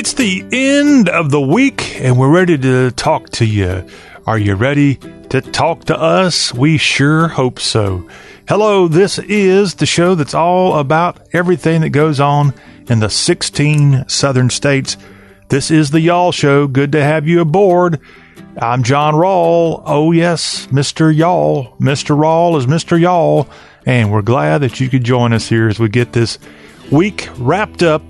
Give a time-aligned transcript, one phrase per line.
[0.00, 3.86] It's the end of the week, and we're ready to talk to you.
[4.26, 4.94] Are you ready
[5.28, 6.54] to talk to us?
[6.54, 8.08] We sure hope so.
[8.48, 12.54] Hello, this is the show that's all about everything that goes on
[12.88, 14.96] in the 16 southern states.
[15.50, 16.66] This is the Y'all Show.
[16.66, 18.00] Good to have you aboard.
[18.56, 19.82] I'm John Rawl.
[19.84, 21.14] Oh, yes, Mr.
[21.14, 21.76] Y'all.
[21.76, 22.16] Mr.
[22.16, 22.98] Rawl is Mr.
[22.98, 23.50] Y'all.
[23.84, 26.38] And we're glad that you could join us here as we get this
[26.90, 28.02] week wrapped up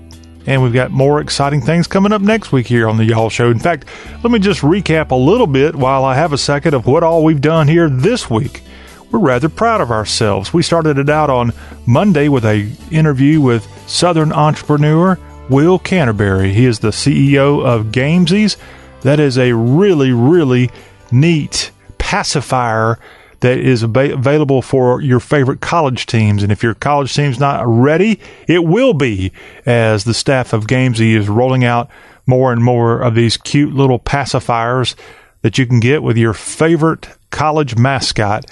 [0.45, 3.49] and we've got more exciting things coming up next week here on the Y'all Show.
[3.49, 3.85] In fact,
[4.23, 7.23] let me just recap a little bit while I have a second of what all
[7.23, 8.63] we've done here this week.
[9.11, 10.53] We're rather proud of ourselves.
[10.53, 11.51] We started it out on
[11.85, 15.19] Monday with a interview with Southern entrepreneur
[15.49, 16.53] Will Canterbury.
[16.53, 18.55] He is the CEO of Gamesies.
[19.01, 20.71] That is a really, really
[21.11, 22.99] neat pacifier
[23.41, 26.43] that is ab- available for your favorite college teams.
[26.43, 29.31] And if your college team's not ready, it will be
[29.65, 31.89] as the staff of Gamesy is rolling out
[32.25, 34.95] more and more of these cute little pacifiers
[35.41, 38.45] that you can get with your favorite college mascot.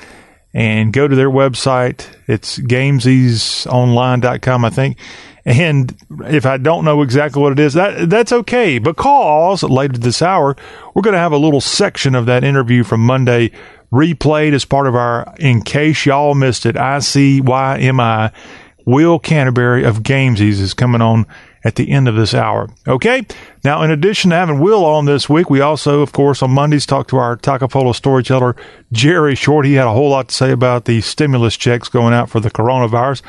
[0.51, 2.07] And go to their website.
[2.27, 4.97] It's gamesiesonline.com, I think.
[5.45, 8.79] And if I don't know exactly what it is, that that's okay.
[8.79, 10.55] Because later this hour,
[10.93, 13.51] we're going to have a little section of that interview from Monday
[13.91, 18.31] replayed as part of our In Case Y'all Missed It, ICYMI.
[18.85, 21.27] Will Canterbury of Gamesies is coming on
[21.63, 22.69] at the end of this hour.
[22.87, 23.25] Okay?
[23.63, 26.85] Now, in addition to having Will on this week, we also, of course, on Mondays
[26.85, 28.55] talk to our Takapola storyteller,
[28.91, 29.65] Jerry Short.
[29.65, 32.49] He had a whole lot to say about the stimulus checks going out for the
[32.49, 33.21] coronavirus.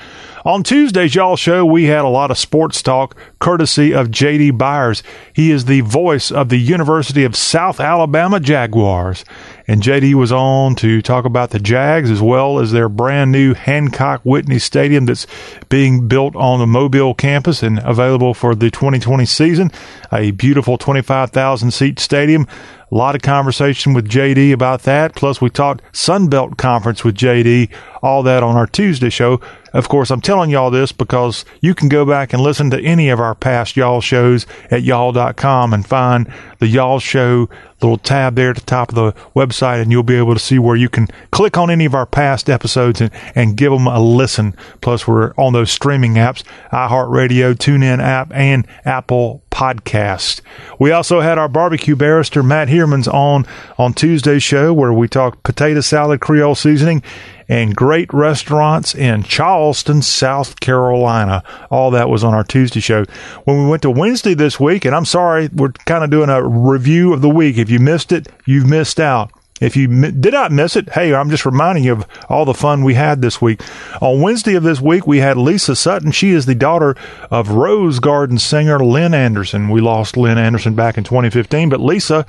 [0.43, 5.03] On Tuesdays, y'all show, we had a lot of sports talk courtesy of JD Byers.
[5.35, 9.23] He is the voice of the University of South Alabama Jaguars.
[9.69, 13.53] And JD was on to talk about the Jags as well as their brand new
[13.53, 15.27] Hancock Whitney Stadium that's
[15.69, 19.71] being built on the Mobile campus and available for the 2020 season.
[20.11, 22.49] A beautiful 25,000 seat stadium.
[22.91, 25.15] A lot of conversation with JD about that.
[25.15, 27.71] Plus, we talked Sunbelt Conference with JD.
[28.03, 29.41] All that on our Tuesday show.
[29.73, 33.09] Of course, I'm telling y'all this because you can go back and listen to any
[33.09, 37.49] of our past y'all shows at y'all.com and find the y'all show
[37.83, 40.59] little tab there at the top of the website and you'll be able to see
[40.59, 44.01] where you can click on any of our past episodes and, and give them a
[44.01, 44.55] listen.
[44.81, 46.43] Plus, we're on those streaming apps,
[46.73, 50.41] iHeartRadio, TuneIn app, and Apple Podcast.
[50.79, 53.47] We also had our barbecue barrister, Matt Heermans, on
[53.79, 57.03] on Tuesday's show where we talked potato salad, Creole seasoning,
[57.51, 61.43] and great restaurants in Charleston, South Carolina.
[61.69, 63.05] All that was on our Tuesday show.
[63.45, 66.47] When we went to Wednesday this week, and I'm sorry, we're kind of doing a
[66.47, 67.59] review of the week.
[67.59, 69.33] If you missed it, you've missed out.
[69.61, 72.85] If you did not miss it, hey, I'm just reminding you of all the fun
[72.85, 73.61] we had this week.
[74.01, 76.13] On Wednesday of this week, we had Lisa Sutton.
[76.13, 76.97] She is the daughter
[77.31, 79.69] of Rose Garden singer Lynn Anderson.
[79.69, 82.25] We lost Lynn Anderson back in 2015, but Lisa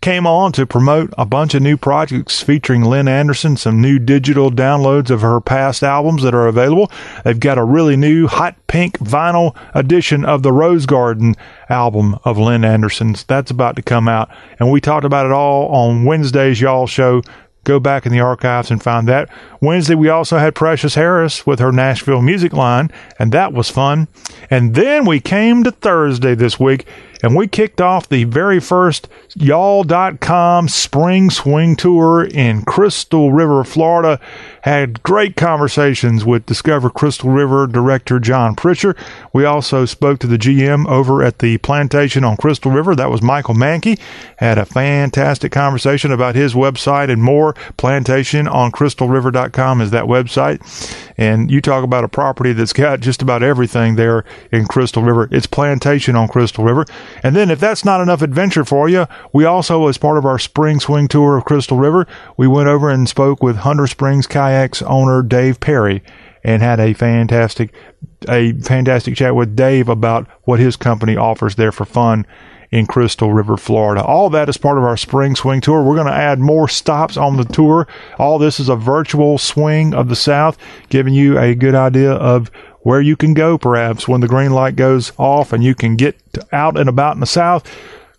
[0.00, 4.50] came on to promote a bunch of new projects featuring Lynn Anderson, some new digital
[4.50, 6.90] downloads of her past albums that are available.
[7.24, 11.34] They've got a really new hot pink vinyl edition of the Rose Garden
[11.68, 13.24] album of Lynn Anderson's.
[13.24, 14.30] That's about to come out.
[14.58, 17.22] And we talked about it all on Wednesday's Y'all show.
[17.64, 19.28] Go back in the archives and find that.
[19.60, 24.08] Wednesday, we also had Precious Harris with her Nashville music line, and that was fun.
[24.48, 26.86] And then we came to Thursday this week
[27.22, 34.20] and we kicked off the very first y'all.com spring swing tour in Crystal River, Florida.
[34.62, 38.96] Had great conversations with Discover Crystal River director John Pritchard.
[39.32, 42.94] We also spoke to the GM over at the plantation on Crystal River.
[42.94, 43.98] That was Michael Mankey.
[44.36, 47.54] Had a fantastic conversation about his website and more.
[47.76, 50.60] Plantation on crystalriver.com is that website.
[51.16, 55.28] And you talk about a property that's got just about everything there in Crystal River.
[55.30, 56.84] It's plantation on Crystal River.
[57.22, 60.38] And then if that's not enough adventure for you, we also, as part of our
[60.38, 64.82] spring swing tour of Crystal River, we went over and spoke with Hunter Springs Kayaks
[64.82, 66.02] owner Dave Perry
[66.44, 67.74] and had a fantastic,
[68.28, 72.26] a fantastic chat with Dave about what his company offers there for fun
[72.70, 74.02] in Crystal River, Florida.
[74.04, 75.82] All that is part of our spring swing tour.
[75.82, 77.88] We're going to add more stops on the tour.
[78.18, 82.50] All this is a virtual swing of the South, giving you a good idea of
[82.88, 86.18] where you can go perhaps when the green light goes off and you can get
[86.52, 87.70] out and about in the south.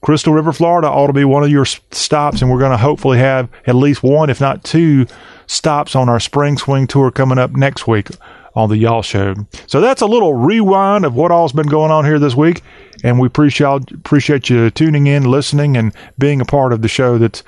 [0.01, 3.18] Crystal River, Florida ought to be one of your stops, and we're going to hopefully
[3.18, 5.07] have at least one, if not two,
[5.48, 8.10] stops on our spring swing tour coming up next week
[8.54, 9.33] on the Y'all Show.
[9.66, 12.62] So that's a little rewind of what all's been going on here this week,
[13.04, 17.18] and we appreciate appreciate you tuning in, listening, and being a part of the show
[17.18, 17.42] that's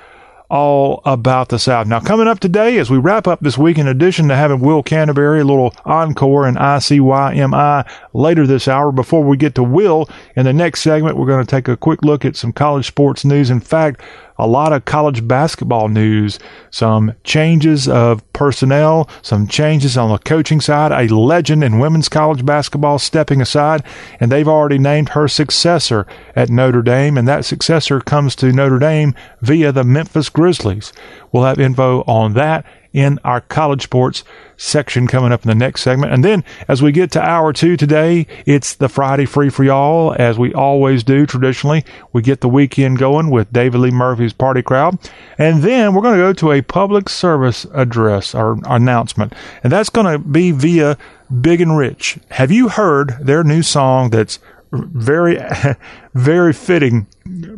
[0.52, 1.86] all about the South.
[1.86, 4.82] Now, coming up today, as we wrap up this week, in addition to having Will
[4.82, 10.44] Canterbury, a little encore and ICYMI later this hour, before we get to Will in
[10.44, 13.48] the next segment, we're going to take a quick look at some college sports news.
[13.48, 14.02] In fact,
[14.38, 16.38] a lot of college basketball news,
[16.70, 22.44] some changes of personnel, some changes on the coaching side, a legend in women's college
[22.44, 23.82] basketball stepping aside,
[24.20, 28.78] and they've already named her successor at Notre Dame, and that successor comes to Notre
[28.78, 30.92] Dame via the Memphis Grizzlies.
[31.30, 34.24] We'll have info on that in our college sports
[34.56, 36.12] section coming up in the next segment.
[36.12, 40.14] And then as we get to hour two today, it's the Friday free for y'all,
[40.18, 41.84] as we always do traditionally.
[42.12, 44.98] We get the weekend going with David Lee Murphy's party crowd.
[45.38, 49.34] And then we're going to go to a public service address or announcement.
[49.64, 50.96] And that's going to be via
[51.40, 52.18] Big and Rich.
[52.32, 54.38] Have you heard their new song that's
[54.72, 55.38] very,
[56.14, 57.06] very fitting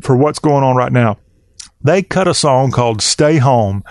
[0.01, 1.19] for what's going on right now?
[1.85, 3.85] They cut a song called Stay Home.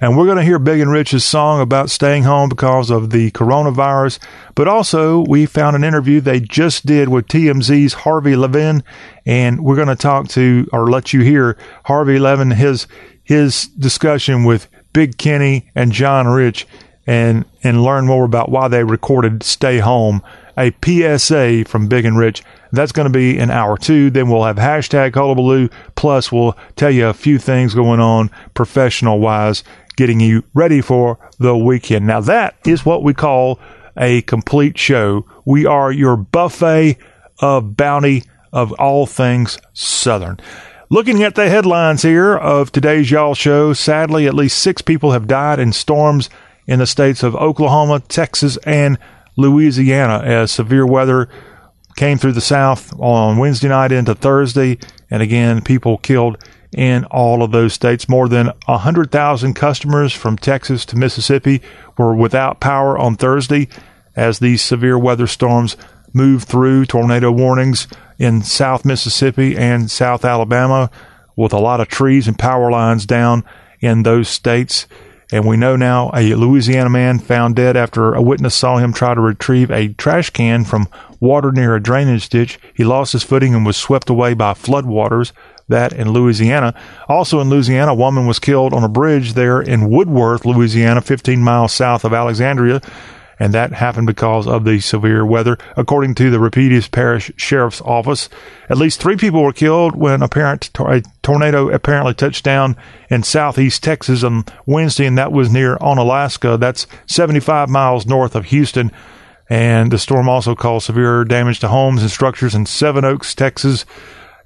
[0.00, 3.32] And we're going to hear Big and Rich's song about staying home because of the
[3.32, 4.20] coronavirus.
[4.54, 8.84] But also, we found an interview they just did with TMZ's Harvey Levin.
[9.26, 12.86] And we're going to talk to, or let you hear Harvey Levin, his,
[13.24, 16.68] his discussion with Big Kenny and John Rich
[17.04, 20.22] and, and learn more about why they recorded Stay Home,
[20.56, 22.42] a PSA from Big and Rich
[22.72, 24.10] that's going to be in hour two.
[24.10, 25.68] Then we'll have hashtag hullabaloo.
[25.96, 29.64] Plus, we'll tell you a few things going on professional wise,
[29.96, 32.06] getting you ready for the weekend.
[32.06, 33.58] Now, that is what we call
[33.96, 35.26] a complete show.
[35.44, 36.98] We are your buffet
[37.40, 40.40] of bounty of all things Southern.
[40.92, 45.28] Looking at the headlines here of today's Y'all show, sadly, at least six people have
[45.28, 46.28] died in storms
[46.66, 48.98] in the states of Oklahoma, Texas, and
[49.36, 51.28] Louisiana as severe weather
[51.96, 54.78] came through the South on Wednesday night into Thursday.
[55.10, 56.42] And again, people killed
[56.72, 58.08] in all of those states.
[58.08, 61.60] More than 100,000 customers from Texas to Mississippi
[61.98, 63.68] were without power on Thursday
[64.16, 65.76] as these severe weather storms
[66.12, 67.86] moved through tornado warnings
[68.18, 70.90] in South Mississippi and South Alabama
[71.36, 73.44] with a lot of trees and power lines down
[73.80, 74.86] in those states.
[75.32, 79.14] And we know now a Louisiana man found dead after a witness saw him try
[79.14, 80.88] to retrieve a trash can from
[81.20, 82.58] water near a drainage ditch.
[82.74, 85.32] He lost his footing and was swept away by floodwaters.
[85.68, 86.74] That in Louisiana.
[87.08, 91.40] Also in Louisiana, a woman was killed on a bridge there in Woodworth, Louisiana, 15
[91.40, 92.80] miles south of Alexandria
[93.40, 95.56] and that happened because of the severe weather.
[95.74, 98.28] According to the Rapides Parish Sheriff's Office,
[98.68, 102.76] at least three people were killed when apparent a tornado apparently touched down
[103.08, 106.60] in southeast Texas on Wednesday, and that was near Onalaska.
[106.60, 108.92] That's 75 miles north of Houston.
[109.48, 113.86] And the storm also caused severe damage to homes and structures in Seven Oaks, Texas,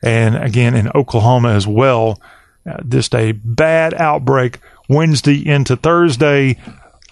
[0.02, 2.22] and again in Oklahoma as well.
[2.64, 6.56] Uh, just a bad outbreak Wednesday into Thursday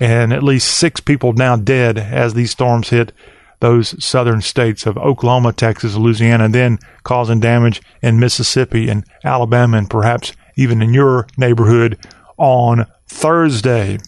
[0.03, 3.13] and at least six people now dead as these storms hit
[3.61, 9.79] those southern states of Oklahoma, Texas, Louisiana, and then causing damage in Mississippi and Alabama,
[9.79, 11.97] and perhaps even in your neighborhood
[12.37, 14.01] on Thursday.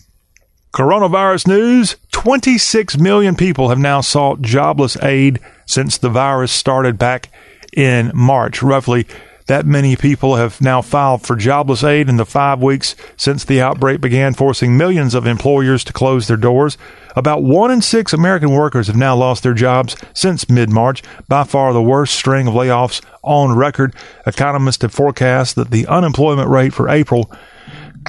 [0.73, 7.31] Coronavirus news 26 million people have now sought jobless aid since the virus started back
[7.73, 8.65] in March.
[8.65, 9.07] Roughly
[9.47, 13.61] that many people have now filed for jobless aid in the five weeks since the
[13.61, 16.79] outbreak began, forcing millions of employers to close their doors.
[17.15, 21.45] About one in six American workers have now lost their jobs since mid March, by
[21.45, 23.95] far the worst string of layoffs on record.
[24.27, 27.31] Economists have forecast that the unemployment rate for April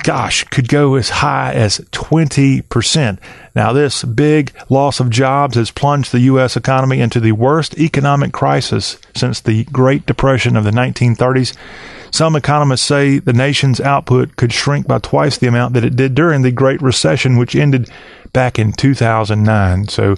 [0.03, 3.19] gosh, could go as high as 20%.
[3.55, 6.57] Now, this big loss of jobs has plunged the U.S.
[6.57, 11.55] economy into the worst economic crisis since the Great Depression of the 1930s.
[12.11, 16.15] Some economists say the nation's output could shrink by twice the amount that it did
[16.15, 17.89] during the Great Recession, which ended
[18.33, 19.87] back in 2009.
[19.87, 20.15] So,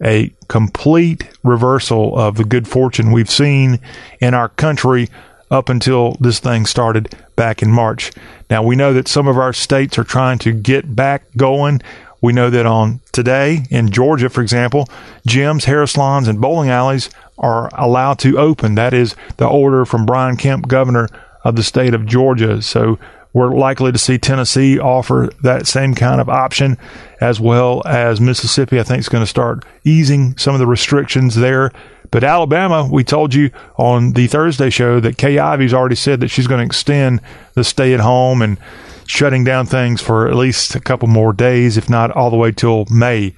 [0.00, 3.80] a complete reversal of the good fortune we've seen
[4.20, 5.08] in our country
[5.50, 8.12] up until this thing started back in March.
[8.50, 11.80] Now, we know that some of our states are trying to get back going.
[12.20, 14.88] We know that on today in Georgia, for example,
[15.26, 18.74] gyms, hair salons, and bowling alleys are allowed to open.
[18.74, 21.08] That is the order from Brian Kemp, governor
[21.44, 22.60] of the state of Georgia.
[22.60, 22.98] So
[23.32, 26.76] we're likely to see Tennessee offer that same kind of option,
[27.20, 28.80] as well as Mississippi.
[28.80, 31.70] I think is going to start easing some of the restrictions there
[32.10, 36.28] but Alabama, we told you on the Thursday show that Kay Ivey's already said that
[36.28, 37.20] she's going to extend
[37.54, 38.58] the stay at home and
[39.06, 42.52] shutting down things for at least a couple more days, if not all the way
[42.52, 43.34] till May,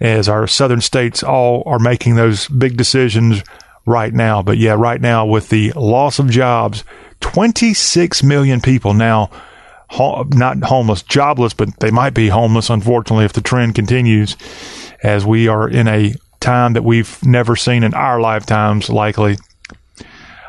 [0.00, 3.42] as our southern states all are making those big decisions
[3.86, 4.42] right now.
[4.42, 6.84] But yeah, right now with the loss of jobs,
[7.20, 9.30] 26 million people now
[9.98, 14.36] not homeless, jobless, but they might be homeless, unfortunately, if the trend continues,
[15.02, 16.14] as we are in a
[16.46, 19.36] time that we've never seen in our lifetimes, likely.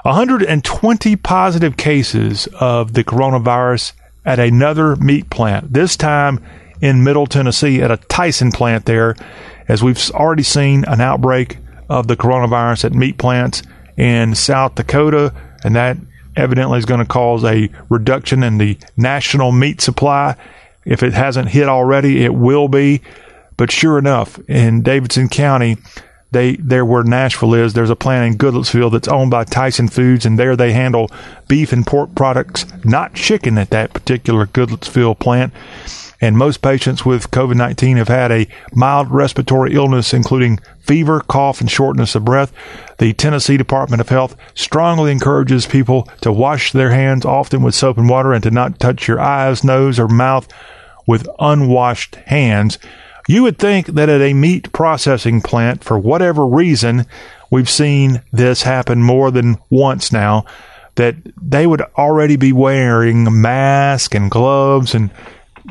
[0.04, 6.40] 120 positive cases of the coronavirus at another meat plant, this time
[6.82, 9.16] in Middle Tennessee at a Tyson plant there,
[9.68, 11.58] as we've already seen an outbreak
[11.90, 13.64] of the coronavirus at meat plants
[13.98, 15.98] in South Dakota, and that
[16.36, 20.36] evidently is going to cause a reduction in the national meat supply.
[20.86, 23.02] If it hasn't hit already, it will be.
[23.58, 25.78] But sure enough, in Davidson County,
[26.32, 30.26] they there where Nashville is, there's a plant in Goodlettsville that's owned by Tyson Foods,
[30.26, 31.10] and there they handle
[31.48, 35.54] beef and pork products, not chicken at that particular Goodlettsville plant
[36.20, 41.62] and most patients with COVID 19 have had a mild respiratory illness, including fever, cough,
[41.62, 42.52] and shortness of breath.
[42.98, 47.98] The Tennessee Department of Health strongly encourages people to wash their hands often with soap
[47.98, 50.48] and water and to not touch your eyes, nose, or mouth
[51.06, 52.80] with unwashed hands.
[53.28, 57.06] You would think that at a meat processing plant, for whatever reason,
[57.52, 60.46] we've seen this happen more than once now,
[60.96, 65.12] that they would already be wearing masks and gloves and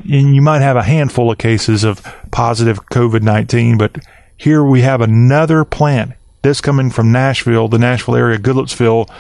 [0.05, 3.99] and you might have a handful of cases of positive COVID 19, but
[4.37, 6.13] here we have another plant.
[6.43, 9.11] This coming from Nashville, the Nashville area, Goodlettsville,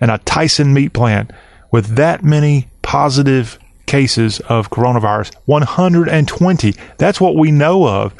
[0.00, 1.30] and a Tyson meat plant
[1.70, 6.74] with that many positive cases of coronavirus 120.
[6.98, 8.14] That's what we know of.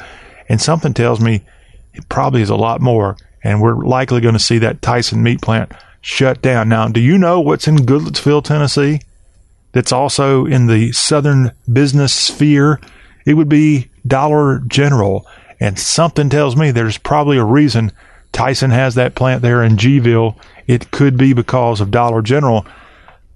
[0.47, 1.41] And something tells me
[1.93, 3.17] it probably is a lot more.
[3.43, 6.69] And we're likely going to see that Tyson meat plant shut down.
[6.69, 8.99] Now, do you know what's in Goodlettsville, Tennessee?
[9.75, 12.79] that's also in the southern business sphere,
[13.25, 15.27] it would be Dollar General.
[15.59, 17.91] And something tells me there's probably a reason
[18.31, 20.37] Tyson has that plant there in Gville.
[20.65, 22.65] It could be because of Dollar General.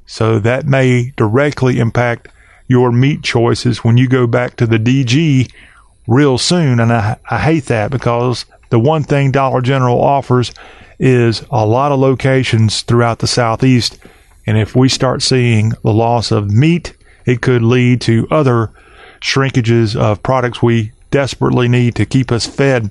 [0.09, 2.29] So that may directly impact
[2.67, 5.51] your meat choices when you go back to the DG
[6.07, 6.79] real soon.
[6.79, 10.51] And I, I hate that because the one thing Dollar General offers
[10.97, 13.99] is a lot of locations throughout the Southeast
[14.49, 18.71] and if we start seeing the loss of meat, it could lead to other
[19.21, 22.89] shrinkages of products we desperately need to keep us fed.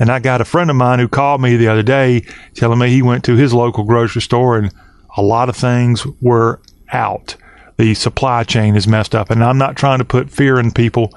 [0.00, 2.88] And I got a friend of mine who called me the other day telling me
[2.88, 4.72] he went to his local grocery store and
[5.16, 6.60] a lot of things were
[6.92, 7.36] out.
[7.78, 9.30] The supply chain is messed up.
[9.30, 11.12] And I'm not trying to put fear in people,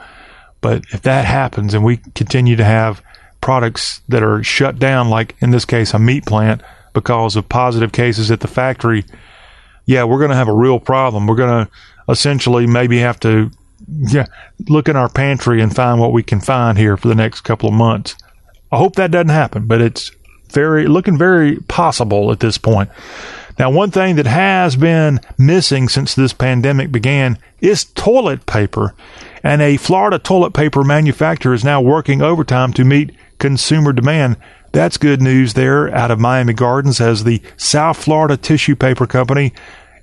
[0.61, 3.01] but if that happens and we continue to have
[3.41, 6.61] products that are shut down, like in this case, a meat plant,
[6.93, 9.05] because of positive cases at the factory,
[9.85, 11.27] yeah, we're going to have a real problem.
[11.27, 11.71] We're going to
[12.09, 13.51] essentially maybe have to
[13.87, 14.25] yeah,
[14.67, 17.69] look in our pantry and find what we can find here for the next couple
[17.69, 18.15] of months.
[18.71, 20.11] I hope that doesn't happen, but it's
[20.51, 22.89] very looking very possible at this point.
[23.59, 28.95] Now, one thing that has been missing since this pandemic began is toilet paper,
[29.43, 34.37] and a Florida toilet paper manufacturer is now working overtime to meet consumer demand.
[34.71, 39.51] That's good news there out of Miami Gardens as the South Florida Tissue Paper Company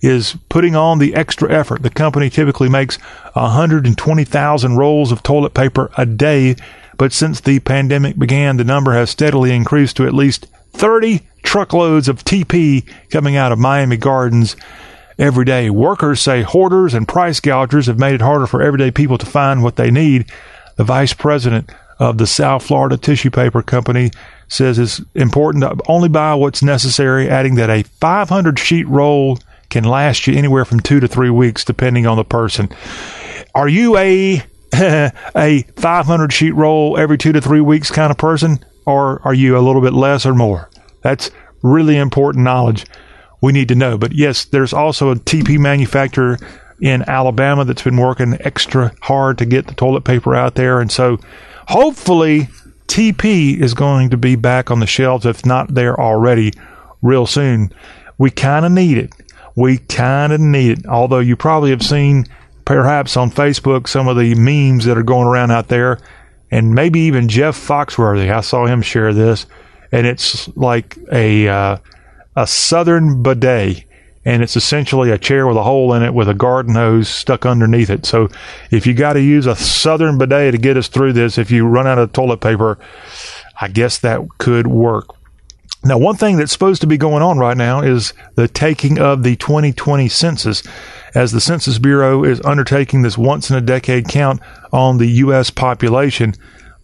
[0.02, 1.82] is putting on the extra effort.
[1.82, 2.96] The company typically makes
[3.32, 6.56] 120,000 rolls of toilet paper a day,
[6.98, 12.08] but since the pandemic began, the number has steadily increased to at least 30 truckloads
[12.08, 14.56] of TP coming out of Miami Gardens
[15.18, 15.70] every day.
[15.70, 19.62] Workers say hoarders and price gougers have made it harder for everyday people to find
[19.62, 20.30] what they need.
[20.74, 24.10] The vice president of the South Florida Tissue Paper Company
[24.48, 29.38] says it's important to only buy what's necessary, adding that a 500 sheet roll
[29.70, 32.68] can last you anywhere from two to three weeks, depending on the person.
[33.54, 38.58] Are you a a 500 sheet roll every two to three weeks kind of person,
[38.84, 40.68] or are you a little bit less or more?
[41.06, 41.30] That's
[41.62, 42.86] really important knowledge
[43.40, 43.96] we need to know.
[43.96, 46.38] But yes, there's also a TP manufacturer
[46.80, 50.90] in Alabama that's been working extra hard to get the toilet paper out there, and
[50.90, 51.18] so
[51.68, 52.48] hopefully
[52.86, 56.52] TP is going to be back on the shelves if not there already
[57.02, 57.72] real soon.
[58.18, 59.12] We kind of need it
[59.56, 60.86] we kind of need it.
[60.86, 62.26] Although you probably have seen
[62.64, 65.98] perhaps on Facebook some of the memes that are going around out there,
[66.50, 68.30] and maybe even Jeff Foxworthy.
[68.30, 69.46] I saw him share this,
[69.96, 71.78] and it's like a uh,
[72.36, 73.84] a southern bidet,
[74.26, 77.46] and it's essentially a chair with a hole in it with a garden hose stuck
[77.46, 78.04] underneath it.
[78.04, 78.28] So
[78.70, 81.66] if you got to use a southern bidet to get us through this, if you
[81.66, 82.78] run out of toilet paper,
[83.58, 85.06] I guess that could work.
[85.82, 89.22] Now, one thing that's supposed to be going on right now is the taking of
[89.22, 90.62] the 2020 census,
[91.14, 95.48] as the Census Bureau is undertaking this once in a decade count on the U.S.
[95.48, 96.34] population.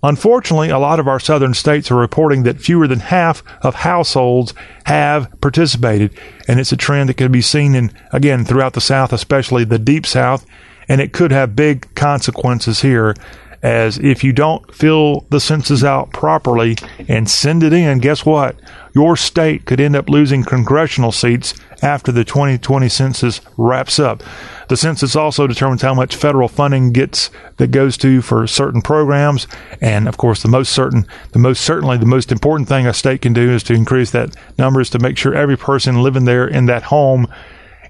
[0.02, 4.52] Unfortunately, a lot of our southern states are reporting that fewer than half of households
[4.84, 6.12] have participated,
[6.48, 9.78] and it's a trend that can be seen in again throughout the South, especially the
[9.78, 10.44] deep South,
[10.88, 13.14] and it could have big consequences here
[13.62, 16.76] as if you don't fill the census out properly
[17.08, 18.56] and send it in, guess what?
[18.94, 24.22] Your state could end up losing congressional seats after the 2020 census wraps up.
[24.68, 29.46] The census also determines how much federal funding gets that goes to for certain programs,
[29.80, 33.22] and of course, the most certain, the most certainly the most important thing a state
[33.22, 36.46] can do is to increase that number is to make sure every person living there
[36.46, 37.26] in that home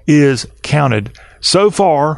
[0.07, 1.17] is counted.
[1.39, 2.17] So far,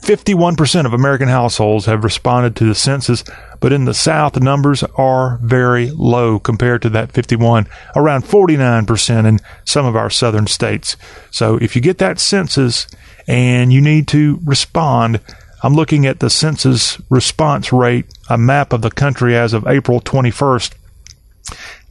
[0.00, 3.24] 51% of American households have responded to the census,
[3.60, 9.26] but in the South, the numbers are very low compared to that 51, around 49%
[9.26, 10.96] in some of our southern states.
[11.30, 12.86] So if you get that census
[13.26, 15.20] and you need to respond,
[15.62, 20.00] I'm looking at the census response rate, a map of the country as of April
[20.00, 20.74] 21st.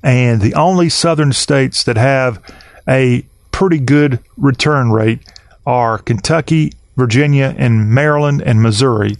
[0.01, 2.41] And the only southern states that have
[2.87, 5.19] a pretty good return rate
[5.65, 9.15] are Kentucky Virginia, and Maryland and Missouri.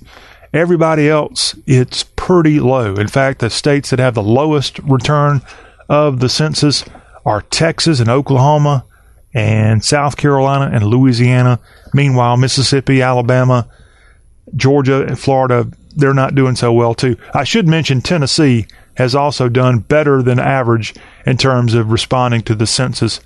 [0.54, 2.96] Everybody else, it's pretty low.
[2.96, 5.42] In fact, the states that have the lowest return
[5.88, 6.84] of the census
[7.26, 8.84] are Texas and Oklahoma
[9.34, 11.60] and South Carolina and Louisiana.
[11.94, 13.70] Meanwhile, Mississippi, Alabama,
[14.56, 17.18] Georgia, and Florida, they're not doing so well too.
[17.34, 22.56] I should mention Tennessee has also done better than average in terms of responding to
[22.56, 23.20] the census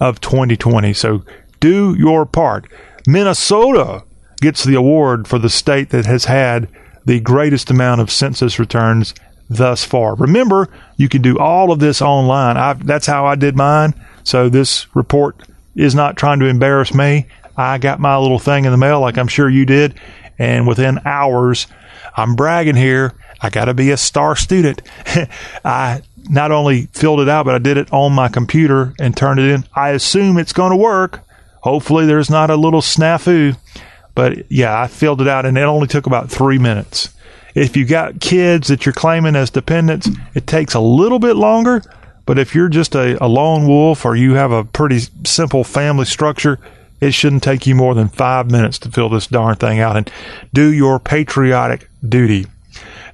[0.00, 0.94] of 2020.
[0.94, 1.22] So
[1.60, 2.66] do your part.
[3.08, 4.04] Minnesota
[4.42, 6.68] gets the award for the state that has had
[7.06, 9.14] the greatest amount of census returns
[9.48, 10.14] thus far.
[10.16, 12.58] Remember, you can do all of this online.
[12.58, 13.94] I, that's how I did mine.
[14.24, 15.36] So this report
[15.74, 17.24] is not trying to embarrass me.
[17.56, 19.94] I got my little thing in the mail, like I'm sure you did,
[20.38, 21.66] and within hours,
[22.14, 23.14] I'm bragging here.
[23.40, 24.82] I got to be a star student.
[25.64, 29.40] I not only filled it out, but I did it on my computer and turned
[29.40, 29.64] it in.
[29.74, 31.24] I assume it's going to work.
[31.62, 33.56] Hopefully, there's not a little snafu.
[34.14, 37.14] But yeah, I filled it out and it only took about three minutes.
[37.54, 41.82] If you got kids that you're claiming as dependents, it takes a little bit longer.
[42.26, 46.04] But if you're just a, a lone wolf or you have a pretty simple family
[46.04, 46.58] structure,
[47.00, 50.10] it shouldn't take you more than five minutes to fill this darn thing out and
[50.52, 52.46] do your patriotic duty.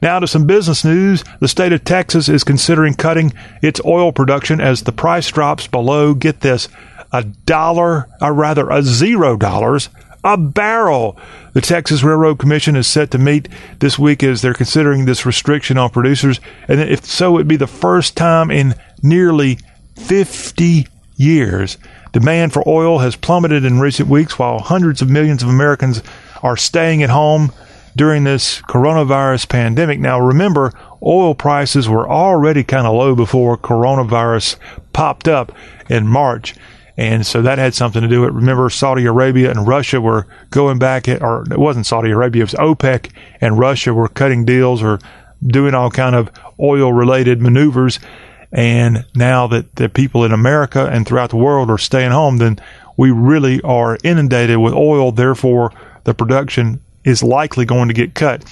[0.00, 1.22] Now to some business news.
[1.40, 6.14] The state of Texas is considering cutting its oil production as the price drops below,
[6.14, 6.68] get this,
[7.14, 9.88] a dollar, or rather a zero dollars
[10.24, 11.18] a barrel.
[11.52, 13.48] The Texas Railroad Commission is set to meet
[13.78, 16.40] this week as they're considering this restriction on producers.
[16.66, 19.58] And if so, it'd be the first time in nearly
[19.96, 21.76] 50 years.
[22.12, 26.02] Demand for oil has plummeted in recent weeks while hundreds of millions of Americans
[26.42, 27.52] are staying at home
[27.94, 30.00] during this coronavirus pandemic.
[30.00, 30.72] Now, remember,
[31.02, 34.56] oil prices were already kind of low before coronavirus
[34.92, 35.52] popped up
[35.88, 36.54] in March.
[36.96, 38.34] And so that had something to do with it.
[38.34, 42.52] Remember, Saudi Arabia and Russia were going back, at, or it wasn't Saudi Arabia, it
[42.52, 45.00] was OPEC and Russia were cutting deals or
[45.44, 46.30] doing all kind of
[46.60, 47.98] oil related maneuvers.
[48.52, 52.60] And now that the people in America and throughout the world are staying home, then
[52.96, 55.10] we really are inundated with oil.
[55.10, 55.72] Therefore,
[56.04, 58.44] the production is likely going to get cut.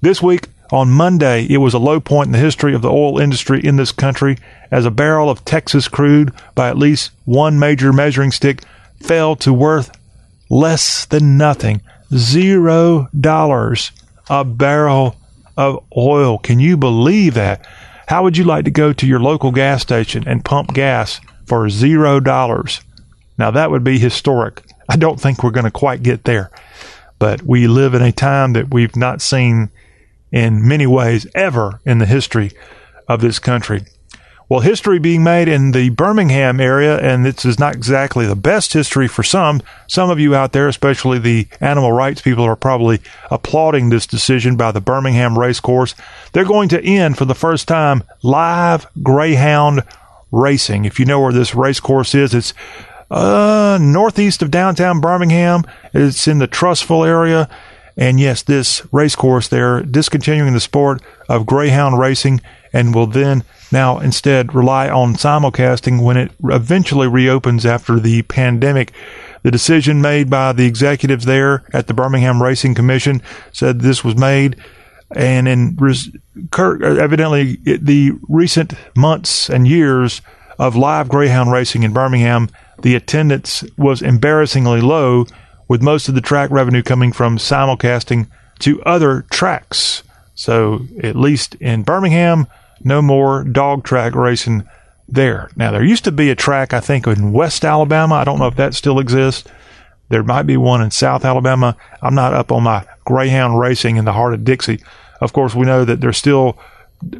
[0.00, 3.18] This week, on Monday, it was a low point in the history of the oil
[3.18, 4.38] industry in this country
[4.70, 8.62] as a barrel of Texas crude by at least one major measuring stick
[9.00, 9.90] fell to worth
[10.48, 11.80] less than nothing.
[12.14, 13.92] Zero dollars
[14.28, 15.16] a barrel
[15.56, 16.38] of oil.
[16.38, 17.66] Can you believe that?
[18.06, 21.68] How would you like to go to your local gas station and pump gas for
[21.68, 22.80] zero dollars?
[23.38, 24.62] Now that would be historic.
[24.88, 26.50] I don't think we're going to quite get there,
[27.18, 29.70] but we live in a time that we've not seen
[30.32, 32.52] in many ways ever in the history
[33.08, 33.84] of this country.
[34.50, 38.72] Well, history being made in the Birmingham area, and this is not exactly the best
[38.72, 39.62] history for some.
[39.86, 42.98] Some of you out there, especially the animal rights people, are probably
[43.30, 45.94] applauding this decision by the Birmingham Racecourse.
[46.32, 49.84] They're going to end for the first time live greyhound
[50.32, 50.84] racing.
[50.84, 52.52] If you know where this racecourse is, it's
[53.08, 55.62] uh, northeast of downtown Birmingham.
[55.94, 57.48] It's in the Trussville area.
[58.00, 62.40] And yes, this racecourse, they're discontinuing the sport of greyhound racing
[62.72, 68.92] and will then now instead rely on simulcasting when it eventually reopens after the pandemic.
[69.42, 74.16] The decision made by the executives there at the Birmingham Racing Commission said this was
[74.16, 74.56] made
[75.12, 75.76] and in
[76.50, 80.22] Kirk, evidently the recent months and years
[80.58, 82.48] of live greyhound racing in Birmingham,
[82.82, 85.26] the attendance was embarrassingly low
[85.70, 88.26] with most of the track revenue coming from simulcasting
[88.58, 90.02] to other tracks.
[90.34, 92.48] So at least in Birmingham,
[92.82, 94.64] no more dog track racing
[95.08, 95.48] there.
[95.54, 98.16] Now there used to be a track I think in West Alabama.
[98.16, 99.48] I don't know if that still exists.
[100.08, 101.76] There might be one in South Alabama.
[102.02, 104.82] I'm not up on my greyhound racing in the heart of Dixie.
[105.20, 106.58] Of course, we know that there's still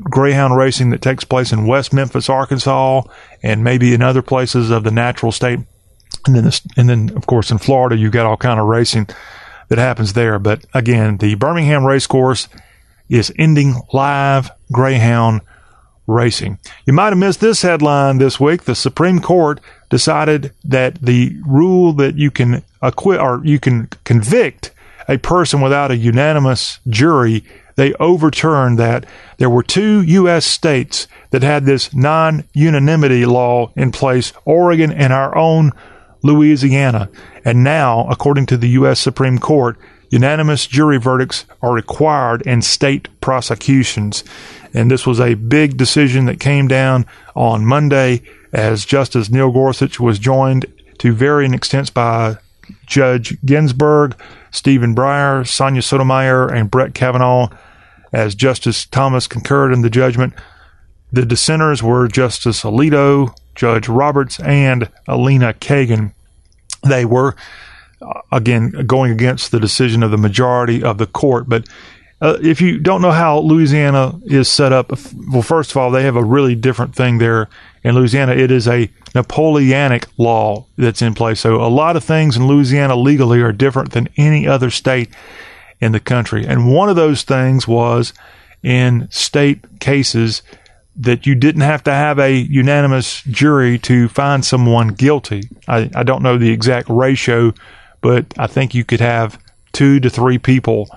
[0.00, 3.02] greyhound racing that takes place in West Memphis, Arkansas,
[3.44, 5.60] and maybe in other places of the natural state.
[6.26, 9.08] And then, this, and then of course, in Florida, you've got all kind of racing
[9.68, 10.38] that happens there.
[10.38, 12.48] But again, the Birmingham Racecourse
[13.08, 15.40] is ending live greyhound
[16.06, 16.58] racing.
[16.86, 18.64] You might have missed this headline this week.
[18.64, 24.72] The Supreme Court decided that the rule that you can acquit or you can convict
[25.08, 27.44] a person without a unanimous jury
[27.80, 29.06] they overturned that.
[29.38, 30.44] There were two U.S.
[30.44, 35.72] states that had this non unanimity law in place Oregon and our own
[36.22, 37.10] Louisiana.
[37.44, 39.00] And now, according to the U.S.
[39.00, 39.78] Supreme Court,
[40.10, 44.24] unanimous jury verdicts are required in state prosecutions.
[44.74, 50.00] And this was a big decision that came down on Monday as Justice Neil Gorsuch
[50.00, 50.66] was joined
[50.98, 52.36] to varying extents by
[52.86, 57.48] Judge Ginsburg, Stephen Breyer, Sonia Sotomayor, and Brett Kavanaugh
[58.12, 60.34] as Justice Thomas concurred in the judgment.
[61.12, 66.14] The dissenters were Justice Alito, Judge Roberts, and Elena Kagan.
[66.82, 67.36] They were,
[68.00, 71.46] uh, again, going against the decision of the majority of the court.
[71.46, 71.68] But
[72.22, 74.92] uh, if you don't know how Louisiana is set up,
[75.30, 77.50] well, first of all, they have a really different thing there
[77.84, 78.32] in Louisiana.
[78.32, 81.40] It is a Napoleonic law that's in place.
[81.40, 85.10] So a lot of things in Louisiana legally are different than any other state
[85.82, 86.46] in the country.
[86.46, 88.14] And one of those things was
[88.62, 90.40] in state cases
[91.00, 95.48] that you didn't have to have a unanimous jury to find someone guilty.
[95.66, 97.54] I, I don't know the exact ratio,
[98.02, 100.88] but I think you could have two to three people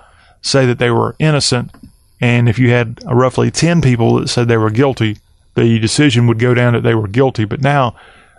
[0.42, 1.72] say that they were innocent.
[2.20, 5.20] And if you had roughly 10 people that said they were guilty,
[5.56, 7.46] the decision would go down that they were guilty.
[7.46, 7.96] But now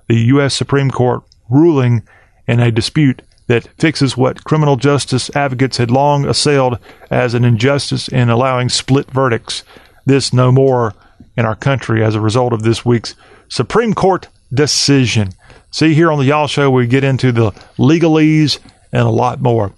[0.07, 0.55] the U.S.
[0.55, 2.03] Supreme Court ruling
[2.47, 6.79] in a dispute that fixes what criminal justice advocates had long assailed
[7.11, 9.65] as an injustice in allowing split verdicts.
[10.05, 10.95] This no more
[11.37, 13.15] in our country as a result of this week's
[13.49, 15.31] Supreme Court decision.
[15.71, 18.59] See, here on the Y'all Show, we get into the legalese
[18.93, 19.73] and a lot more.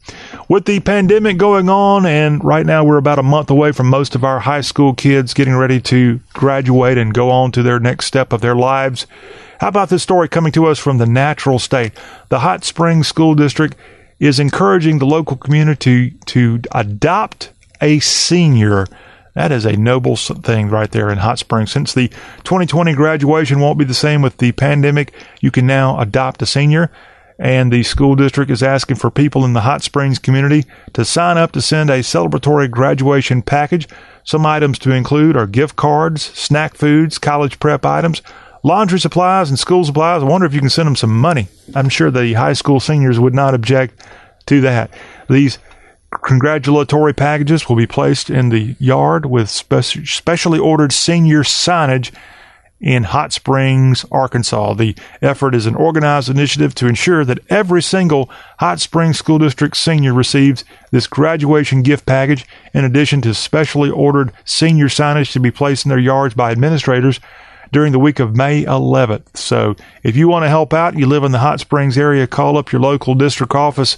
[0.48, 4.14] With the pandemic going on, and right now we're about a month away from most
[4.14, 8.04] of our high school kids getting ready to graduate and go on to their next
[8.04, 9.06] step of their lives.
[9.58, 11.92] How about this story coming to us from the natural state?
[12.28, 13.74] The Hot Springs School District
[14.20, 18.86] is encouraging the local community to adopt a senior.
[19.36, 21.70] That is a noble thing right there in Hot Springs.
[21.70, 22.08] Since the
[22.44, 26.90] 2020 graduation won't be the same with the pandemic, you can now adopt a senior.
[27.38, 31.36] And the school district is asking for people in the Hot Springs community to sign
[31.36, 33.86] up to send a celebratory graduation package.
[34.24, 38.22] Some items to include are gift cards, snack foods, college prep items,
[38.62, 40.22] laundry supplies and school supplies.
[40.22, 41.48] I wonder if you can send them some money.
[41.74, 44.02] I'm sure the high school seniors would not object
[44.46, 44.90] to that.
[45.28, 45.58] These
[46.10, 52.12] congratulatory packages will be placed in the yard with spe- specially ordered senior signage
[52.80, 54.74] in Hot Springs, Arkansas.
[54.74, 59.76] The effort is an organized initiative to ensure that every single Hot Springs School District
[59.76, 65.50] senior receives this graduation gift package, in addition to specially ordered senior signage to be
[65.50, 67.18] placed in their yards by administrators
[67.72, 69.36] during the week of May 11th.
[69.36, 72.58] So if you want to help out, you live in the Hot Springs area, call
[72.58, 73.96] up your local district office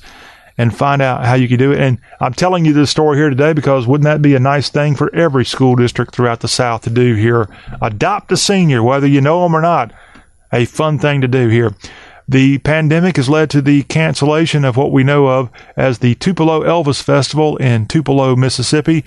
[0.59, 1.81] and find out how you can do it.
[1.81, 4.97] And I'm telling you this story here today because wouldn't that be a nice thing
[4.97, 7.49] for every school district throughout the South to do here?
[7.81, 9.93] Adopt a senior, whether you know them or not.
[10.53, 11.75] A fun thing to do here.
[12.31, 16.63] The pandemic has led to the cancellation of what we know of as the Tupelo
[16.63, 19.03] Elvis Festival in Tupelo, Mississippi.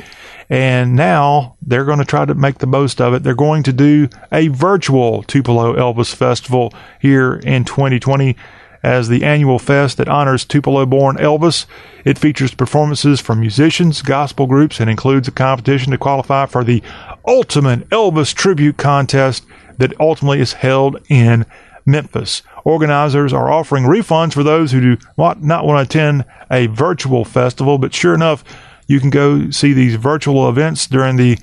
[0.50, 3.22] And now they're going to try to make the most of it.
[3.22, 8.36] They're going to do a virtual Tupelo Elvis Festival here in 2020
[8.84, 11.66] as the annual fest that honors Tupelo born Elvis.
[12.04, 16.82] It features performances from musicians, gospel groups, and includes a competition to qualify for the
[17.28, 19.46] Ultimate Elvis Tribute Contest
[19.78, 21.46] that ultimately is held in
[21.86, 22.42] Memphis.
[22.64, 27.26] Organizers are offering refunds for those who do not, not want to attend a virtual
[27.26, 28.44] festival, but sure enough,
[28.88, 31.38] you can go see these virtual events during the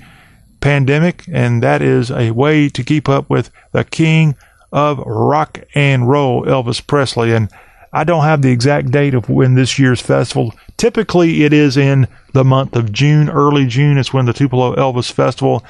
[0.61, 4.35] pandemic, and that is a way to keep up with the king
[4.71, 7.33] of rock and roll, Elvis Presley.
[7.33, 7.49] And
[7.91, 10.53] I don't have the exact date of when this year's festival.
[10.77, 15.11] Typically, it is in the month of June, early June is when the Tupelo Elvis
[15.11, 15.63] Festival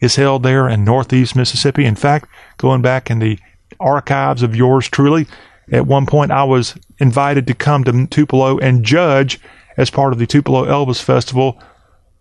[0.00, 1.84] is held there in Northeast Mississippi.
[1.84, 2.28] In fact,
[2.58, 3.38] going back in the
[3.80, 5.26] archives of yours truly.
[5.72, 9.40] At one point, I was invited to come to Tupelo and judge
[9.76, 11.60] as part of the Tupelo Elvis Festival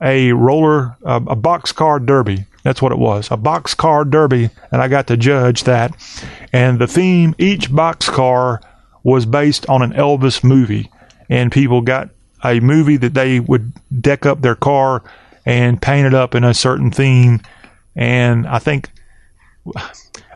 [0.04, 2.46] a roller, a, a boxcar derby.
[2.64, 5.94] That's what it was, a box car derby, and I got to judge that.
[6.54, 8.62] And the theme, each box car
[9.04, 10.90] was based on an Elvis movie,
[11.30, 12.10] and people got
[12.44, 15.04] a movie that they would deck up their car
[15.46, 17.42] and paint it up in a certain theme.
[17.96, 18.90] And I think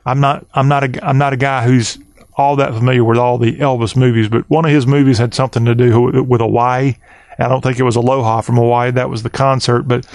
[0.06, 1.98] I'm not I'm not a I'm not a guy who's
[2.36, 5.66] all that familiar with all the Elvis movies, but one of his movies had something
[5.66, 6.96] to do with Hawaii.
[7.40, 8.92] I don't think it was Aloha from Hawaii.
[8.92, 10.06] That was the concert, but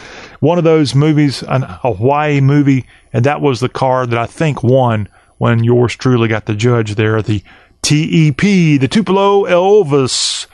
[0.40, 4.26] one of those movies, an, a Hawaii movie, and that was the car that I
[4.26, 5.08] think won
[5.38, 7.42] when yours truly got the judge there, the
[7.82, 10.46] TEP, the Tupelo Elvis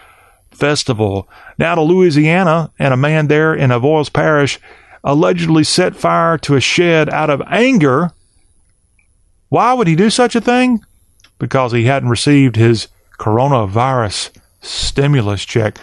[0.51, 1.29] Festival.
[1.59, 4.59] Now to Louisiana, and a man there in Avoyelles Parish
[5.05, 8.11] allegedly set fire to a shed out of anger.
[9.49, 10.81] Why would he do such a thing?
[11.39, 15.79] Because he hadn't received his coronavirus stimulus check.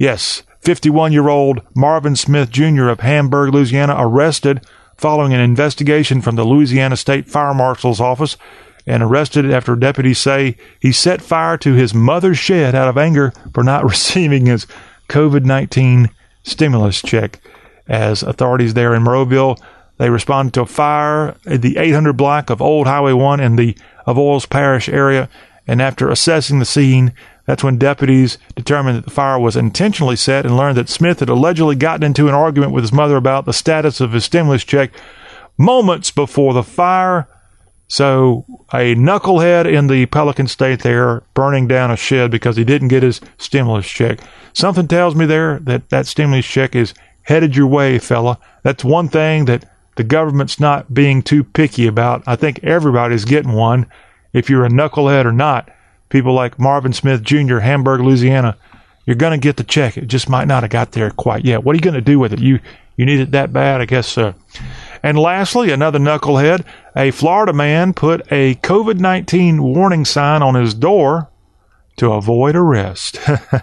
[0.00, 2.88] Yes, 51 year old Marvin Smith Jr.
[2.88, 4.62] of Hamburg, Louisiana, arrested
[4.96, 8.38] following an investigation from the Louisiana State Fire Marshal's office
[8.86, 13.34] and arrested after deputies say he set fire to his mother's shed out of anger
[13.52, 14.66] for not receiving his
[15.10, 16.08] COVID 19
[16.44, 17.38] stimulus check.
[17.86, 19.58] As authorities there in Moreauville,
[19.98, 23.76] they responded to a fire at the 800 block of Old Highway 1 in the
[24.06, 25.28] Avoyelles Parish area,
[25.66, 27.12] and after assessing the scene,
[27.50, 31.28] that's when deputies determined that the fire was intentionally set and learned that Smith had
[31.28, 34.92] allegedly gotten into an argument with his mother about the status of his stimulus check
[35.58, 37.26] moments before the fire.
[37.88, 42.86] So, a knucklehead in the Pelican State there burning down a shed because he didn't
[42.86, 44.20] get his stimulus check.
[44.52, 48.38] Something tells me there that that stimulus check is headed your way, fella.
[48.62, 52.22] That's one thing that the government's not being too picky about.
[52.28, 53.86] I think everybody's getting one,
[54.32, 55.68] if you're a knucklehead or not
[56.10, 58.56] people like Marvin Smith Jr., Hamburg, Louisiana,
[59.06, 59.96] you're going to get the check.
[59.96, 61.64] It just might not have got there quite yet.
[61.64, 62.40] What are you going to do with it?
[62.40, 62.60] You
[62.96, 63.80] you need it that bad?
[63.80, 64.34] I guess so.
[65.02, 70.74] And lastly, another knucklehead, a Florida man put a COVID 19 warning sign on his
[70.74, 71.30] door
[71.96, 73.18] to avoid arrest.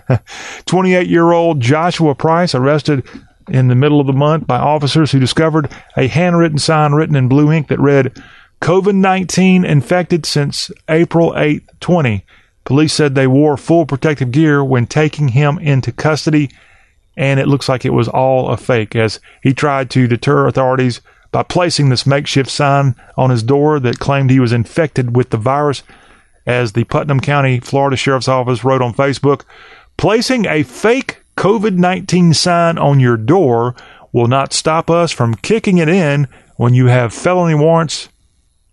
[0.66, 3.08] 28 year old Joshua Price arrested
[3.48, 7.28] in the middle of the month by officers who discovered a handwritten sign written in
[7.28, 8.22] blue ink that read,
[8.62, 12.26] COVID 19 infected since April 8, 20.
[12.67, 16.51] Police said they wore full protective gear when taking him into custody,
[17.15, 20.99] and it looks like it was all a fake as he tried to deter authorities
[21.32, 25.38] by placing this makeshift sign on his door that claimed he was infected with the
[25.38, 25.82] virus.
[26.45, 29.45] As the Putnam County, Florida Sheriff's Office wrote on Facebook,
[29.95, 33.75] placing a fake COVID 19 sign on your door
[34.12, 36.27] will not stop us from kicking it in
[36.58, 38.10] when you have felony warrants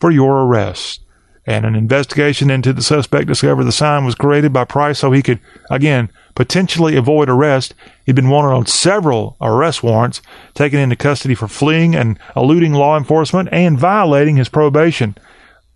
[0.01, 1.04] for your arrest
[1.47, 5.23] and an investigation into the suspect discovered the sign was created by Price so he
[5.23, 7.75] could, again, potentially avoid arrest.
[8.07, 10.23] He'd been wanted on several arrest warrants,
[10.55, 15.17] taken into custody for fleeing and eluding law enforcement and violating his probation.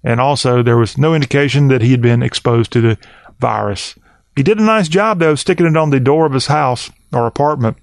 [0.03, 2.99] And also, there was no indication that he had been exposed to the
[3.39, 3.95] virus.
[4.37, 7.27] He did a nice job, though, sticking it on the door of his house or
[7.27, 7.77] apartment.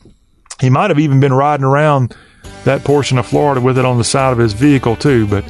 [0.60, 2.16] He might have even been riding around
[2.64, 5.44] that portion of Florida with it on the side of his vehicle, too, but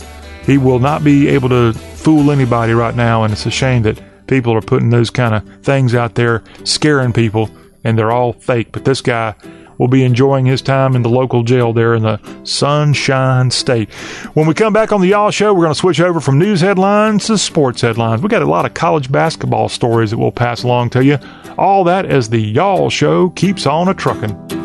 [0.46, 4.02] he will not be able to fool anybody right now, and it's a shame that
[4.28, 7.50] people are putting those kind of things out there, scaring people,
[7.84, 8.72] and they're all fake.
[8.72, 9.36] But this guy
[9.78, 13.92] will be enjoying his time in the local jail there in the Sunshine State.
[14.34, 16.62] When we come back on the Y'all Show, we're going to switch over from news
[16.62, 18.22] headlines to sports headlines.
[18.22, 21.18] We got a lot of college basketball stories that we'll pass along to you.
[21.58, 24.65] All that as the Y'all Show keeps on a trucking.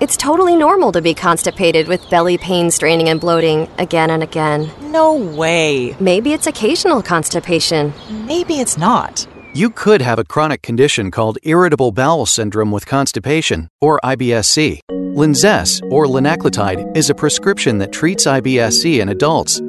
[0.00, 4.70] It's totally normal to be constipated with belly pain, straining, and bloating again and again.
[4.92, 5.96] No way.
[5.98, 7.92] Maybe it's occasional constipation.
[8.08, 9.26] Maybe it's not.
[9.54, 14.78] You could have a chronic condition called irritable bowel syndrome with constipation, or IBSC.
[14.88, 19.60] Linzess, or linaclotide, is a prescription that treats IBSC in adults.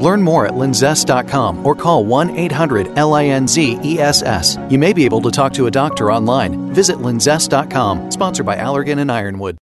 [0.00, 4.70] Learn more at linzess.com or call 1 800 LINZESS.
[4.70, 6.72] You may be able to talk to a doctor online.
[6.72, 9.58] Visit linzess.com, sponsored by Allergan and Ironwood.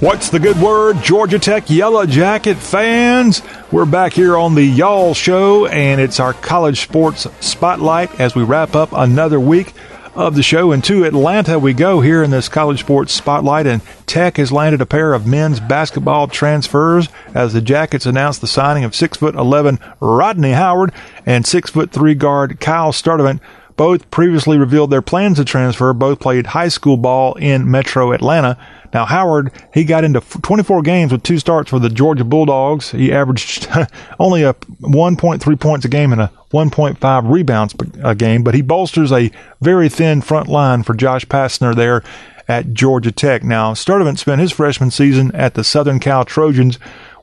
[0.00, 3.42] What's the good word, Georgia Tech Yellow Jacket fans?
[3.70, 8.42] We're back here on the Y'all Show, and it's our college sports spotlight as we
[8.42, 9.74] wrap up another week
[10.14, 10.72] of the show.
[10.72, 14.80] And to Atlanta we go here in this college sports spotlight, and Tech has landed
[14.80, 19.34] a pair of men's basketball transfers as the Jackets announced the signing of six foot
[19.34, 20.92] eleven Rodney Howard
[21.26, 23.40] and six foot three guard Kyle Sturdivant.
[23.80, 25.94] Both previously revealed their plans to transfer.
[25.94, 28.58] Both played high school ball in Metro Atlanta.
[28.92, 32.90] Now, Howard, he got into 24 games with two starts for the Georgia Bulldogs.
[32.90, 33.70] He averaged
[34.18, 39.12] only a 1.3 points a game and a 1.5 rebounds a game, but he bolsters
[39.12, 39.30] a
[39.62, 42.02] very thin front line for Josh Pastner there
[42.48, 43.42] at Georgia Tech.
[43.42, 46.78] Now, Sturdivant spent his freshman season at the Southern Cal Trojans,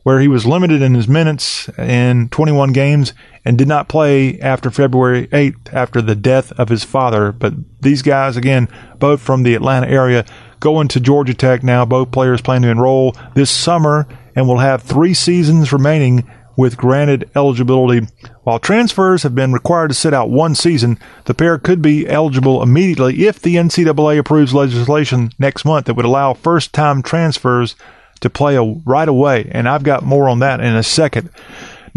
[0.08, 3.12] where he was limited in his minutes in 21 games
[3.44, 7.34] and did not play after February 8th after the death of his father.
[7.34, 10.24] But these guys, again, both from the Atlanta area,
[10.62, 11.84] going to Georgia Tech now.
[11.84, 17.30] Both players plan to enroll this summer and will have three seasons remaining with granted
[17.36, 18.08] eligibility.
[18.44, 22.64] While transfers have been required to sit out one season, the pair could be eligible
[22.64, 27.76] immediately if the NCAA approves legislation next month that would allow first time transfers
[28.20, 29.50] to play right away.
[29.52, 31.30] And I've got more on that in a second.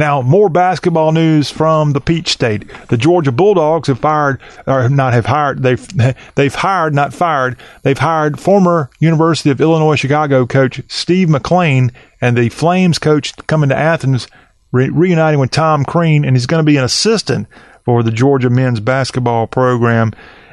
[0.01, 2.65] Now, more basketball news from the Peach State.
[2.89, 5.87] The Georgia Bulldogs have fired, or not have hired, they've,
[6.37, 12.35] they've hired, not fired, they've hired former University of Illinois Chicago coach Steve McClain and
[12.35, 14.27] the Flames coach coming to Athens,
[14.73, 17.47] re- reuniting with Tom Crean, and he's going to be an assistant
[17.85, 20.13] for the Georgia men's basketball program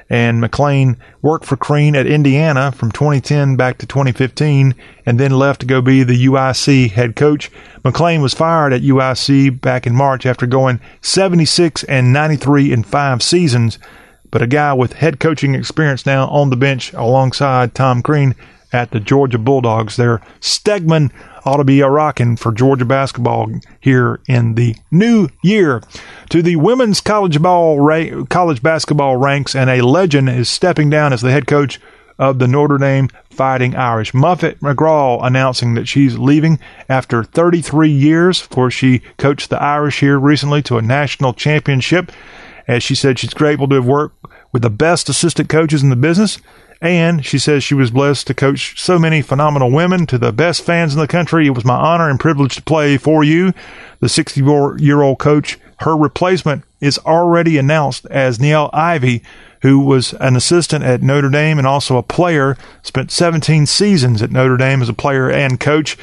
[0.09, 4.73] and McClain worked for Crean at Indiana from 2010 back to 2015
[5.05, 7.51] and then left to go be the UIC head coach.
[7.83, 13.21] McClain was fired at UIC back in March after going 76 and 93 in five
[13.21, 13.79] seasons,
[14.31, 18.35] but a guy with head coaching experience now on the bench alongside Tom Crean
[18.73, 19.95] at the Georgia Bulldogs.
[19.95, 21.11] Their Stegeman
[21.47, 25.81] ought to be a rocking for Georgia basketball here in the new year.
[26.29, 31.13] To the women's college ball ra- college basketball ranks, and a legend is stepping down
[31.13, 31.79] as the head coach
[32.19, 34.13] of the Notre Dame Fighting Irish.
[34.13, 38.45] Muffet McGraw announcing that she's leaving after 33 years.
[38.47, 42.11] Course, she coached the Irish here recently to a national championship.
[42.67, 45.95] As she said, she's grateful to have worked with the best assistant coaches in the
[45.95, 46.39] business
[46.81, 50.63] and she says she was blessed to coach so many phenomenal women to the best
[50.63, 51.47] fans in the country.
[51.47, 53.53] It was my honor and privilege to play for you.
[53.99, 59.23] The 64 year old coach, her replacement is already announced as Niele Ivey,
[59.61, 64.31] who was an assistant at Notre Dame and also a player, spent 17 seasons at
[64.31, 65.97] Notre Dame as a player and coach.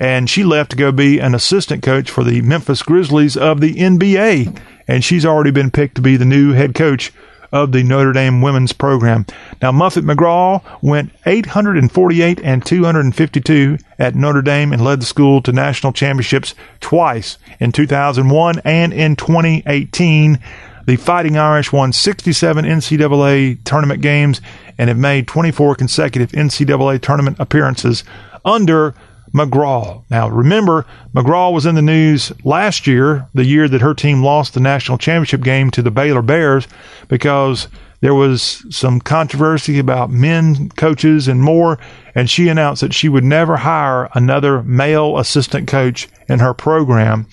[0.00, 3.74] And she left to go be an assistant coach for the Memphis Grizzlies of the
[3.74, 4.58] NBA.
[4.88, 7.12] And she's already been picked to be the new head coach
[7.54, 9.24] of the Notre Dame women's program.
[9.62, 15.52] Now, Muffet McGraw went 848 and 252 at Notre Dame and led the school to
[15.52, 20.40] national championships twice in 2001 and in 2018.
[20.86, 24.40] The Fighting Irish won 67 NCAA tournament games
[24.76, 28.02] and have made 24 consecutive NCAA tournament appearances
[28.44, 28.94] under
[29.34, 30.02] McGraw.
[30.10, 34.54] Now, remember, McGraw was in the news last year, the year that her team lost
[34.54, 36.68] the national championship game to the Baylor Bears,
[37.08, 37.68] because
[38.00, 41.78] there was some controversy about men coaches and more,
[42.14, 47.26] and she announced that she would never hire another male assistant coach in her program.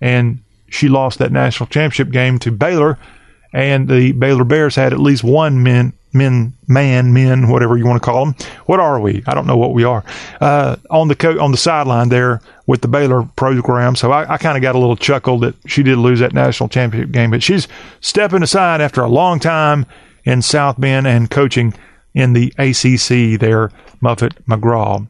[0.00, 2.98] And she lost that national championship game to Baylor
[3.52, 8.02] and the Baylor Bears had at least one men men, man, men, whatever you want
[8.02, 8.34] to call them.
[8.66, 9.22] What are we?
[9.26, 10.04] I don't know what we are.
[10.40, 13.96] Uh, on the co- on the sideline there with the Baylor program.
[13.96, 16.68] So I, I kind of got a little chuckle that she did lose that national
[16.68, 17.68] championship game, but she's
[18.00, 19.86] stepping aside after a long time
[20.24, 21.74] in South Bend and coaching
[22.14, 25.06] in the ACC there, Muffet McGraw.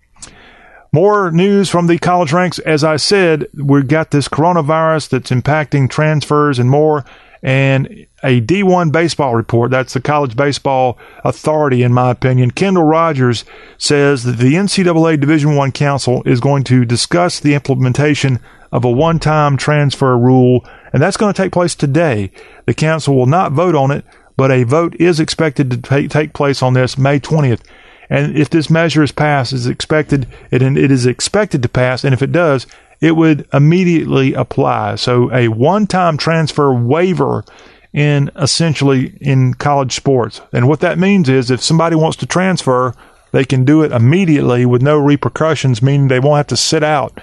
[0.92, 2.58] More news from the college ranks.
[2.60, 7.04] As I said, we've got this coronavirus that's impacting transfers and more
[7.42, 9.70] and a D1 baseball report.
[9.70, 12.50] That's the college baseball authority, in my opinion.
[12.50, 13.44] Kendall Rogers
[13.78, 18.40] says that the NCAA Division One Council is going to discuss the implementation
[18.72, 22.30] of a one-time transfer rule, and that's going to take place today.
[22.66, 24.04] The council will not vote on it,
[24.36, 27.62] but a vote is expected to take, take place on this May 20th.
[28.08, 32.12] And if this measure is passed, is expected, it, it is expected to pass, and
[32.12, 32.66] if it does,
[33.00, 34.96] it would immediately apply.
[34.96, 37.44] So a one-time transfer waiver
[37.92, 40.40] in essentially in college sports.
[40.52, 42.94] And what that means is if somebody wants to transfer,
[43.32, 47.20] they can do it immediately with no repercussions, meaning they won't have to sit out.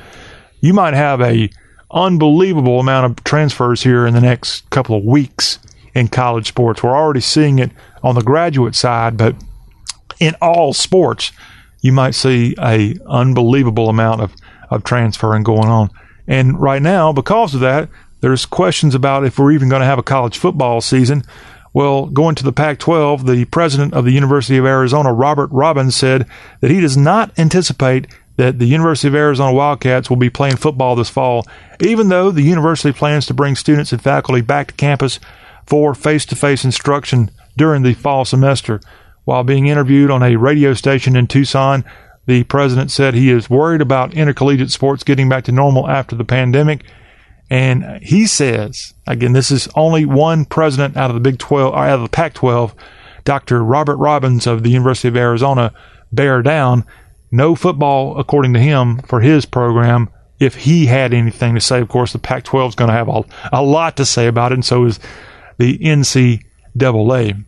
[0.59, 1.49] You might have a
[1.91, 5.59] unbelievable amount of transfers here in the next couple of weeks
[5.93, 6.83] in college sports.
[6.83, 7.71] We're already seeing it
[8.03, 9.35] on the graduate side, but
[10.19, 11.31] in all sports,
[11.81, 14.33] you might see a unbelievable amount of
[14.69, 15.89] of transferring going on.
[16.27, 17.89] And right now, because of that,
[18.21, 21.23] there's questions about if we're even going to have a college football season.
[21.73, 25.95] Well, going to the Pac 12, the president of the University of Arizona, Robert Robbins,
[25.95, 26.25] said
[26.61, 28.07] that he does not anticipate
[28.37, 31.45] that the University of Arizona Wildcats will be playing football this fall,
[31.79, 35.19] even though the university plans to bring students and faculty back to campus
[35.65, 38.79] for face to face instruction during the fall semester.
[39.25, 41.83] While being interviewed on a radio station in Tucson,
[42.27, 46.25] the president said he is worried about intercollegiate sports getting back to normal after the
[46.25, 46.83] pandemic.
[47.49, 51.77] And he says, again, this is only one president out of the Big 12, or
[51.77, 52.75] out of the Pac 12,
[53.23, 53.63] Dr.
[53.63, 55.73] Robert Robbins of the University of Arizona,
[56.11, 56.83] bear down.
[57.31, 60.09] No football, according to him, for his program.
[60.37, 63.07] If he had anything to say, of course, the Pac 12 is going to have
[63.07, 63.23] a,
[63.53, 64.99] a lot to say about it, and so is
[65.57, 67.43] the NCAA.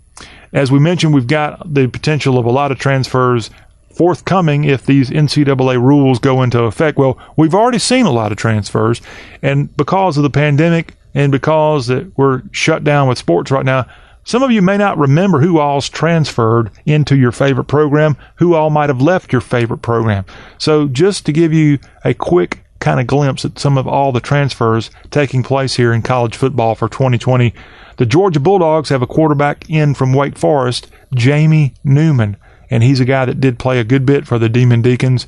[0.54, 3.52] As we mentioned, we've got the potential of a lot of transfers
[4.00, 6.98] forthcoming if these NCAA rules go into effect.
[6.98, 9.02] Well, we've already seen a lot of transfers,
[9.42, 13.88] and because of the pandemic and because that we're shut down with sports right now,
[14.24, 18.70] some of you may not remember who all's transferred into your favorite program, who all
[18.70, 20.24] might have left your favorite program.
[20.58, 24.22] So, just to give you a quick kind of glimpse at some of all the
[24.22, 27.54] transfers taking place here in college football for 2020,
[27.98, 32.38] the Georgia Bulldogs have a quarterback in from Wake Forest, Jamie Newman
[32.70, 35.28] and he's a guy that did play a good bit for the Demon Deacons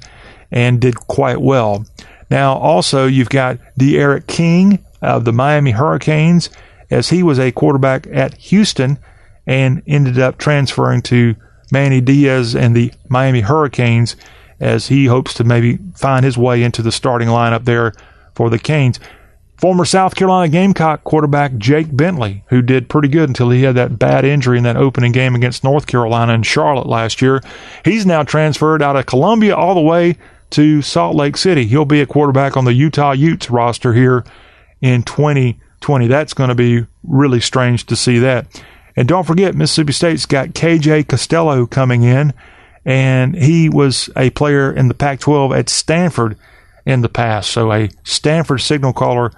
[0.52, 1.86] and did quite well.
[2.30, 6.50] Now, also, you've got D'Eriq King of the Miami Hurricanes,
[6.90, 9.00] as he was a quarterback at Houston
[9.48, 11.36] and ended up transferring to
[11.72, 14.16] Manny Diaz and the Miami Hurricanes
[14.60, 17.94] as he hopes to maybe find his way into the starting lineup there
[18.36, 19.00] for the Canes.
[19.62, 24.00] Former South Carolina Gamecock quarterback Jake Bentley, who did pretty good until he had that
[24.00, 27.44] bad injury in that opening game against North Carolina and Charlotte last year.
[27.86, 30.18] He's now transferred out of Columbia all the way
[30.50, 31.66] to Salt Lake City.
[31.66, 34.26] He'll be a quarterback on the Utah Utes roster here
[34.82, 36.08] in 2020.
[36.08, 38.48] That's going to be really strange to see that.
[38.96, 42.34] And don't forget, Mississippi State's got KJ Costello coming in,
[42.84, 46.36] and he was a player in the Pac 12 at Stanford
[46.84, 47.52] in the past.
[47.52, 49.32] So a Stanford signal caller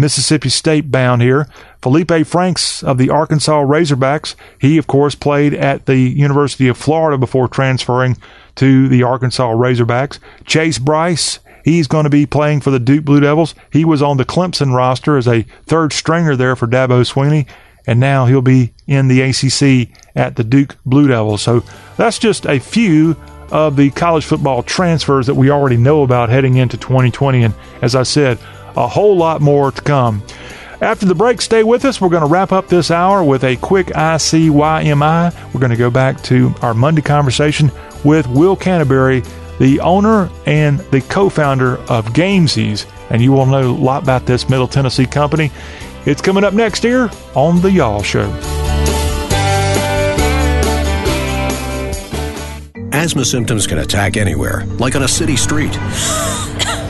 [0.00, 1.46] Mississippi State bound here.
[1.82, 4.34] Feleipe Franks of the Arkansas Razorbacks.
[4.58, 8.16] He, of course, played at the University of Florida before transferring
[8.56, 10.18] to the Arkansas Razorbacks.
[10.44, 11.38] Chase Brice.
[11.62, 13.54] He's going to be playing for the Duke Blue Devils.
[13.70, 17.46] He was on the Clemson roster as a third stringer there for Dabo Swinney,
[17.86, 21.42] and now he'll be in the ACC at the Duke Blue Devils.
[21.42, 21.62] So
[21.98, 23.14] that's just a few
[23.50, 27.42] of the college football transfers that we already know about heading into 2020.
[27.42, 28.38] And as I said,
[28.76, 30.22] a whole lot more to come.
[30.80, 32.00] After the break, stay with us.
[32.00, 35.52] We're going to wrap up this hour with a quick ICYMI.
[35.52, 37.70] We're going to go back to our Monday conversation
[38.02, 39.22] with Will Canterbury,
[39.58, 42.90] the owner and the co founder of Gamezies.
[43.10, 45.50] And you will know a lot about this Middle Tennessee company.
[46.06, 48.30] It's coming up next year on The Y'all Show.
[52.92, 55.72] Asthma symptoms can attack anywhere, like on a city street.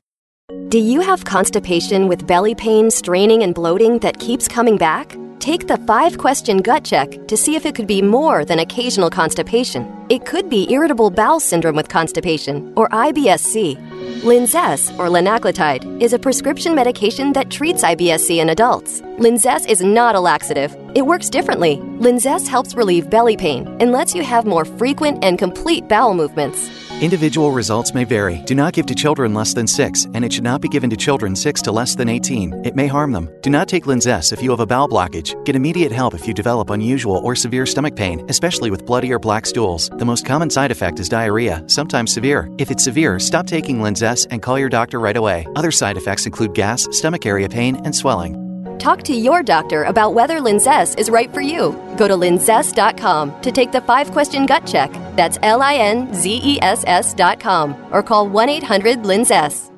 [0.67, 5.17] Do you have constipation with belly pain, straining, and bloating that keeps coming back?
[5.39, 9.09] Take the five question gut check to see if it could be more than occasional
[9.09, 9.89] constipation.
[10.09, 13.77] It could be irritable bowel syndrome with constipation, or IBSC.
[14.23, 19.01] Linzess, or linaclotide, is a prescription medication that treats IBSC in adults.
[19.19, 20.75] Linzess is not a laxative.
[20.95, 21.77] It works differently.
[21.77, 26.69] Linzess helps relieve belly pain and lets you have more frequent and complete bowel movements.
[27.01, 28.43] Individual results may vary.
[28.45, 30.95] Do not give to children less than 6, and it should not be given to
[30.95, 32.61] children 6 to less than 18.
[32.63, 33.27] It may harm them.
[33.41, 35.33] Do not take Linzess if you have a bowel blockage.
[35.43, 39.17] Get immediate help if you develop unusual or severe stomach pain, especially with bloody or
[39.17, 39.89] black stools.
[39.97, 42.47] The most common side effect is diarrhea, sometimes severe.
[42.59, 45.47] If it's severe, stop taking Linzess and call your doctor right away.
[45.55, 48.50] Other side effects include gas, stomach area pain, and swelling.
[48.81, 51.73] Talk to your doctor about whether Linzess is right for you.
[51.97, 54.91] Go to linzess.com to take the five question gut check.
[55.15, 59.70] That's L I N Z E S S.com or call 1 800 Linzess.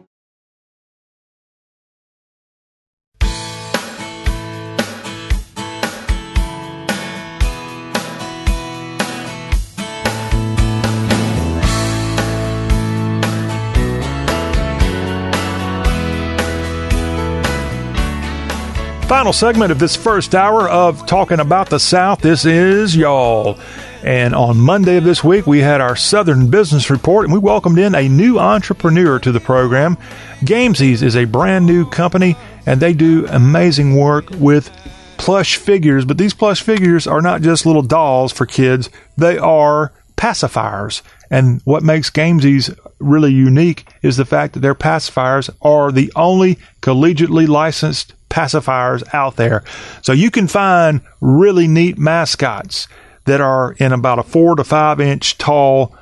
[19.14, 22.22] Final segment of this first hour of talking about the South.
[22.22, 23.59] This is y'all.
[24.03, 27.78] And on Monday of this week, we had our Southern Business Report, and we welcomed
[27.78, 29.97] in a new entrepreneur to the program.
[30.41, 32.36] Gamezies is a brand new company,
[32.66, 34.72] and they do amazing work with
[35.18, 36.05] plush figures.
[36.05, 41.03] But these plush figures are not just little dolls for kids; they are pacifiers.
[41.30, 46.57] And what makes Gamezies really unique is the fact that their pacifiers are the only
[46.82, 49.64] collegiately licensed pacifiers out there.
[50.02, 52.88] So you can find really neat mascots
[53.26, 55.96] that are in about a four to five inch tall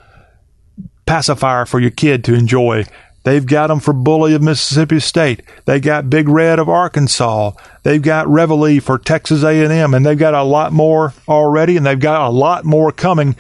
[1.06, 2.86] pacifier for your kid to enjoy.
[3.24, 5.44] They've got them for Bully of Mississippi State.
[5.66, 7.52] They got Big Red of Arkansas.
[7.84, 12.00] They've got Reveille for Texas A&M, and they've got a lot more already, and they've
[12.00, 13.36] got a lot more coming.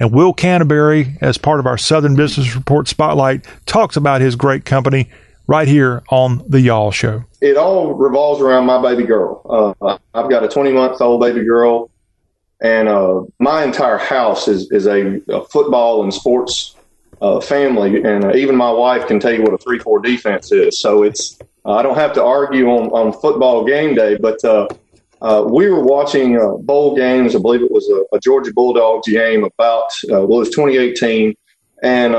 [0.00, 4.64] And Will Canterbury, as part of our Southern Business Report Spotlight, talks about his great
[4.64, 5.10] company
[5.46, 7.24] right here on the Y'all Show.
[7.40, 9.74] It all revolves around my baby girl.
[9.80, 11.90] Uh, I've got a 20 month old baby girl,
[12.60, 16.74] and uh, my entire house is, is a, a football and sports
[17.20, 18.02] uh, family.
[18.02, 20.80] And uh, even my wife can tell you what a 3 4 defense is.
[20.80, 24.68] So it's I don't have to argue on, on football game day, but uh,
[25.20, 27.34] uh, we were watching bowl games.
[27.34, 31.34] I believe it was a, a Georgia Bulldogs game about, well, it was 2018.
[31.82, 32.14] And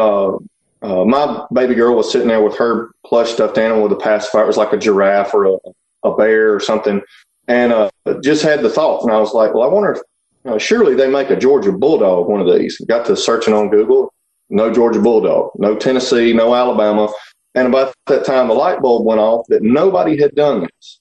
[0.82, 4.44] uh, my baby girl was sitting there with her plush stuffed animal with a pacifier.
[4.44, 5.58] It was like a giraffe or a,
[6.04, 7.02] a bear or something,
[7.48, 7.90] and uh,
[8.24, 9.04] just had the thought.
[9.04, 10.02] And I was like, well, I wonder if
[10.46, 12.78] uh, surely they make a Georgia Bulldog one of these.
[12.88, 14.14] Got to searching on Google.
[14.50, 17.12] No Georgia Bulldog, no Tennessee, no Alabama.
[17.56, 21.00] And about that time, the light bulb went off that nobody had done this.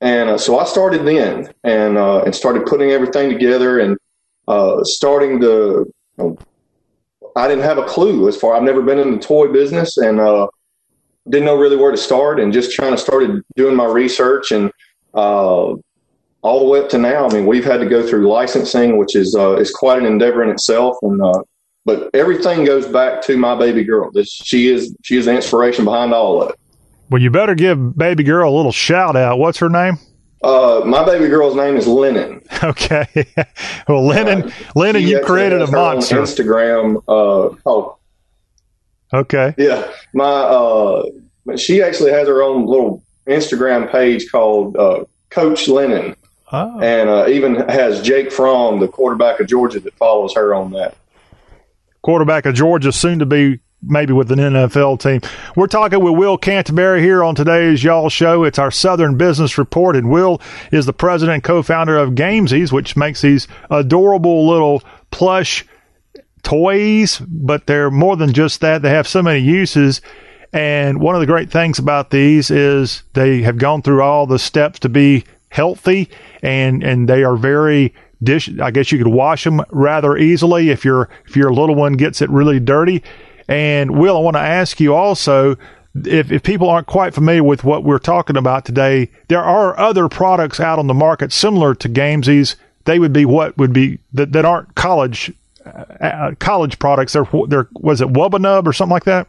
[0.00, 3.96] And uh, so I started then and uh, and started putting everything together and
[4.48, 6.38] uh, starting to you know,
[7.36, 8.54] I didn't have a clue as far.
[8.54, 10.48] I've never been in the toy business and uh,
[11.28, 12.40] didn't know really where to start.
[12.40, 14.70] And just trying to started doing my research and
[15.14, 15.74] uh,
[16.42, 17.28] all the way up to now.
[17.28, 20.42] I mean, we've had to go through licensing, which is uh, is quite an endeavor
[20.42, 20.96] in itself.
[21.02, 21.42] And uh,
[21.84, 24.10] but everything goes back to my baby girl.
[24.12, 26.56] This, she is she is the inspiration behind all of it.
[27.10, 29.38] Well, you better give baby girl a little shout out.
[29.38, 29.98] What's her name?
[30.42, 32.40] Uh, my baby girl's name is Lennon.
[32.62, 33.08] Okay.
[33.88, 36.16] well, Lennon, uh, Lennon, you created a monster.
[36.16, 36.98] Instagram.
[37.08, 37.96] Uh, oh.
[39.12, 39.52] Okay.
[39.58, 39.90] Yeah.
[40.14, 41.02] My, uh,
[41.56, 46.14] she actually has her own little Instagram page called, uh, Coach Lennon.
[46.52, 46.78] Oh.
[46.80, 50.96] And, uh, even has Jake Fromm, the quarterback of Georgia, that follows her on that.
[52.02, 55.20] Quarterback of Georgia, soon to be maybe with an NFL team.
[55.56, 58.44] We're talking with Will Canterbury here on today's Y'all Show.
[58.44, 62.96] It's our Southern Business Report, and Will is the president and co-founder of Gamezies, which
[62.96, 65.66] makes these adorable little plush
[66.42, 68.82] toys, but they're more than just that.
[68.82, 70.00] They have so many uses.
[70.52, 74.38] And one of the great things about these is they have gone through all the
[74.38, 76.08] steps to be healthy
[76.42, 78.50] and and they are very dish.
[78.58, 82.22] I guess you could wash them rather easily if your if your little one gets
[82.22, 83.02] it really dirty.
[83.52, 85.58] And Will, I want to ask you also
[85.94, 90.08] if, if people aren't quite familiar with what we're talking about today, there are other
[90.08, 92.56] products out on the market similar to Gamezies.
[92.84, 95.30] They would be what would be that, that aren't college
[95.66, 97.12] uh, college products.
[97.12, 99.28] They're, they're was it Wubbanub or something like that?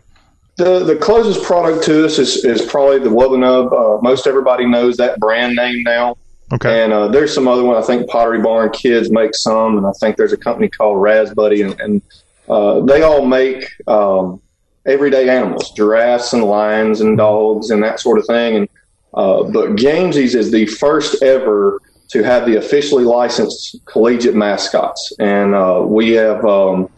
[0.56, 3.74] The the closest product to us is, is probably the Wubbanub.
[3.74, 6.16] Uh, most everybody knows that brand name now.
[6.54, 6.82] Okay.
[6.82, 7.76] And uh, there's some other one.
[7.76, 11.66] I think Pottery Barn Kids make some, and I think there's a company called Razbuddy,
[11.66, 12.02] and, and
[12.50, 14.42] uh, they all make um,
[14.86, 18.56] everyday animals, giraffes and lions and dogs and that sort of thing.
[18.56, 18.70] And
[19.14, 21.80] uh, but Gamezies is the first ever
[22.10, 26.90] to have the officially licensed collegiate mascots, and uh, we have um,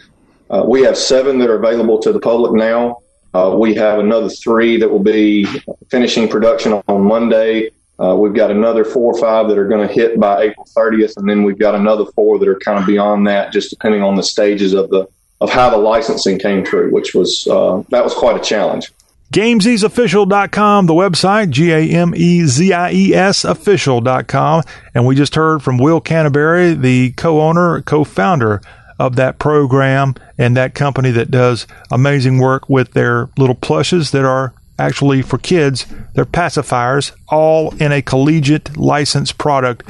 [0.49, 2.97] uh, we have seven that are available to the public now.
[3.33, 5.45] Uh, we have another three that will be
[5.89, 7.69] finishing production on Monday.
[7.99, 11.17] Uh, we've got another four or five that are going to hit by April 30th,
[11.17, 14.15] and then we've got another four that are kind of beyond that, just depending on
[14.15, 15.05] the stages of the
[15.41, 18.91] of how the licensing came through, which was uh, that was quite a challenge.
[19.33, 24.63] GameziesOfficial.com, the website, G A M E Z I E S official.com.
[24.93, 28.61] And we just heard from Will Canterbury, the co owner, co founder
[28.97, 34.23] of that program and that company that does amazing work with their little plushes that
[34.23, 35.85] are actually for kids.
[36.13, 39.83] They're pacifiers, all in a collegiate licensed product.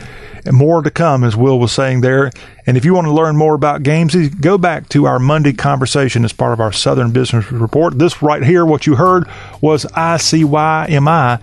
[0.46, 2.32] And more to come, as Will was saying there.
[2.68, 6.24] And if you want to learn more about games, go back to our Monday conversation
[6.24, 7.98] as part of our Southern Business Report.
[7.98, 9.28] This right here, what you heard
[9.62, 11.42] was ICYMI,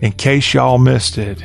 [0.00, 1.42] in case y'all missed it.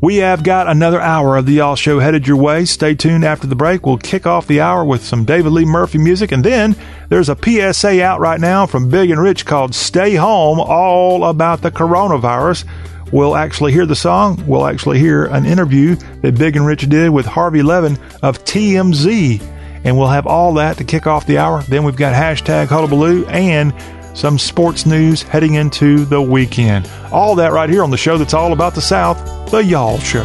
[0.00, 2.66] We have got another hour of the Y'all Show headed your way.
[2.66, 3.86] Stay tuned after the break.
[3.86, 6.76] We'll kick off the hour with some David Lee Murphy music, and then
[7.08, 11.62] there's a PSA out right now from Big and Rich called Stay Home, all about
[11.62, 12.66] the coronavirus.
[13.10, 14.44] We'll actually hear the song.
[14.46, 19.40] We'll actually hear an interview that Big and Rich did with Harvey Levin of TMZ.
[19.84, 21.62] And we'll have all that to kick off the hour.
[21.62, 23.72] Then we've got hashtag Hullabaloo and
[24.16, 26.90] some sports news heading into the weekend.
[27.12, 30.24] All that right here on the show that's all about the South, The Y'all Show.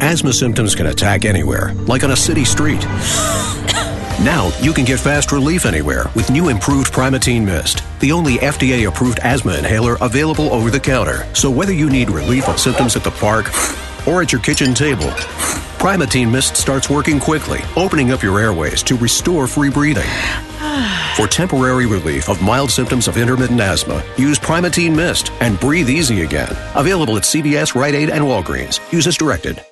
[0.00, 2.84] Asthma symptoms can attack anywhere, like on a city street.
[4.22, 8.88] Now you can get fast relief anywhere with new improved Primatene Mist, the only FDA
[8.88, 11.26] approved asthma inhaler available over the counter.
[11.34, 13.46] So whether you need relief of symptoms at the park
[14.06, 15.10] or at your kitchen table,
[15.78, 20.08] Primatene Mist starts working quickly, opening up your airways to restore free breathing.
[21.16, 26.22] For temporary relief of mild symptoms of intermittent asthma, use Primatene Mist and breathe easy
[26.22, 26.54] again.
[26.74, 28.80] Available at CVS, Rite Aid, and Walgreens.
[28.92, 29.64] Use as directed.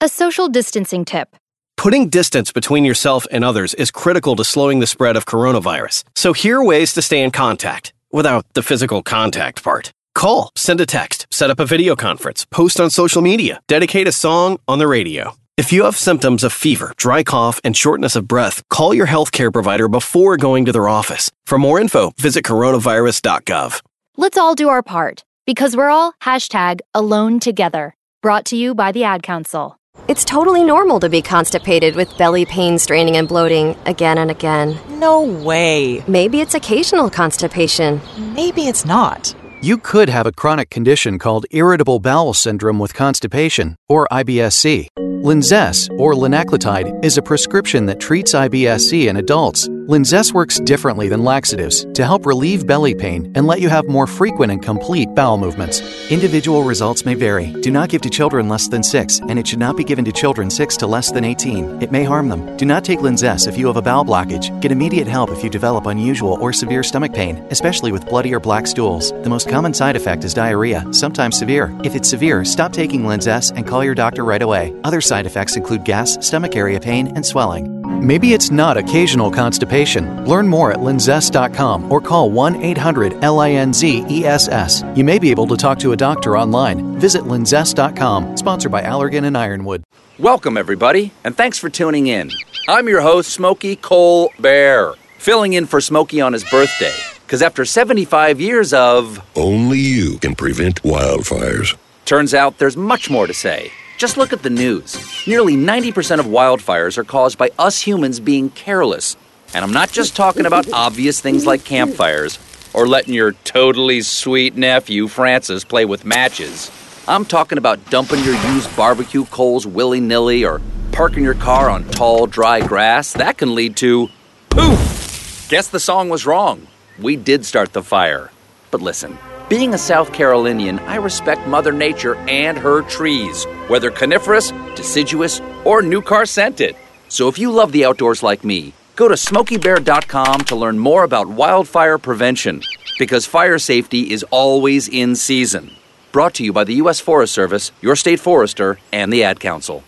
[0.00, 1.36] A social distancing tip.
[1.76, 6.04] Putting distance between yourself and others is critical to slowing the spread of coronavirus.
[6.16, 9.92] So here are ways to stay in contact without the physical contact part.
[10.18, 14.10] Call, send a text, set up a video conference, post on social media, dedicate a
[14.12, 15.36] song on the radio.
[15.56, 19.52] If you have symptoms of fever, dry cough, and shortness of breath, call your healthcare
[19.52, 21.30] provider before going to their office.
[21.46, 23.80] For more info, visit coronavirus.gov.
[24.16, 27.94] Let's all do our part because we're all hashtag alone together.
[28.20, 29.76] Brought to you by the Ad Council.
[30.08, 34.80] It's totally normal to be constipated with belly pain, straining, and bloating again and again.
[34.98, 36.02] No way.
[36.08, 38.00] Maybe it's occasional constipation.
[38.34, 39.32] Maybe it's not.
[39.60, 44.86] You could have a chronic condition called irritable bowel syndrome with constipation, or IBSC.
[44.96, 49.68] Linzess, or linaclotide, is a prescription that treats IBSC in adults.
[49.88, 54.06] Linzess works differently than laxatives to help relieve belly pain and let you have more
[54.06, 55.80] frequent and complete bowel movements.
[56.10, 57.52] Individual results may vary.
[57.62, 60.12] Do not give to children less than 6, and it should not be given to
[60.12, 61.82] children 6 to less than 18.
[61.82, 62.56] It may harm them.
[62.58, 64.60] Do not take Linzess if you have a bowel blockage.
[64.60, 68.40] Get immediate help if you develop unusual or severe stomach pain, especially with bloody or
[68.40, 69.10] black stools.
[69.22, 71.76] The most common side effect is diarrhea, sometimes severe.
[71.82, 74.74] If it's severe, stop taking Linzess and call your doctor right away.
[74.84, 77.78] Other side effects include gas, stomach area pain, and swelling.
[78.06, 80.24] Maybe it's not occasional constipation.
[80.24, 84.96] Learn more at linzess.com or call 1 800 LINZESS.
[84.96, 86.98] You may be able to talk to a doctor online.
[87.00, 89.82] Visit linzess.com, sponsored by Allergan and Ironwood.
[90.18, 92.30] Welcome, everybody, and thanks for tuning in.
[92.68, 96.94] I'm your host, Smokey Cole Bear, filling in for Smokey on his birthday.
[97.28, 99.20] Because after 75 years of.
[99.36, 101.76] Only you can prevent wildfires.
[102.06, 103.70] Turns out there's much more to say.
[103.98, 104.96] Just look at the news.
[105.26, 109.14] Nearly 90% of wildfires are caused by us humans being careless.
[109.52, 112.38] And I'm not just talking about obvious things like campfires
[112.72, 116.70] or letting your totally sweet nephew Francis play with matches.
[117.06, 120.62] I'm talking about dumping your used barbecue coals willy nilly or
[120.92, 123.12] parking your car on tall, dry grass.
[123.12, 124.08] That can lead to
[124.48, 125.46] poof!
[125.50, 126.66] Guess the song was wrong.
[126.98, 128.32] We did start the fire.
[128.72, 129.16] But listen,
[129.48, 135.80] being a South Carolinian, I respect Mother Nature and her trees, whether coniferous, deciduous, or
[135.80, 136.74] new car scented.
[137.08, 141.28] So if you love the outdoors like me, go to smokeybear.com to learn more about
[141.28, 142.62] wildfire prevention,
[142.98, 145.70] because fire safety is always in season.
[146.10, 146.98] Brought to you by the U.S.
[146.98, 149.84] Forest Service, your state forester, and the Ad Council.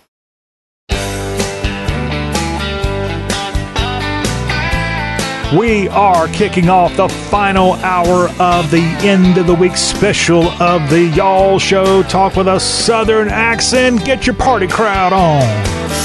[5.59, 10.89] We are kicking off the final hour of the end of the week special of
[10.91, 12.05] the Y'all Show.
[12.05, 14.05] Talk with a southern accent.
[14.05, 15.43] Get your party crowd on.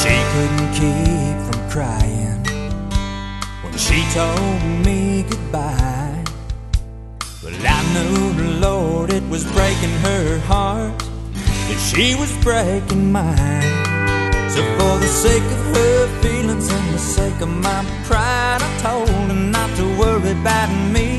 [0.01, 2.43] She couldn't keep from crying
[3.61, 6.23] when she told me goodbye.
[7.43, 10.97] Well, I knew the Lord it was breaking her heart,
[11.35, 14.04] that she was breaking mine.
[14.55, 19.09] So for the sake of her feelings and the sake of my pride, I told
[19.09, 21.09] her not to worry about me.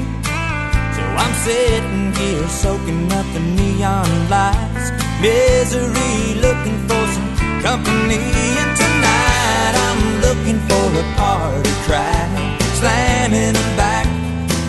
[0.96, 4.88] So I'm sitting here soaking up the neon lights,
[5.20, 7.30] misery, looking for some
[7.60, 8.24] company.
[8.62, 14.06] And tonight I'm looking for a party crowd, slamming them back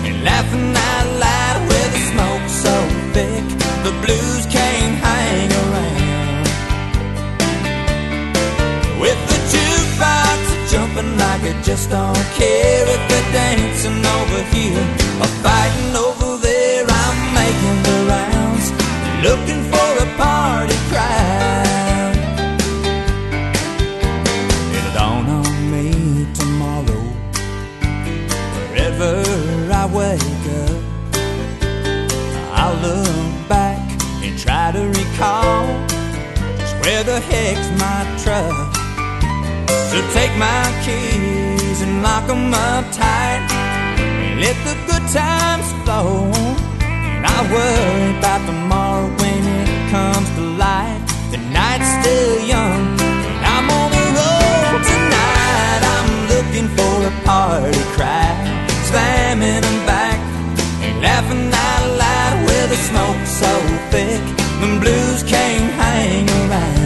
[0.03, 2.75] and laughing out loud with the smoke so
[3.15, 3.45] thick
[3.85, 5.16] the blues can't hang
[8.99, 14.85] With the jukebox jumping like it just don't care if they're dancing over here
[15.21, 16.85] or fighting over there.
[16.89, 18.71] I'm making the rounds,
[19.23, 22.15] looking for a party crowd.
[24.75, 27.03] It'll dawn on me tomorrow,
[28.53, 29.13] wherever
[29.71, 30.81] I wake up.
[32.59, 33.79] I'll look back
[34.23, 35.67] and try to recall
[36.57, 38.76] just where the heck's my truck.
[39.67, 43.41] So take my keys and lock 'em up tight
[44.29, 46.31] and let the good times flow.
[47.15, 51.01] And I worry about tomorrow when it comes to light.
[51.31, 52.81] The night's still young
[53.29, 55.81] and I'm on the road tonight.
[55.95, 58.37] I'm looking for a party crowd,
[58.89, 60.19] slamming them back
[60.83, 63.51] and laughing out loud with the smoke so
[63.91, 64.23] thick.
[64.61, 66.76] The blues can't hang around.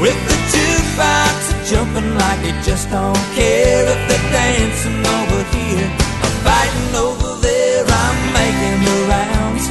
[0.00, 5.90] With the jukebox jumping like it just don't care if they're dancing over here
[6.24, 7.84] or fighting over there.
[7.86, 9.64] I'm making the rounds,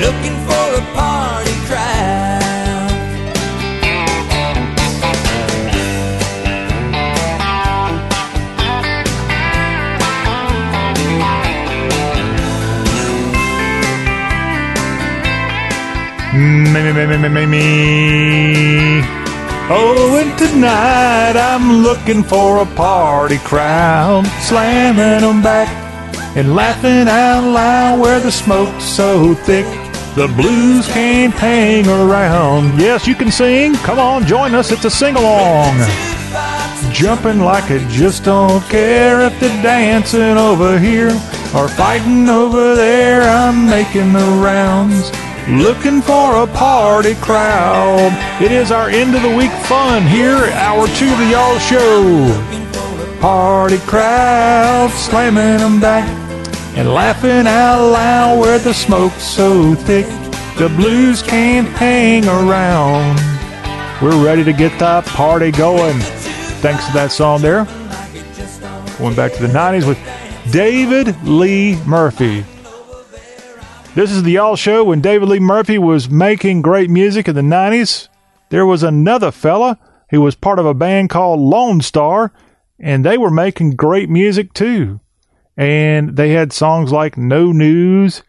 [0.00, 2.16] looking for a party crowd.
[16.32, 19.15] Me, me, me, me, me, me.
[19.68, 25.66] Oh, and tonight I'm looking for a party crowd, slamming them back
[26.36, 29.66] and laughing out loud where the smoke's so thick.
[30.14, 32.78] The blues can't hang around.
[32.78, 33.74] Yes, you can sing.
[33.82, 34.70] Come on, join us.
[34.70, 35.76] It's a sing along.
[36.92, 41.10] Jumping like it just don't care if they're dancing over here
[41.56, 43.22] or fighting over there.
[43.22, 45.10] I'm making the rounds.
[45.48, 48.10] Looking for a party crowd.
[48.42, 53.18] It is our end of the week fun here, hour two of the Y'all Show.
[53.20, 56.08] Party crowd, slamming them back
[56.76, 60.06] and laughing out loud where the smoke's so thick.
[60.58, 63.16] The blues can't hang around.
[64.02, 66.00] We're ready to get that party going.
[66.60, 67.66] Thanks to that song there.
[68.98, 72.44] Going back to the 90s with David Lee Murphy.
[73.96, 77.40] This is the Y'all Show when David Lee Murphy was making great music in the
[77.40, 78.08] 90s.
[78.50, 79.78] There was another fella
[80.10, 82.30] who was part of a band called Lonestar,
[82.78, 85.00] and they were making great music too.
[85.56, 88.22] And they had songs like No News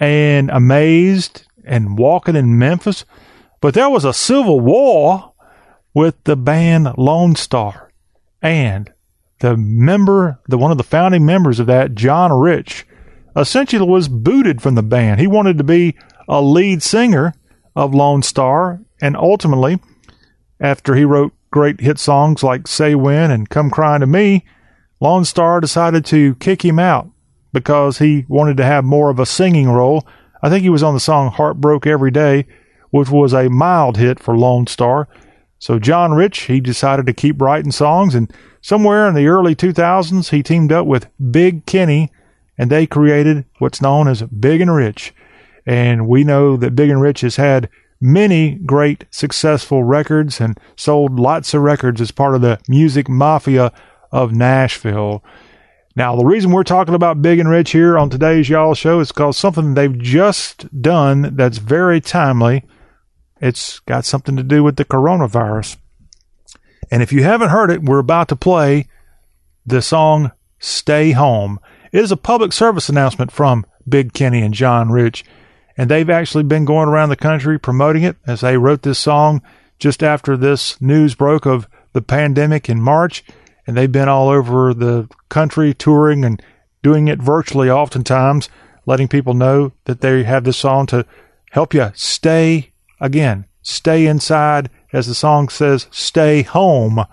[0.00, 3.04] and Amazed and Walking in Memphis.
[3.60, 5.34] But there was a civil war
[5.92, 7.90] with the band Lonestar.
[8.40, 8.90] And
[9.40, 12.86] the member, the one of the founding members of that, John Rich,
[13.36, 15.20] essentially was booted from the band.
[15.20, 15.96] He wanted to be
[16.28, 17.34] a lead singer
[17.74, 19.80] of Lonestar, and ultimately,
[20.60, 24.44] after he wrote great hit songs like Say When and Come Crying to Me,
[25.00, 27.10] Lonestar decided to kick him out
[27.52, 30.06] because he wanted to have more of a singing role.
[30.42, 32.46] I think he was on the song Heart Broke Every Day,
[32.90, 35.06] which was a mild hit for Lonestar.
[35.58, 40.30] So John Rich, he decided to keep writing songs, and somewhere in the early 2000s,
[40.30, 42.10] he teamed up with Big Kenny
[42.62, 45.12] and they created what's known as Big and Rich.
[45.66, 47.68] And we know that Big and Rich has had
[48.00, 53.72] many great successful records and sold lots of records as part of the music mafia
[54.12, 55.24] of Nashville.
[55.96, 59.10] Now, the reason we're talking about Big and Rich here on today's Y'all Show is
[59.10, 62.62] because something they've just done that's very timely.
[63.40, 65.78] It's got something to do with the coronavirus.
[66.92, 68.86] And if you haven't heard it, we're about to play
[69.66, 71.58] the song Stay Home.
[71.92, 75.24] It is a public service announcement from Big Kenny and John Rich.
[75.76, 79.42] And they've actually been going around the country promoting it as they wrote this song
[79.78, 83.22] just after this news broke of the pandemic in March
[83.66, 86.42] and they've been all over the country touring and
[86.82, 88.48] doing it virtually oftentimes,
[88.86, 91.06] letting people know that they have this song to
[91.50, 97.04] help you stay again, stay inside, as the song says, stay home.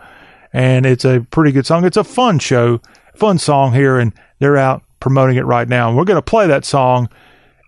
[0.52, 1.86] And it's a pretty good song.
[1.86, 2.82] It's a fun show,
[3.14, 5.88] fun song here, and they're out promoting it right now.
[5.88, 7.10] And we're going to play that song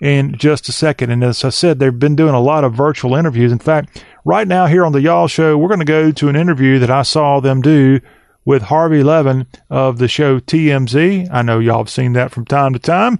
[0.02, 1.12] in just a second.
[1.12, 3.52] And as I said, they've been doing a lot of virtual interviews.
[3.52, 6.36] In fact, right now here on the Y'all Show, we're going to go to an
[6.36, 8.00] interview that I saw them do
[8.44, 11.30] with Harvey Levin of the show TMZ.
[11.32, 13.20] I know y'all have seen that from time to time.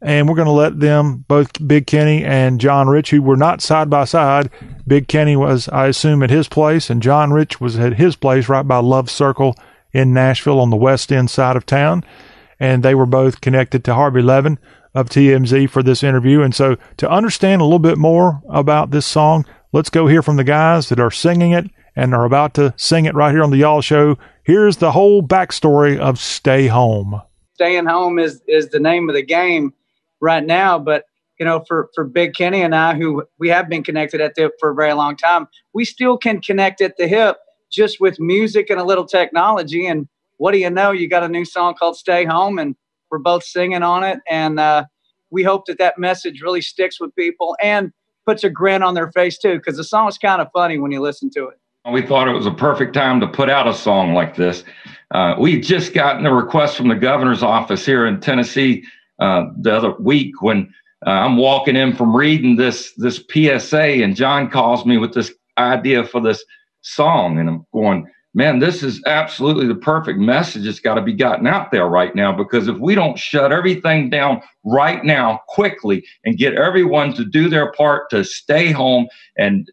[0.00, 3.62] And we're going to let them, both Big Kenny and John Rich, who were not
[3.62, 4.50] side by side.
[4.86, 8.48] Big Kenny was, I assume, at his place, and John Rich was at his place
[8.48, 9.56] right by Love Circle
[9.92, 12.04] in Nashville on the west end side of town.
[12.60, 14.58] And they were both connected to Harvey Levin
[14.94, 16.40] of TMZ for this interview.
[16.42, 20.36] And so, to understand a little bit more about this song, let's go hear from
[20.36, 23.50] the guys that are singing it and are about to sing it right here on
[23.50, 24.16] the Y'all Show.
[24.44, 27.20] Here's the whole backstory of Stay Home.
[27.54, 29.72] Staying home is is the name of the game
[30.20, 31.04] right now, but
[31.38, 34.50] you know, for for Big Kenny and I, who we have been connected at the
[34.58, 37.38] for a very long time, we still can connect at the hip
[37.70, 39.86] just with music and a little technology.
[39.86, 40.08] And
[40.38, 40.90] what do you know?
[40.90, 42.76] You got a new song called "Stay Home," and
[43.10, 44.18] we're both singing on it.
[44.28, 44.84] And uh,
[45.30, 47.92] we hope that that message really sticks with people and
[48.26, 50.90] puts a grin on their face too, because the song is kind of funny when
[50.90, 51.58] you listen to it.
[51.92, 54.64] We thought it was a perfect time to put out a song like this.
[55.10, 58.84] Uh, we just gotten a request from the governor's office here in Tennessee
[59.18, 60.72] uh, the other week when
[61.06, 65.32] uh, I'm walking in from reading this this PSA, and John calls me with this
[65.58, 66.42] idea for this
[66.80, 71.12] song, and I'm going, man, this is absolutely the perfect message It's got to be
[71.12, 72.32] gotten out there right now.
[72.32, 77.48] Because if we don't shut everything down right now, quickly, and get everyone to do
[77.48, 79.06] their part to stay home
[79.38, 79.70] and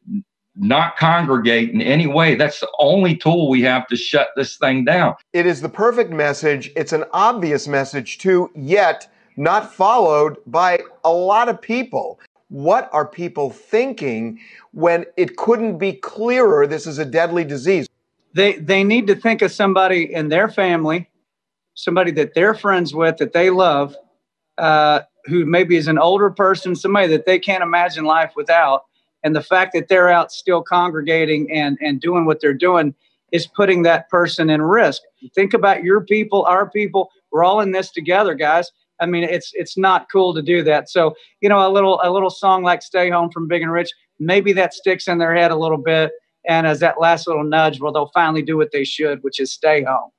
[0.56, 2.36] not congregate in any way.
[2.36, 5.16] That's the only tool we have to shut this thing down.
[5.34, 6.72] It is the perfect message.
[6.76, 9.08] It's an obvious message, too, yet
[9.38, 12.20] not followed by a lot of people.
[12.50, 14.40] What are people thinking
[14.74, 17.88] when it couldn't be clearer this is a deadly disease?
[18.34, 21.10] They, they need to think of somebody in their family,
[21.74, 23.96] somebody that they're friends with, that they love,
[24.58, 28.84] uh, who maybe is an older person, somebody that they can't imagine life without.
[29.24, 32.96] And the fact that they're out still congregating and and doing what they're doing
[33.32, 35.02] is putting that person in risk.
[35.36, 37.12] Think about your people our people.
[37.32, 38.72] We're all in this together guys.
[39.00, 40.90] I mean it's it's not cool to do that.
[40.90, 43.92] So you know a little a little song like stay home from big and rich
[44.20, 46.12] maybe that sticks in their head a little bit
[46.48, 49.52] and as that last little nudge where they'll finally do what they should which is
[49.52, 50.10] stay home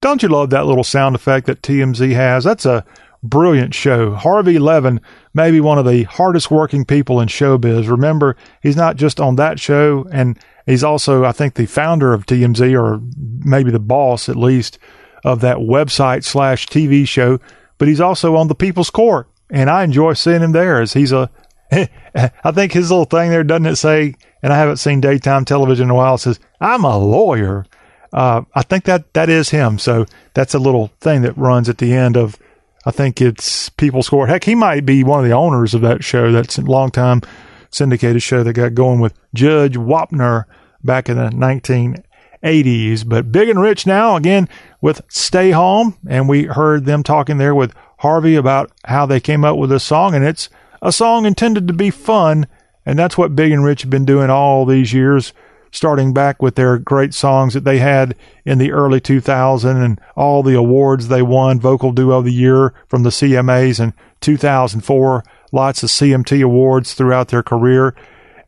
[0.00, 2.84] don't you love that little sound effect that tmz has that's a
[3.26, 4.14] brilliant show.
[4.14, 5.00] Harvey Levin,
[5.34, 7.88] may be one of the hardest working people in showbiz.
[7.88, 12.26] Remember, he's not just on that show, and he's also, I think, the founder of
[12.26, 13.00] TMZ, or
[13.44, 14.78] maybe the boss at least,
[15.24, 17.38] of that website slash TV show.
[17.78, 21.12] But he's also on the People's Court, and I enjoy seeing him there as he's
[21.12, 21.30] a.
[22.14, 25.84] I think his little thing there doesn't it say, and I haven't seen daytime television
[25.84, 26.18] in a while.
[26.18, 27.66] Says I'm a lawyer.
[28.12, 29.78] Uh, I think that that is him.
[29.78, 32.38] So that's a little thing that runs at the end of
[32.86, 34.28] I think it's People's Court.
[34.28, 36.30] Heck, he might be one of the owners of that show.
[36.30, 37.20] That's a long time
[37.68, 40.44] syndicated show that got going with Judge Wapner
[40.84, 43.08] back in the 1980s.
[43.08, 44.48] But big and rich now, again,
[44.80, 45.96] with Stay Home.
[46.08, 49.82] And we heard them talking there with Harvey about how they came up with this
[49.82, 50.14] song.
[50.14, 50.48] And it's
[50.82, 52.46] a song intended to be fun.
[52.84, 55.32] And that's what Big and Rich have been doing all these years
[55.76, 58.14] starting back with their great songs that they had
[58.44, 62.72] in the early 2000s and all the awards they won, Vocal Duo of the Year
[62.88, 67.94] from the CMAs in 2004, lots of CMT awards throughout their career,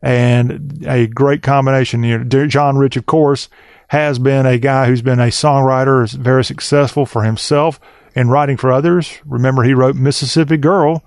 [0.01, 2.03] and a great combination.
[2.03, 3.47] You know, John Rich, of course,
[3.89, 7.79] has been a guy who's been a songwriter, very successful for himself
[8.15, 9.19] in writing for others.
[9.25, 11.03] Remember, he wrote Mississippi Girl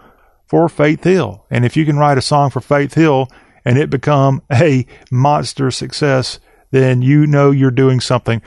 [0.53, 1.46] for Faith Hill.
[1.50, 3.26] And if you can write a song for Faith Hill,
[3.64, 6.40] and it become a monster success,
[6.72, 8.42] then you know you're doing something.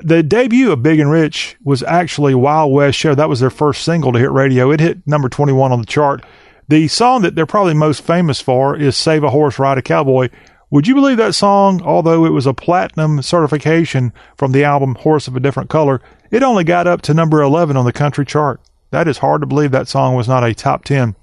[0.00, 3.14] The debut of Big and Rich was actually Wild West Show.
[3.14, 4.70] That was their first single to hit radio.
[4.70, 6.24] It hit number 21 on the chart.
[6.68, 10.30] The song that they're probably most famous for is Save a Horse, Ride a Cowboy,
[10.70, 15.28] Would you believe that song, although it was a platinum certification from the album Horse
[15.28, 16.00] of a Different Color,
[16.30, 18.58] it only got up to number 11 on the country chart?
[18.90, 21.14] That is hard to believe that song was not a top 10.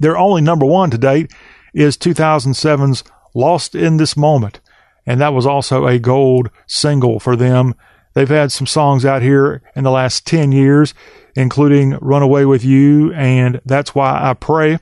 [0.00, 1.30] Their only number one to date
[1.72, 4.58] is 2007's Lost in This Moment,
[5.06, 7.74] and that was also a gold single for them.
[8.14, 10.94] They've had some songs out here in the last 10 years,
[11.36, 14.78] including Runaway with You and That's Why I Pray.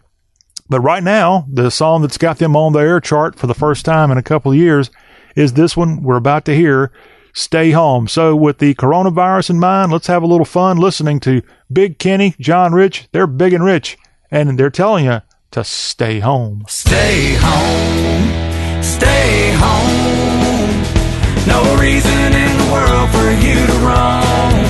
[0.71, 3.85] But right now, the song that's got them on the air chart for the first
[3.85, 4.91] time in a couple of years
[5.35, 6.91] is this one we're about to hear,
[7.33, 8.09] Stay Home.
[8.09, 11.43] So, with the coronavirus in mind, let's have a little fun listening to
[11.73, 13.09] Big Kenny, John Rich.
[13.13, 13.97] They're big and rich,
[14.31, 15.23] and they're telling you
[15.53, 16.65] to stay home.
[16.69, 20.69] Stay home, stay home.
[21.47, 24.69] No reason in the world for you to roam.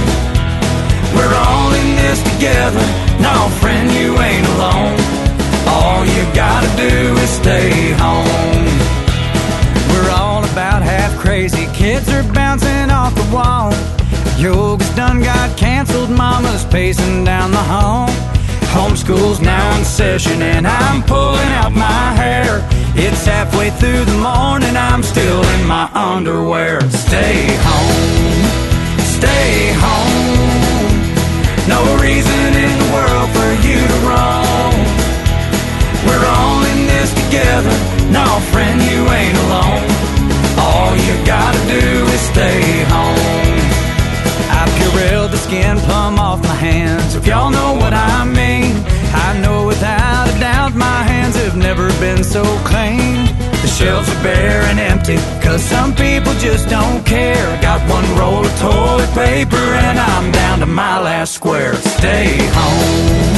[1.15, 2.87] We're all in this together.
[3.21, 4.99] No, friend, you ain't alone.
[5.67, 8.67] All you gotta do is stay home.
[9.91, 11.67] We're all about half crazy.
[11.75, 13.73] Kids are bouncing off the wall.
[14.39, 16.11] Yoga's done got canceled.
[16.11, 18.09] Mama's pacing down the hall.
[18.79, 22.63] Homeschool's now in session and I'm pulling out my hair.
[22.95, 26.81] It's halfway through the morning, I'm still in my underwear.
[26.89, 28.39] Stay home,
[29.19, 30.79] stay home.
[31.67, 34.77] No reason in the world for you to roam.
[36.07, 37.75] We're all in this together.
[38.15, 39.91] No, friend, you ain't alone.
[40.57, 43.48] All you gotta do is stay home.
[44.99, 47.15] I the skin plumb off my hands.
[47.15, 48.75] If y'all know what I mean,
[49.15, 53.27] I know without a doubt my hands have never been so clean.
[53.63, 57.47] The shelves are bare and empty, cause some people just don't care.
[57.47, 61.75] I got one roll of toilet paper and I'm down to my last square.
[61.99, 63.35] Stay home,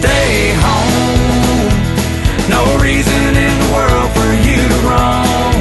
[0.00, 1.68] stay home.
[2.48, 5.56] No reason in the world for you to roam.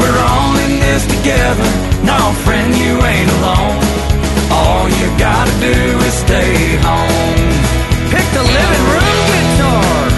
[0.00, 1.68] We're all in this together.
[2.04, 3.89] No, friend, you ain't alone.
[4.50, 7.50] All you gotta do is stay home.
[8.10, 10.10] Pick the living room guitar.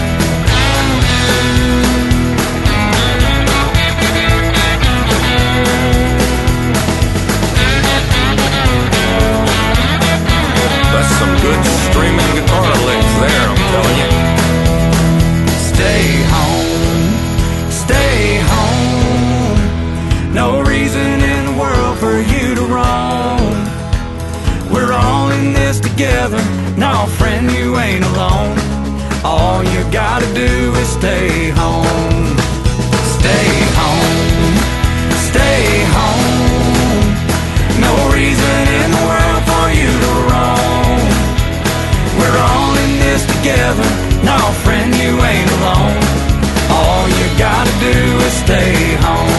[10.93, 14.02] That's some good streaming guitar licks there, I'm telling you.
[25.93, 26.41] Together.
[26.75, 28.57] No, friend, you ain't alone.
[29.23, 32.25] All you gotta do is stay home.
[33.17, 33.49] Stay
[33.81, 34.55] home,
[35.29, 35.63] stay
[35.97, 37.05] home.
[37.85, 41.01] No reason in the world for you to roam.
[42.17, 43.89] We're all in this together.
[44.29, 46.01] No, friend, you ain't alone.
[46.77, 48.73] All you gotta do is stay
[49.05, 49.32] home.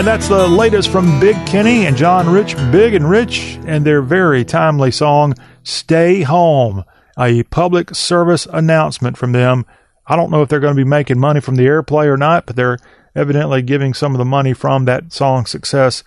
[0.00, 4.00] And that's the latest from Big Kenny and John Rich, Big and Rich, and their
[4.00, 6.86] very timely song, Stay Home,
[7.18, 9.66] a public service announcement from them.
[10.06, 12.46] I don't know if they're going to be making money from the airplay or not,
[12.46, 12.78] but they're
[13.14, 16.02] evidently giving some of the money from that song's success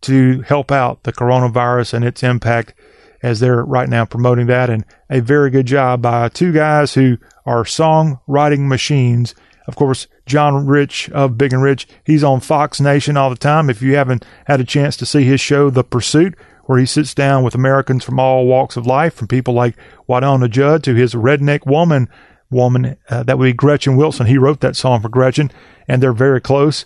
[0.00, 2.74] to help out the coronavirus and its impact
[3.22, 4.68] as they're right now promoting that.
[4.68, 7.16] And a very good job by two guys who
[7.46, 9.36] are songwriting machines.
[9.68, 13.68] Of course, John Rich of Big and Rich, he's on Fox Nation all the time.
[13.68, 17.14] If you haven't had a chance to see his show, The Pursuit, where he sits
[17.14, 19.74] down with Americans from all walks of life, from people like
[20.08, 22.08] Wynonna Judd to his redneck woman,
[22.48, 24.26] woman uh, that would be Gretchen Wilson.
[24.26, 25.50] He wrote that song for Gretchen,
[25.88, 26.84] and they're very close.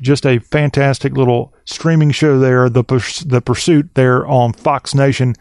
[0.00, 5.34] Just a fantastic little streaming show there, The Purs- The Pursuit, there on Fox Nation.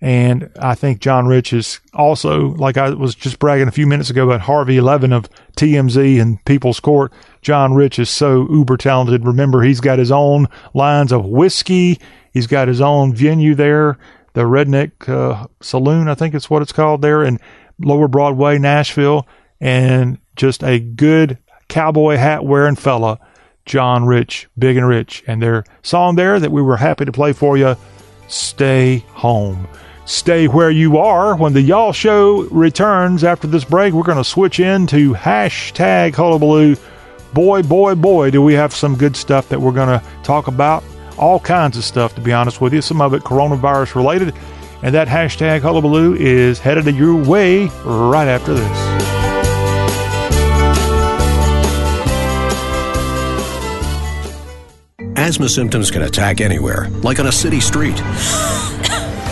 [0.00, 4.10] And I think John Rich is also, like I was just bragging a few minutes
[4.10, 7.12] ago about Harvey Levin of TMZ and People's Court.
[7.40, 9.24] John Rich is so uber talented.
[9.24, 11.98] Remember, he's got his own lines of whiskey.
[12.32, 13.96] He's got his own venue there,
[14.34, 17.40] the Redneck uh, Saloon, I think it's what it's called there in
[17.78, 19.26] Lower Broadway, Nashville.
[19.58, 21.38] And just a good
[21.68, 23.18] cowboy hat wearing fella,
[23.64, 25.24] John Rich, Big and Rich.
[25.26, 27.76] And their song there that we were happy to play for you,
[28.28, 29.66] Stay Home.
[30.06, 31.34] Stay where you are.
[31.34, 36.76] When the Y'all Show returns after this break, we're going to switch into hashtag hullabaloo.
[37.34, 40.84] Boy, boy, boy, do we have some good stuff that we're going to talk about.
[41.18, 42.80] All kinds of stuff, to be honest with you.
[42.82, 44.32] Some of it coronavirus related.
[44.84, 48.96] And that hashtag hullabaloo is headed your way right after this.
[55.18, 58.00] Asthma symptoms can attack anywhere, like on a city street.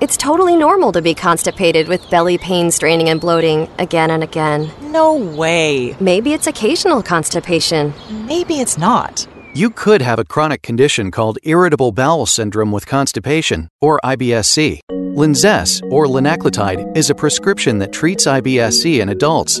[0.00, 4.70] It's totally normal to be constipated with belly pain, straining, and bloating again and again.
[4.80, 5.94] No way.
[6.00, 7.92] Maybe it's occasional constipation.
[8.26, 9.26] Maybe it's not.
[9.54, 14.80] You could have a chronic condition called irritable bowel syndrome with constipation, or IBSC.
[14.90, 19.60] Linzess, or linaclotide, is a prescription that treats IBSC in adults.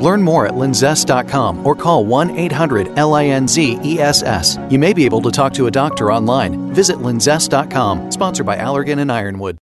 [0.00, 4.70] Learn more at linzess.com or call 1 800 LINZESS.
[4.70, 6.72] You may be able to talk to a doctor online.
[6.74, 9.58] Visit linzess.com, sponsored by Allergan and Ironwood.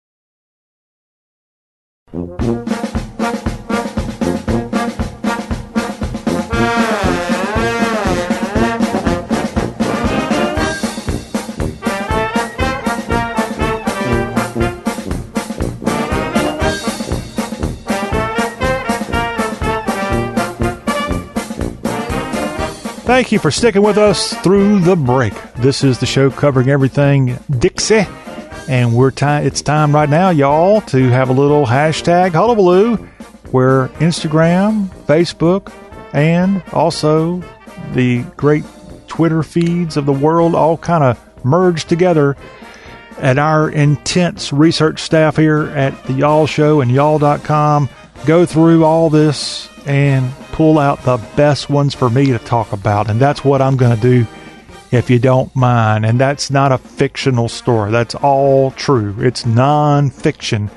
[23.16, 25.32] Thank you for sticking with us through the break.
[25.54, 28.06] This is the show covering everything Dixie,
[28.68, 29.46] and we're time.
[29.46, 32.96] It's time right now, y'all, to have a little hashtag hullabaloo,
[33.52, 35.72] where Instagram, Facebook,
[36.12, 37.42] and also
[37.94, 38.64] the great
[39.08, 42.36] Twitter feeds of the world all kind of merge together.
[43.16, 47.88] At our intense research staff here at the Y'all Show and y'all.com,
[48.26, 53.08] go through all this and pull out the best ones for me to talk about.
[53.08, 54.26] And that's what I'm going to do
[54.90, 56.04] if you don't mind.
[56.04, 59.14] And that's not a fictional story, that's all true.
[59.18, 60.68] It's non fiction,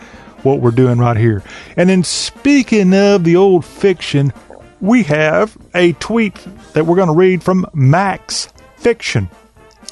[0.44, 1.44] what we're doing right here.
[1.76, 4.32] And then, speaking of the old fiction,
[4.82, 6.36] we have a tweet
[6.74, 8.48] that we're going to read from Max
[8.78, 9.30] Fiction.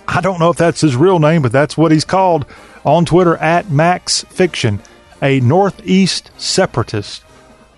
[0.07, 2.45] I don't know if that's his real name, but that's what he's called
[2.85, 4.81] on Twitter at Max Fiction,
[5.21, 7.23] a Northeast separatist.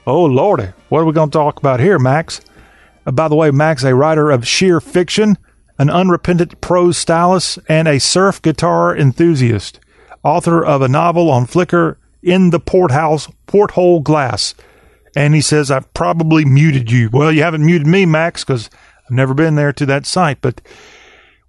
[0.10, 0.70] Oh, Lordy.
[0.90, 2.42] What are we going to talk about here, Max?
[3.06, 5.38] Uh, by the way, Max, a writer of sheer fiction,
[5.78, 9.80] an unrepentant prose stylist, and a surf guitar enthusiast.
[10.24, 14.56] Author of a novel on Flickr, In the Porthouse, Porthole Glass.
[15.16, 17.12] And he says, I've probably muted you.
[17.14, 18.72] Well, you haven't muted me, Max, because
[19.06, 20.42] I've never been there to that site.
[20.42, 20.60] But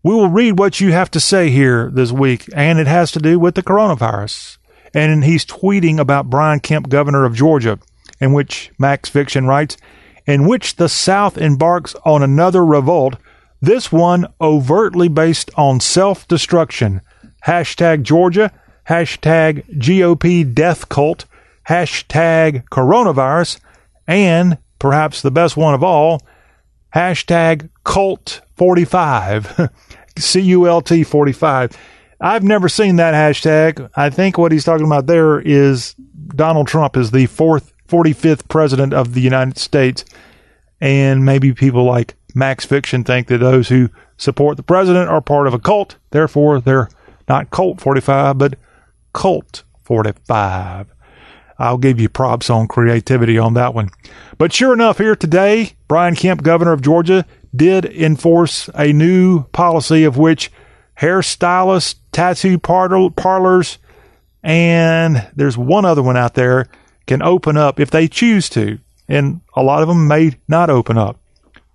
[0.03, 3.21] we will read what you have to say here this week, and it has to
[3.21, 4.59] do with the coronavirus.
[4.93, 7.79] And he's tweeting about Brian Kemp, governor of Georgia
[8.21, 9.77] in which Max Fiction writes,
[10.27, 13.17] in which the South embarks on another revolt,
[13.61, 17.01] this one overtly based on self destruction.
[17.47, 18.53] Hashtag Georgia,
[18.89, 21.27] hashtag GOP death cult,
[21.69, 23.61] hashtag coronavirus,
[24.07, 26.21] and perhaps the best one of all,
[26.95, 29.71] hashtag cult 45,
[30.19, 31.77] C U L T 45.
[32.21, 33.89] I've never seen that hashtag.
[33.97, 35.95] I think what he's talking about there is
[36.35, 40.05] Donald Trump is the fourth 45th president of the United States.
[40.81, 45.47] And maybe people like Max Fiction think that those who support the president are part
[45.47, 45.97] of a cult.
[46.11, 46.89] Therefore, they're
[47.29, 48.59] not Colt 45, but
[49.13, 50.87] Cult 45.
[51.59, 53.91] I'll give you props on creativity on that one.
[54.39, 60.05] But sure enough, here today, Brian Kemp, governor of Georgia, did enforce a new policy
[60.05, 60.51] of which
[60.99, 63.79] hairstylists, tattoo parlors,
[64.43, 66.67] and there's one other one out there
[67.11, 68.79] can open up if they choose to,
[69.09, 71.19] and a lot of them may not open up.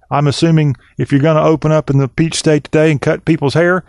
[0.09, 3.25] I'm assuming if you're going to open up in the Peach State today and cut
[3.25, 3.83] people's hair,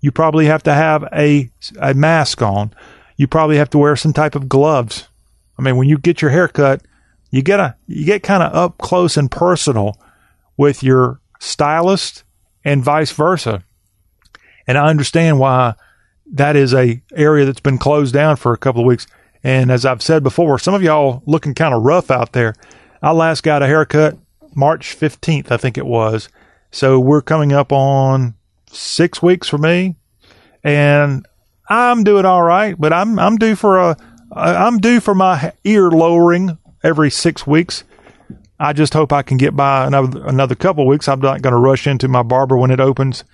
[0.00, 1.50] you probably have to have a,
[1.80, 2.72] a mask on.
[3.16, 5.08] you probably have to wear some type of gloves.
[5.58, 6.82] I mean, when you get your hair cut,
[7.30, 9.96] you get a you get kind of up close and personal
[10.56, 12.24] with your stylist
[12.64, 13.64] and vice versa.
[14.66, 15.74] And I understand why
[16.32, 19.06] that is a area that's been closed down for a couple of weeks.
[19.44, 22.54] And as I've said before, some of y'all looking kind of rough out there.
[23.02, 24.16] I last got a haircut
[24.54, 26.28] March 15th, I think it was.
[26.70, 28.34] So we're coming up on
[28.70, 29.96] six weeks for me.
[30.62, 31.26] And
[31.68, 33.96] I'm doing all right, but I'm, I'm due for a,
[34.32, 37.84] I'm due for my ear lowering every six weeks.
[38.60, 41.08] I just hope I can get by another, another couple of weeks.
[41.08, 43.24] I'm not going to rush into my barber when it opens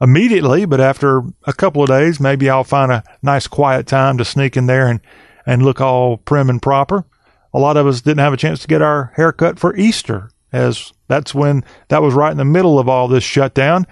[0.00, 4.24] immediately, but after a couple of days, maybe I'll find a nice quiet time to
[4.24, 5.00] sneak in there and,
[5.48, 7.06] and look all prim and proper.
[7.54, 10.30] A lot of us didn't have a chance to get our hair cut for Easter,
[10.52, 13.86] as that's when that was right in the middle of all this shutdown.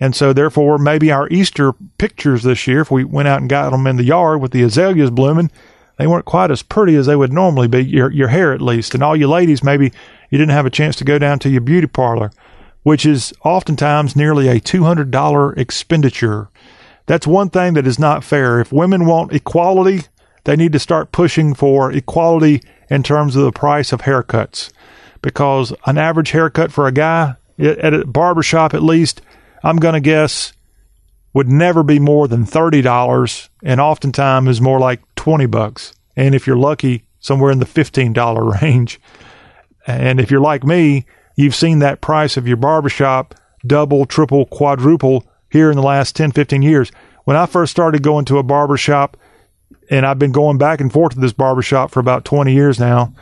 [0.00, 3.70] And so, therefore, maybe our Easter pictures this year, if we went out and got
[3.70, 5.50] them in the yard with the azaleas blooming,
[5.98, 8.94] they weren't quite as pretty as they would normally be, your, your hair at least.
[8.94, 9.92] And all you ladies, maybe
[10.30, 12.30] you didn't have a chance to go down to your beauty parlor,
[12.84, 16.48] which is oftentimes nearly a $200 expenditure.
[17.04, 18.60] That's one thing that is not fair.
[18.60, 20.06] If women want equality,
[20.46, 24.70] they need to start pushing for equality in terms of the price of haircuts.
[25.20, 29.22] Because an average haircut for a guy at a barbershop, at least,
[29.64, 30.52] I'm going to guess
[31.32, 35.92] would never be more than $30 and oftentimes is more like 20 bucks.
[36.14, 39.00] And if you're lucky, somewhere in the $15 range.
[39.84, 43.34] And if you're like me, you've seen that price of your barbershop
[43.66, 46.92] double, triple, quadruple here in the last 10, 15 years.
[47.24, 49.16] When I first started going to a barbershop,
[49.90, 53.12] and I've been going back and forth to this barbershop for about 20 years now,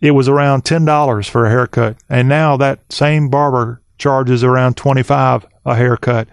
[0.00, 1.96] it was around $10 for a haircut.
[2.08, 6.28] And now that same barber charges around 25 a haircut.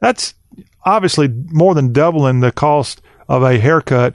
[0.00, 0.34] That's
[0.84, 4.14] obviously more than doubling the cost of a haircut.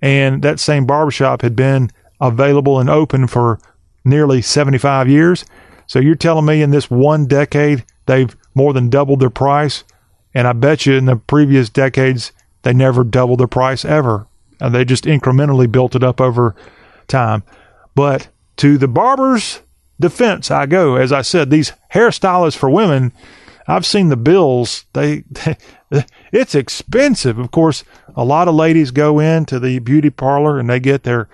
[0.00, 1.90] And that same barbershop had been
[2.20, 3.58] available and open for
[4.04, 5.44] nearly 75 years.
[5.86, 9.84] So you're telling me in this one decade, they've more than doubled their price.
[10.34, 12.32] And I bet you in the previous decades,
[12.62, 14.26] they never doubled their price ever.
[14.60, 16.54] And they just incrementally built it up over
[17.08, 17.42] time.
[17.94, 18.28] But
[18.58, 19.60] to the barber's
[20.00, 20.96] defense, I go.
[20.96, 23.12] As I said, these hairstylists for women,
[23.66, 24.84] I've seen the bills.
[24.92, 25.56] They, they,
[26.32, 27.38] it's expensive.
[27.38, 27.84] Of course,
[28.14, 31.28] a lot of ladies go into the beauty parlor and they get their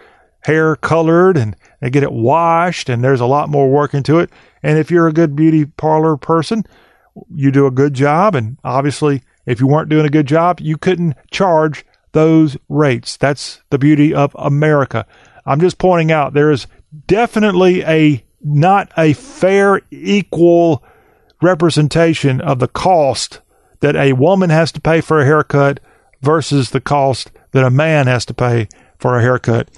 [0.44, 4.30] hair colored and they get it washed and there's a lot more work into it.
[4.62, 6.64] And if you're a good beauty parlor person,
[7.32, 8.34] you do a good job.
[8.34, 13.16] And obviously, if you weren't doing a good job, you couldn't charge those rates.
[13.16, 15.06] That's the beauty of America.
[15.44, 16.66] I'm just pointing out there is
[17.06, 20.82] definitely a not a fair, equal
[21.40, 23.40] representation of the cost
[23.80, 25.80] that a woman has to pay for a haircut
[26.20, 28.68] versus the cost that a man has to pay
[28.98, 29.68] for a haircut.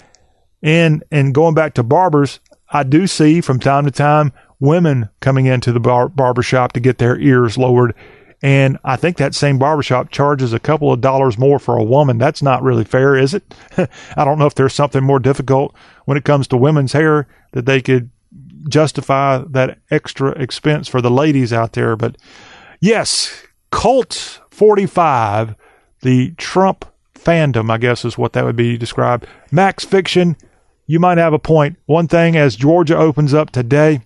[0.63, 2.41] And and going back to barbers,
[2.71, 6.99] I do see from time to time women coming into the bar- barbershop to get
[6.99, 7.95] their ears lowered.
[8.45, 12.19] And I think that same barbershop charges a couple of dollars more for a woman.
[12.19, 13.43] That's not really fair, is it?
[13.79, 17.65] I don't know if there's something more difficult when it comes to women's hair that
[17.65, 18.11] they could
[18.69, 21.97] justify that extra expense for the ladies out there.
[21.97, 22.19] But
[22.81, 25.55] yes, Colt 45,
[26.03, 26.85] the Trump
[27.15, 29.27] fandom, I guess is what that would be described.
[29.51, 30.37] Max Fiction,
[30.87, 31.79] you might have a point.
[31.87, 34.03] One thing, as Georgia opens up today,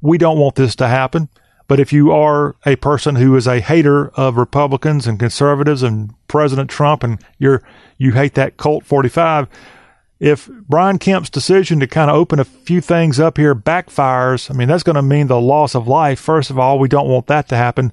[0.00, 1.28] we don't want this to happen.
[1.70, 6.12] But if you are a person who is a hater of Republicans and conservatives and
[6.26, 7.62] President Trump, and you're
[7.96, 9.46] you hate that Colt 45,
[10.18, 14.54] if Brian Kemp's decision to kind of open a few things up here backfires, I
[14.54, 16.18] mean, that's going to mean the loss of life.
[16.18, 17.92] First of all, we don't want that to happen.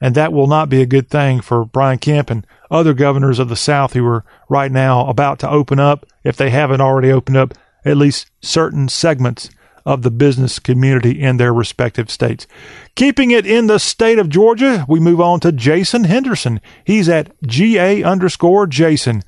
[0.00, 3.48] And that will not be a good thing for Brian Kemp and other governors of
[3.48, 7.38] the South who are right now about to open up, if they haven't already opened
[7.38, 7.54] up,
[7.84, 9.50] at least certain segments
[9.84, 12.46] of the business community in their respective states.
[12.94, 16.60] Keeping it in the state of Georgia, we move on to Jason Henderson.
[16.84, 19.22] He's at GA underscore Jason.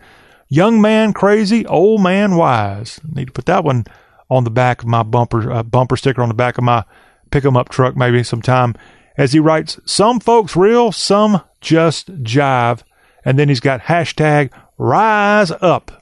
[0.49, 3.01] Young man crazy, old man wise.
[3.11, 3.85] Need to put that one
[4.29, 6.85] on the back of my bumper uh, bumper sticker on the back of my
[7.31, 8.74] pick 'em up truck maybe sometime.
[9.16, 12.83] As he writes, some folks real, some just jive.
[13.24, 16.02] And then he's got hashtag rise up.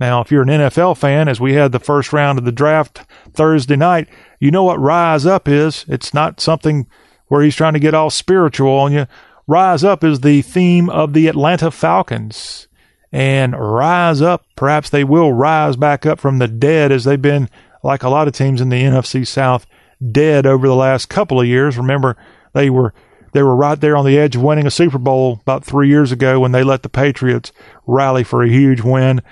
[0.00, 3.02] Now, if you're an NFL fan, as we had the first round of the draft
[3.32, 4.08] Thursday night,
[4.40, 5.84] you know what rise up is.
[5.88, 6.86] It's not something
[7.28, 9.06] where he's trying to get all spiritual on you.
[9.46, 12.66] Rise up is the theme of the Atlanta Falcons
[13.12, 14.44] and rise up.
[14.56, 17.48] Perhaps they will rise back up from the dead as they've been,
[17.82, 19.66] like a lot of teams in the NFC South,
[20.10, 21.78] dead over the last couple of years.
[21.78, 22.16] Remember,
[22.52, 22.92] they were
[23.32, 26.12] They were right there on the edge of winning a Super Bowl about three years
[26.12, 27.52] ago when they let the Patriots
[27.86, 29.22] rally for a huge win.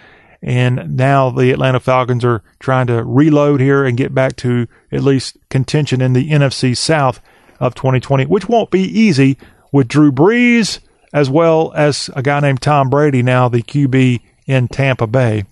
[0.43, 5.03] And now the Atlanta Falcons are trying to reload here and get back to at
[5.05, 7.21] least contention in the NFC South
[7.61, 9.39] of 2020, which won't be easy
[9.71, 10.81] with Drew Brees
[11.13, 15.45] as well as a guy named Tom Brady, now the QB in Tampa Bay.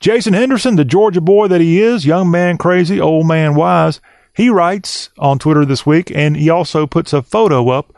[0.00, 4.00] Jason Henderson, the Georgia boy that he is, young man crazy, old man wise,
[4.34, 7.94] he writes on Twitter this week, and he also puts a photo up,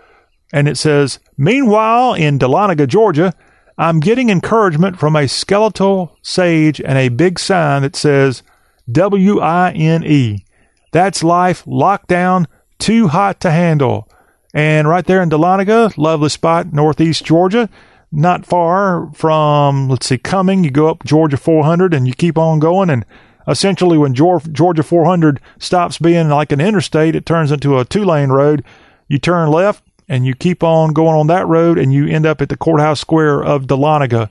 [0.53, 3.33] and it says, Meanwhile, in Dahlonega, Georgia,
[3.77, 8.43] I'm getting encouragement from a skeletal sage and a big sign that says
[8.91, 10.45] W I N E.
[10.93, 12.47] That's life locked down,
[12.79, 14.09] too hot to handle.
[14.53, 17.69] And right there in Dahlonega, lovely spot, northeast Georgia,
[18.13, 20.63] not far from, let's see, Cumming.
[20.63, 22.91] You go up Georgia 400 and you keep on going.
[22.91, 23.05] And
[23.49, 28.31] essentially, when Georgia 400 stops being like an interstate, it turns into a two lane
[28.31, 28.65] road.
[29.09, 32.41] You turn left and you keep on going on that road and you end up
[32.41, 34.29] at the courthouse square of Dahlonega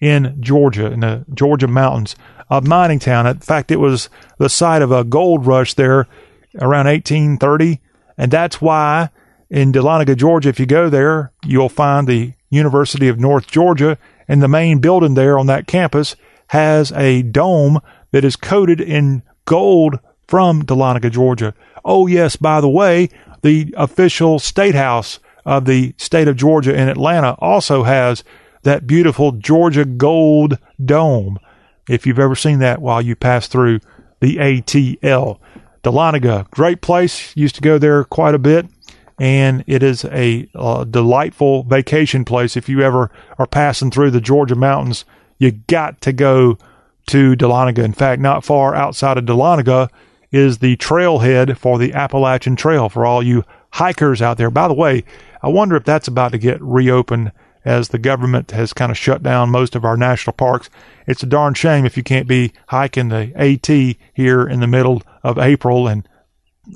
[0.00, 2.14] in Georgia, in the Georgia mountains,
[2.50, 3.26] a mining town.
[3.26, 6.06] In fact, it was the site of a gold rush there
[6.60, 7.80] around 1830.
[8.18, 9.08] And that's why
[9.50, 13.98] in Dahlonega, Georgia, if you go there, you'll find the University of North Georgia,
[14.28, 16.16] and the main building there on that campus
[16.48, 17.80] has a dome
[18.12, 19.98] that is coated in gold
[20.28, 21.54] from Dahlonega, Georgia.
[21.84, 23.08] Oh, yes, by the way,
[23.44, 28.24] the official state house of the state of Georgia in Atlanta also has
[28.62, 31.38] that beautiful Georgia gold dome.
[31.86, 33.80] If you've ever seen that while you pass through
[34.20, 35.38] the ATL.
[35.82, 37.36] Dahlonega, great place.
[37.36, 38.66] Used to go there quite a bit
[39.20, 42.56] and it is a uh, delightful vacation place.
[42.56, 45.04] If you ever are passing through the Georgia mountains,
[45.36, 46.56] you got to go
[47.08, 47.84] to Dahlonega.
[47.84, 49.90] In fact, not far outside of Dahlonega
[50.34, 54.50] is the trailhead for the Appalachian Trail for all you hikers out there.
[54.50, 55.04] By the way,
[55.40, 57.30] I wonder if that's about to get reopened
[57.64, 60.68] as the government has kind of shut down most of our national parks.
[61.06, 65.02] It's a darn shame if you can't be hiking the AT here in the middle
[65.22, 66.06] of April and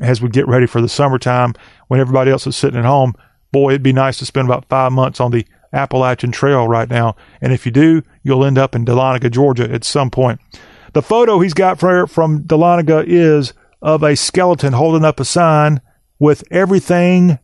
[0.01, 1.55] as we get ready for the summertime
[1.89, 3.17] when everybody else is sitting at home.
[3.51, 7.17] Boy, it'd be nice to spend about five months on the Appalachian Trail right now.
[7.41, 10.41] And if you do, you'll end up in Dahlonega, Georgia at some point.
[10.99, 15.81] The photo he's got from Dahlonega is of a skeleton holding up a sign
[16.19, 17.39] with everything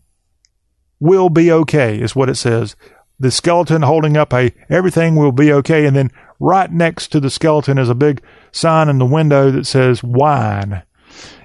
[0.98, 2.74] will be okay, is what it says.
[3.20, 5.86] The skeleton holding up a everything will be okay.
[5.86, 6.10] And then
[6.40, 8.20] right next to the skeleton is a big
[8.51, 10.82] sign in the window that says wine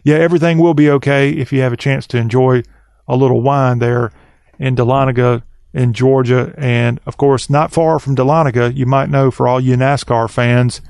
[0.04, 2.64] yeah, everything will be okay if you have a chance to enjoy
[3.08, 4.12] a little wine there
[4.58, 6.56] in Dahlonega in Georgia.
[6.58, 10.82] And of course, not far from Dahlonega, you might know for all you NASCAR fans,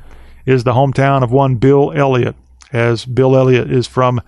[0.49, 2.35] is the hometown of one Bill Elliott,
[2.73, 4.19] as Bill Elliott is from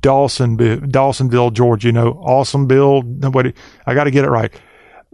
[0.00, 1.88] Dawson, Dawsonville, Georgia.
[1.88, 3.02] You know, awesome Bill.
[3.02, 3.52] Nobody,
[3.86, 4.50] I got to get it right.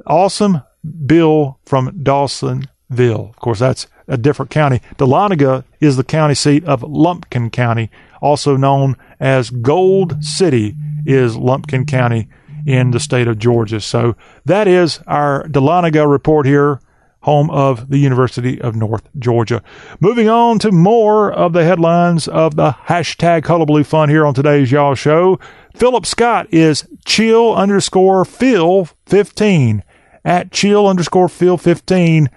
[0.07, 0.63] Awesome
[1.07, 3.31] Bill from Dawsonville.
[3.31, 4.81] Of course, that's a different county.
[4.97, 7.91] Dahlonega is the county seat of Lumpkin County,
[8.23, 12.29] also known as Gold City, is Lumpkin County
[12.65, 13.81] in the state of Georgia.
[13.81, 16.81] So that is our Dahlonega report here,
[17.25, 19.63] home of the University of North Georgia.
[20.01, 24.71] Moving on to more of the headlines of the hashtag Hullabaloo Fun here on today's
[24.71, 25.39] Y'all Show.
[25.75, 29.83] Philip Scott is chill underscore Phil 15
[30.25, 32.29] at chill underscore Phil 15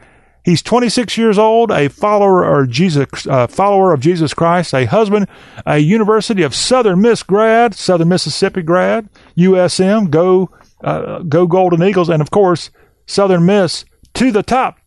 [0.47, 5.27] He's 26 years old, a follower of Jesus, uh, follower of Jesus Christ, a husband,
[5.65, 10.49] a University of Southern Miss grad, Southern Mississippi grad, USM, go,
[10.81, 12.69] uh, go Golden Eagles, and of course,
[13.05, 13.83] Southern Miss
[14.17, 14.79] to the top.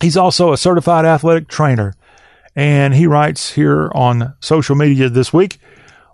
[0.00, 1.94] He's also a certified athletic trainer.
[2.56, 5.58] And he writes here on social media this week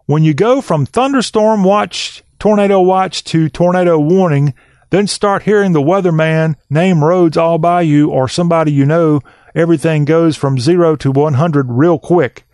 [0.05, 4.53] when you go from thunderstorm watch, tornado watch to tornado warning,
[4.91, 9.21] then start hearing the weatherman name roads all by you or somebody you know.
[9.55, 12.45] Everything goes from zero to 100 real quick.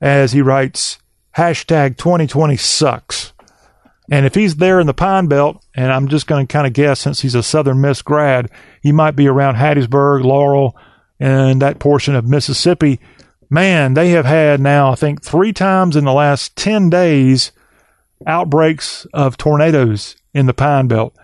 [0.00, 0.98] As he writes,
[1.36, 3.34] hashtag 2020 sucks.
[4.10, 6.72] And if he's there in the Pine Belt, and I'm just going to kind of
[6.72, 8.50] guess since he's a Southern Miss grad,
[8.86, 10.76] he might be around Hattiesburg, Laurel,
[11.18, 13.00] and that portion of Mississippi.
[13.50, 17.50] Man, they have had now, I think, three times in the last 10 days
[18.28, 21.16] outbreaks of tornadoes in the Pine Belt.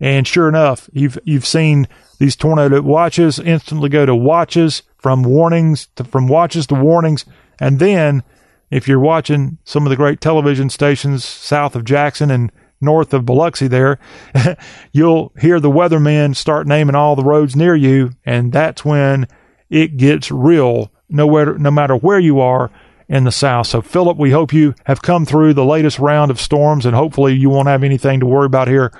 [0.00, 1.88] And sure enough, you've you've seen
[2.18, 7.26] these tornado watches instantly go to watches from warnings to, from watches to warnings,
[7.60, 8.22] and then
[8.70, 13.26] if you're watching some of the great television stations south of Jackson and north of
[13.26, 13.98] Biloxi, there
[14.92, 19.26] you'll hear the weathermen start naming all the roads near you, and that's when
[19.68, 20.90] it gets real.
[21.08, 22.70] Nowhere, no matter where you are
[23.08, 23.66] in the south.
[23.66, 27.34] So, Philip, we hope you have come through the latest round of storms, and hopefully
[27.34, 28.92] you won't have anything to worry about here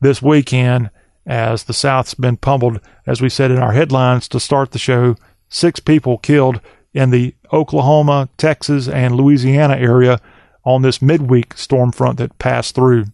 [0.00, 0.90] this weekend
[1.26, 5.14] as the South's been pummeled, as we said in our headlines to start the show.
[5.48, 6.60] Six people killed
[6.92, 10.20] in the Oklahoma, Texas, and Louisiana area
[10.64, 13.06] on this midweek storm front that passed through.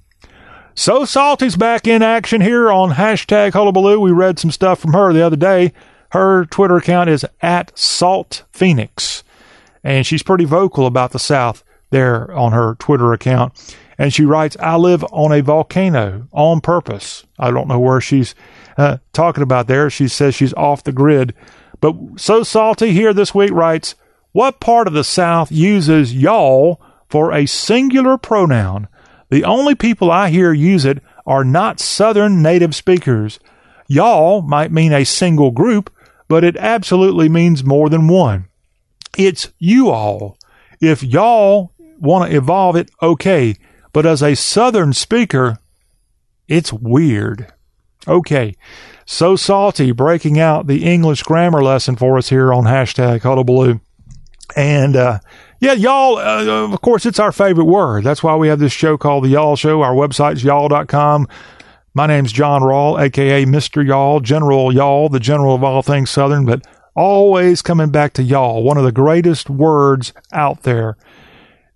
[0.75, 4.01] So Salty's back in action here on hashtag Hullabaloo.
[4.01, 5.73] We read some stuff from her the other day.
[6.13, 9.23] Her Twitter account is at Salt Phoenix,
[9.85, 13.53] and she's pretty vocal about the South there on her Twitter account.
[13.99, 17.27] And she writes, I live on a volcano on purpose.
[17.39, 18.35] I don't know where she's
[18.79, 19.91] uh, talking about there.
[19.91, 21.35] She says she's off the grid.
[21.81, 23.95] But So Salty here this week writes,
[24.33, 28.89] What part of the South uses y'all for a singular pronoun?
[29.29, 33.39] The only people I hear use it are not Southern native speakers.
[33.89, 35.93] Y'all might mean a single group,
[36.29, 38.47] but it absolutely means more than one.
[39.19, 40.39] It's you all.
[40.81, 43.57] If y'all want to evolve it, okay.
[43.93, 45.59] But as a Southern speaker,
[46.49, 47.53] it's weird.
[48.09, 48.57] Okay.
[49.05, 53.81] So salty breaking out the English grammar lesson for us here on hashtag Hullabaloo.
[54.57, 55.21] And, uh,
[55.61, 58.05] yeah, y'all, uh, of course, it's our favorite word.
[58.05, 59.83] That's why we have this show called The Y'all Show.
[59.83, 61.29] Our website's y'all.com.
[61.93, 63.85] My name's John Rawl, aka Mr.
[63.87, 66.65] Y'all, General Y'all, the general of all things Southern, but
[66.95, 70.97] always coming back to y'all, one of the greatest words out there.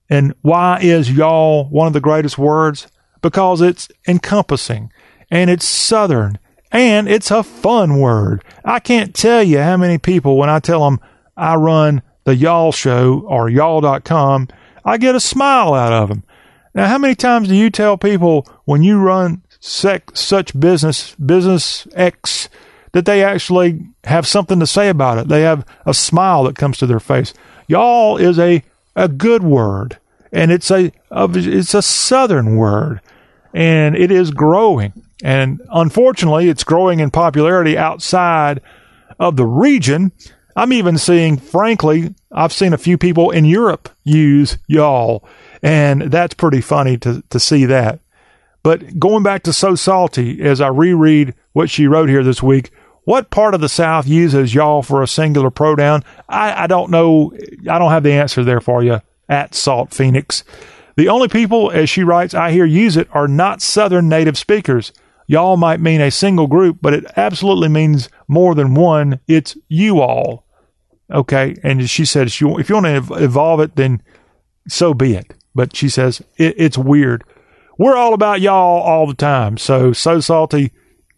[0.09, 2.87] And why is y'all one of the greatest words?
[3.23, 4.93] Because it's encompassing
[5.31, 6.39] and it's Southern
[6.71, 8.45] and it's a fun word.
[8.65, 11.01] I can't tell you how many people, when I tell them
[11.37, 14.49] I run the y'all show or y'all.com,
[14.85, 16.25] I get a smile out of them.
[16.75, 21.87] Now, how many times do you tell people when you run sec- such business, business
[21.95, 22.49] X,
[22.93, 25.29] that they actually have something to say about it?
[25.29, 27.33] They have a smile that comes to their face.
[27.69, 28.63] Y'all is a
[28.97, 29.99] a good word,
[30.33, 33.01] and it's a, it's a southern word,
[33.53, 34.93] and it is growing.
[35.23, 38.61] And unfortunately, it's growing in popularity outside
[39.19, 40.13] of the region.
[40.57, 45.27] I'm even seeing, frankly, I've seen a few people in Europe use y'all,
[45.63, 48.01] and that's pretty funny to, to see that.
[48.63, 52.71] But going back to So Salty, as I reread what she wrote here this week,
[53.05, 56.03] what part of the South uses y'all for a singular pronoun?
[56.29, 57.33] I, I don't know.
[57.69, 60.45] I don't have the answer there for you at Salt Phoenix.
[60.97, 64.93] The only people, as she writes, I hear use it are not Southern native speakers.
[65.27, 69.21] Y'all might mean a single group, but it absolutely means more than one.
[69.27, 70.44] It's you all.
[71.13, 71.57] Okay.
[71.63, 74.03] And she said, if you want to evolve it, then
[74.69, 75.35] so be it.
[75.55, 77.25] But she says, it, it's weird.
[77.79, 79.59] We're all about y'all all the time.
[79.59, 80.73] So, so salty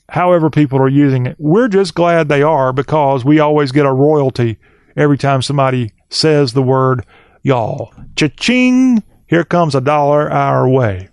[0.08, 1.36] however people are using it.
[1.38, 4.58] We're just glad they are because we always get a royalty
[4.96, 7.04] every time somebody says the word
[7.42, 7.92] y'all.
[8.14, 9.02] Cha-ching!
[9.26, 11.08] Here comes a dollar our way.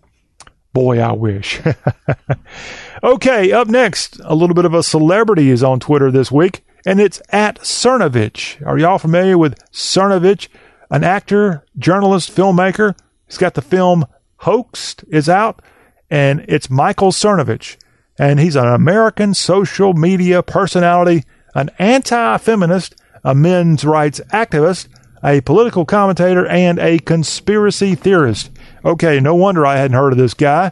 [0.72, 1.62] Boy, I wish.
[3.04, 7.00] okay, up next, a little bit of a celebrity is on Twitter this week, and
[7.00, 8.66] it's at Cernovich.
[8.66, 10.48] Are y'all familiar with Cernovich?
[10.90, 12.96] An actor, journalist, filmmaker.
[13.26, 14.06] He's got the film
[14.38, 15.62] Hoaxed is out,
[16.10, 17.78] and it's Michael Cernovich
[18.18, 21.24] and he's an American social media personality,
[21.56, 24.88] an anti feminist, a men's rights activist,
[25.24, 28.52] a political commentator, and a conspiracy theorist.
[28.84, 30.72] Okay, no wonder I hadn't heard of this guy.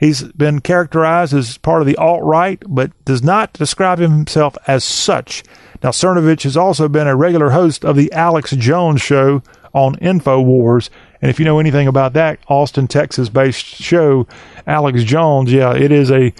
[0.00, 4.82] He's been characterized as part of the alt right, but does not describe himself as
[4.82, 5.44] such.
[5.82, 9.42] Now, Cernovich has also been a regular host of the Alex Jones show
[9.74, 10.88] on InfoWars.
[11.20, 14.26] And if you know anything about that Austin, Texas based show,
[14.66, 16.32] Alex Jones, yeah, it is a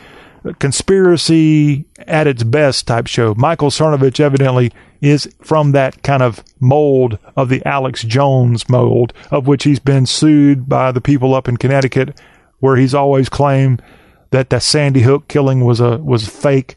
[0.59, 3.35] conspiracy at its best type show.
[3.35, 4.73] Michael Cernovich evidently
[5.03, 10.07] is from that kind of mold of the Alex Jones mold, of which he's been
[10.07, 12.19] sued by the people up in Connecticut,
[12.61, 13.83] where he's always claimed
[14.31, 16.77] that the Sandy Hook killing was a was fake.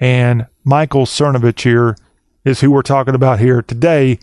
[0.00, 1.96] And Michael Cernovich here
[2.44, 4.18] is who we're talking about here today.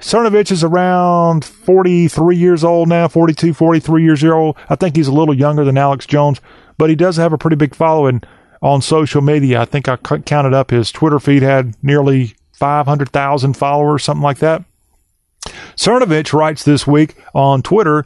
[0.00, 4.56] Cernovich is around 43 years old now, 42, 43 years old.
[4.68, 6.40] I think he's a little younger than Alex Jones,
[6.78, 8.22] but he does have a pretty big following
[8.62, 9.60] on social media.
[9.60, 14.64] I think I counted up his Twitter feed had nearly 500,000 followers, something like that.
[15.76, 18.04] Cernovich writes this week on Twitter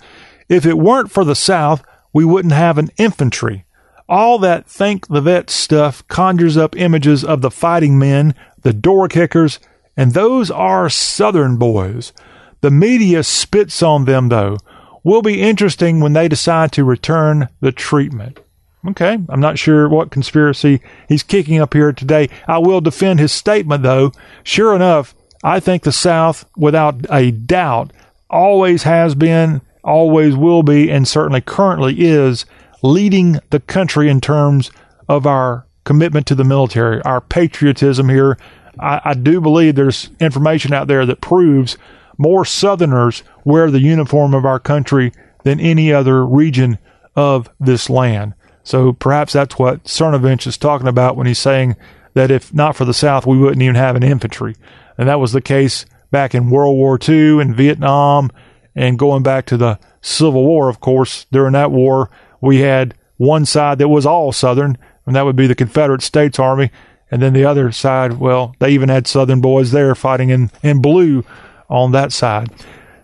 [0.49, 1.85] If it weren't for the South,
[2.15, 3.67] we wouldn't have an infantry.
[4.09, 9.09] All that thank the vet stuff conjures up images of the fighting men, the door
[9.09, 9.59] kickers,
[9.97, 12.13] and those are Southern boys.
[12.61, 14.57] The media spits on them, though.
[15.03, 18.41] Will be interesting when they decide to return the treatment.
[18.89, 22.29] Okay, I'm not sure what conspiracy he's kicking up here today.
[22.47, 24.13] I will defend his statement, though.
[24.43, 27.93] Sure enough, I think the South, without a doubt,
[28.29, 32.47] always has been, always will be, and certainly currently is
[32.83, 34.71] leading the country in terms
[35.09, 38.39] of our commitment to the military, our patriotism here.
[38.79, 41.77] I, I do believe there's information out there that proves
[42.19, 45.13] more Southerners wear the uniform of our country
[45.43, 46.79] than any other region
[47.15, 48.35] of this land.
[48.63, 51.77] So perhaps that's what Cernovich is talking about when he's saying
[52.15, 54.57] that if not for the South, we wouldn't even have an infantry.
[54.97, 58.31] And that was the case back in World War II and Vietnam
[58.75, 61.27] and going back to the Civil War, of course.
[61.31, 62.11] During that war,
[62.41, 64.77] we had one side that was all Southern,
[65.07, 66.71] and that would be the Confederate States Army.
[67.11, 70.83] And then the other side, well, they even had Southern boys there fighting in, in
[70.83, 71.25] blue
[71.69, 72.51] on that side.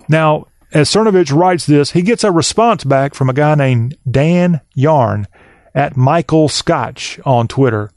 [0.09, 4.61] Now, as Cernovich writes this, he gets a response back from a guy named Dan
[4.75, 5.27] Yarn
[5.75, 7.91] at Michael Scotch on Twitter,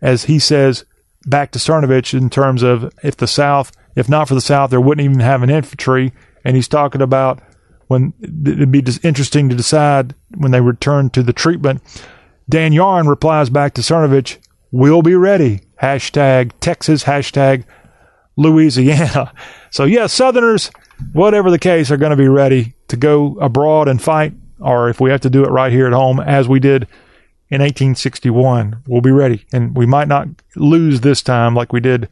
[0.00, 0.84] as he says
[1.26, 4.80] back to Cernovich in terms of if the South, if not for the South, there
[4.80, 6.12] wouldn't even have an infantry.
[6.44, 7.40] And he's talking about
[7.88, 11.82] when it'd be interesting to decide when they return to the treatment.
[12.48, 14.38] Dan Yarn replies back to Cernovich,
[14.70, 15.62] we'll be ready.
[15.82, 17.64] Hashtag Texas, hashtag
[18.36, 19.32] Louisiana.
[19.74, 20.70] So, yeah, Southerners,
[21.14, 25.00] whatever the case, are going to be ready to go abroad and fight, or if
[25.00, 26.84] we have to do it right here at home, as we did
[27.48, 29.46] in 1861, we'll be ready.
[29.52, 32.08] And we might not lose this time like we did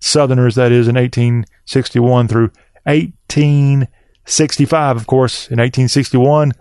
[0.00, 2.50] Southerners, that is, in 1861 through
[2.84, 4.96] 1865.
[4.96, 6.52] Of course, in 1861,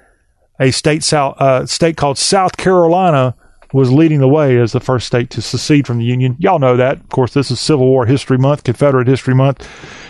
[0.59, 3.35] a state, south, uh, state called South Carolina
[3.73, 6.35] was leading the way as the first state to secede from the Union.
[6.39, 6.99] Y'all know that.
[6.99, 9.67] Of course, this is Civil War History Month, Confederate History Month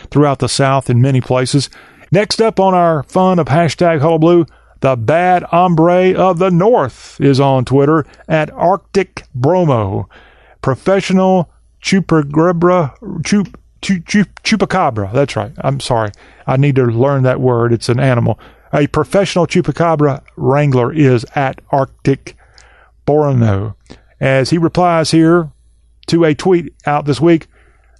[0.09, 1.69] throughout the South in many places.
[2.11, 4.45] Next up on our fun of hashtag Hullabaloo,
[4.81, 10.09] the bad hombre of the North is on Twitter at Arctic Bromo.
[10.61, 11.51] Professional
[11.81, 12.93] chupacabra,
[13.23, 15.11] chup, chup, chup, chupacabra.
[15.13, 15.51] That's right.
[15.57, 16.11] I'm sorry.
[16.47, 17.73] I need to learn that word.
[17.73, 18.39] It's an animal.
[18.73, 22.37] A professional chupacabra wrangler is at Arctic
[23.05, 23.75] Borno.
[24.19, 25.51] As he replies here
[26.07, 27.47] to a tweet out this week,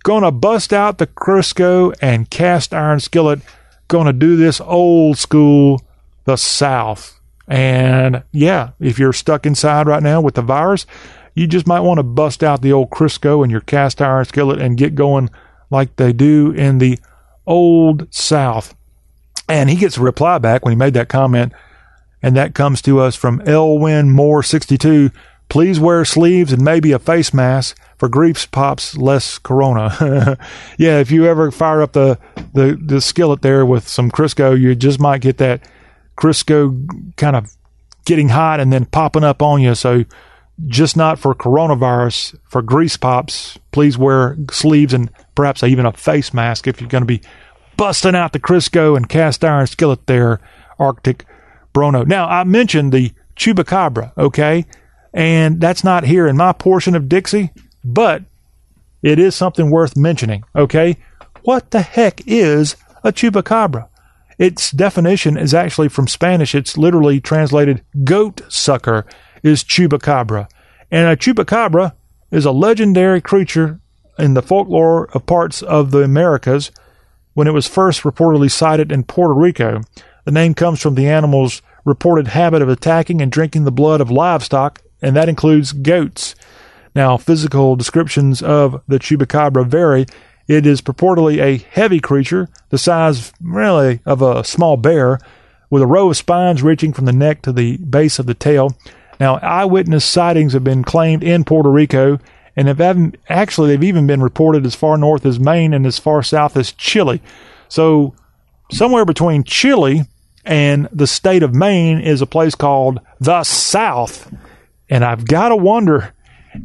[0.03, 3.41] gonna bust out the Crisco and cast iron skillet.
[3.87, 5.81] Gonna do this old school,
[6.25, 7.19] the South.
[7.47, 10.85] And yeah, if you're stuck inside right now with the virus,
[11.35, 14.61] you just might want to bust out the old Crisco and your cast iron skillet
[14.61, 15.29] and get going
[15.71, 16.99] like they do in the
[17.47, 18.75] old South.
[19.49, 21.53] And he gets a reply back when he made that comment
[22.21, 25.11] and that comes to us from Elwin Moore 62.
[25.49, 30.37] Please wear sleeves and maybe a face mask for griefs pops less corona.
[30.77, 32.17] yeah, if you ever fire up the,
[32.53, 35.61] the, the skillet there with some Crisco, you just might get that
[36.15, 37.51] Crisco kind of
[38.05, 39.75] getting hot and then popping up on you.
[39.75, 40.05] So
[40.67, 46.33] just not for coronavirus, for grease pops, please wear sleeves and perhaps even a face
[46.33, 47.21] mask if you're going to be
[47.77, 50.39] busting out the Crisco and cast iron skillet there,
[50.79, 51.25] Arctic
[51.73, 52.05] Brono.
[52.05, 54.65] Now, I mentioned the chupacabra, okay?
[55.13, 57.51] And that's not here in my portion of Dixie,
[57.83, 58.23] but
[59.01, 60.97] it is something worth mentioning, okay?
[61.43, 63.87] What the heck is a chupacabra?
[64.37, 66.55] Its definition is actually from Spanish.
[66.55, 69.05] It's literally translated goat sucker
[69.43, 70.47] is chupacabra.
[70.89, 71.93] And a chupacabra
[72.31, 73.79] is a legendary creature
[74.17, 76.71] in the folklore of parts of the Americas
[77.33, 79.81] when it was first reportedly sighted in Puerto Rico.
[80.25, 84.11] The name comes from the animal's reported habit of attacking and drinking the blood of
[84.11, 86.35] livestock, and that includes goats.
[86.93, 90.05] Now, physical descriptions of the chupacabra vary.
[90.47, 95.19] It is purportedly a heavy creature, the size really of a small bear,
[95.69, 98.75] with a row of spines reaching from the neck to the base of the tail.
[99.21, 102.17] Now, eyewitness sightings have been claimed in Puerto Rico,
[102.55, 102.81] and have
[103.29, 106.71] actually they've even been reported as far north as Maine and as far south as
[106.71, 107.21] Chile.
[107.69, 108.15] So,
[108.71, 110.05] somewhere between Chile
[110.43, 114.33] and the state of Maine is a place called the South.
[114.89, 116.15] And I've got to wonder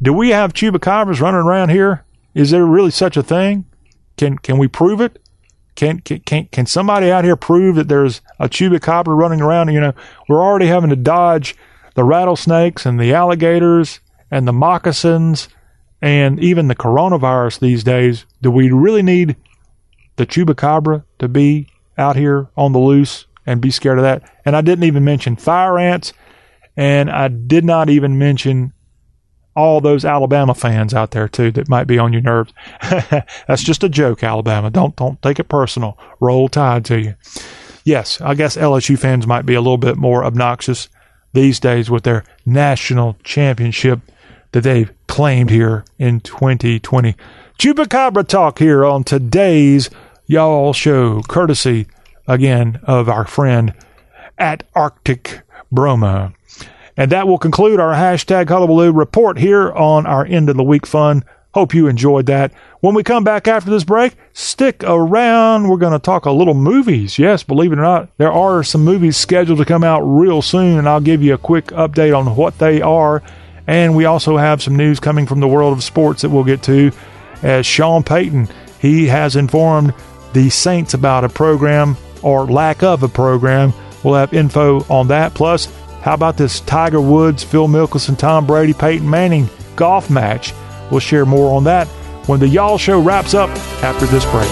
[0.00, 2.06] do we have chupacabras running around here?
[2.32, 3.66] Is there really such a thing?
[4.16, 5.22] Can can we prove it?
[5.74, 9.74] Can can can, somebody out here prove that there's a chupacabra running around?
[9.74, 9.92] You know,
[10.26, 11.54] we're already having to dodge
[11.96, 13.98] the rattlesnakes and the alligators
[14.30, 15.48] and the moccasins
[16.00, 18.24] and even the coronavirus these days.
[18.40, 19.34] Do we really need
[20.16, 21.68] the chupacabra to be
[21.98, 24.22] out here on the loose and be scared of that.
[24.44, 26.12] And I didn't even mention fire ants,
[26.76, 28.72] and I did not even mention
[29.54, 32.52] all those Alabama fans out there too that might be on your nerves.
[32.82, 34.70] That's just a joke, Alabama.
[34.70, 35.98] Don't don't take it personal.
[36.20, 37.14] Roll tide to you.
[37.84, 40.88] Yes, I guess LSU fans might be a little bit more obnoxious
[41.32, 44.00] these days with their national championship
[44.52, 47.14] that they've claimed here in 2020.
[47.58, 49.90] Chupacabra talk here on today's
[50.28, 51.86] Y'all show, courtesy
[52.26, 53.72] again of our friend
[54.36, 55.42] at Arctic
[55.72, 56.34] Broma.
[56.96, 60.84] And that will conclude our hashtag Hullabaloo report here on our end of the week
[60.84, 61.24] fun.
[61.54, 62.52] Hope you enjoyed that.
[62.86, 65.68] When we come back after this break, stick around.
[65.68, 67.18] We're going to talk a little movies.
[67.18, 70.78] Yes, believe it or not, there are some movies scheduled to come out real soon,
[70.78, 73.24] and I'll give you a quick update on what they are.
[73.66, 76.62] And we also have some news coming from the world of sports that we'll get
[76.62, 76.92] to.
[77.42, 78.48] As Sean Payton,
[78.78, 79.92] he has informed
[80.32, 83.72] the Saints about a program or lack of a program.
[84.04, 85.34] We'll have info on that.
[85.34, 85.66] Plus,
[86.02, 90.54] how about this Tiger Woods, Phil Mickelson, Tom Brady, Peyton Manning golf match?
[90.88, 91.88] We'll share more on that
[92.26, 93.50] when the Y'all Show wraps up
[93.82, 94.50] after this break.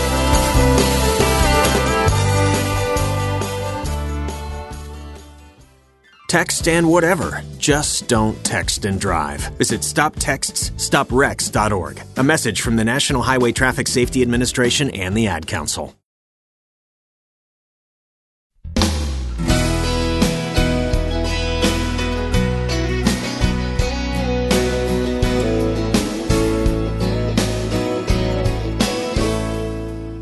[6.29, 7.45] Text and whatever.
[7.59, 9.43] Just don't text and drive.
[9.57, 12.03] Visit stoptextsstopwrecks.org.
[12.17, 15.95] A message from the National Highway Traffic Safety Administration and the Ad Council.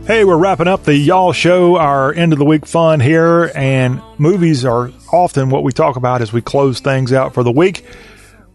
[0.05, 4.03] Hey, we're wrapping up the Y'all Show, our end of the week fun here, and
[4.19, 7.85] movies are often what we talk about as we close things out for the week.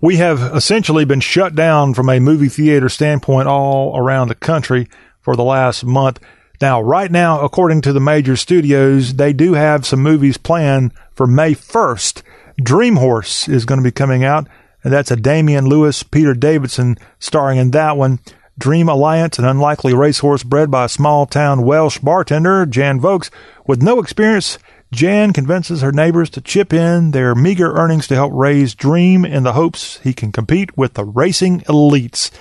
[0.01, 4.89] We have essentially been shut down from a movie theater standpoint all around the country
[5.21, 6.19] for the last month.
[6.59, 11.27] Now, right now, according to the major studios, they do have some movies planned for
[11.27, 12.23] May 1st.
[12.61, 14.49] Dream Horse is going to be coming out,
[14.83, 18.19] and that's a Damian Lewis, Peter Davidson starring in that one.
[18.57, 23.29] Dream Alliance, an unlikely racehorse bred by a small town Welsh bartender, Jan Vokes.
[23.67, 24.57] With no experience,
[24.91, 29.43] Jan convinces her neighbors to chip in their meager earnings to help raise Dream in
[29.43, 32.31] the hopes he can compete with the racing elites.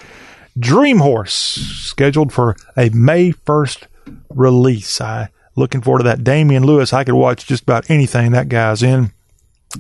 [0.59, 3.87] Dream Horse, scheduled for a May 1st
[4.31, 5.01] release.
[5.03, 6.25] I looking forward to that.
[6.25, 9.13] Damian Lewis, I could watch just about anything that guy's in.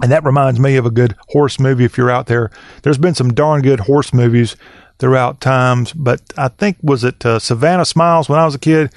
[0.02, 2.50] And that reminds me of a good horse movie if you're out there.
[2.82, 4.56] There's been some darn good horse movies
[4.98, 5.92] throughout times.
[5.92, 8.92] But I think was it uh, Savannah Smiles when I was a kid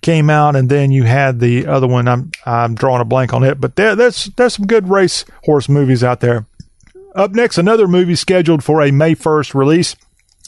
[0.00, 2.08] came out, and then you had the other one.
[2.08, 5.68] I'm I'm drawing a blank on it, but there, there's there's some good race horse
[5.68, 6.46] movies out there.
[7.14, 9.96] Up next, another movie scheduled for a May 1st release.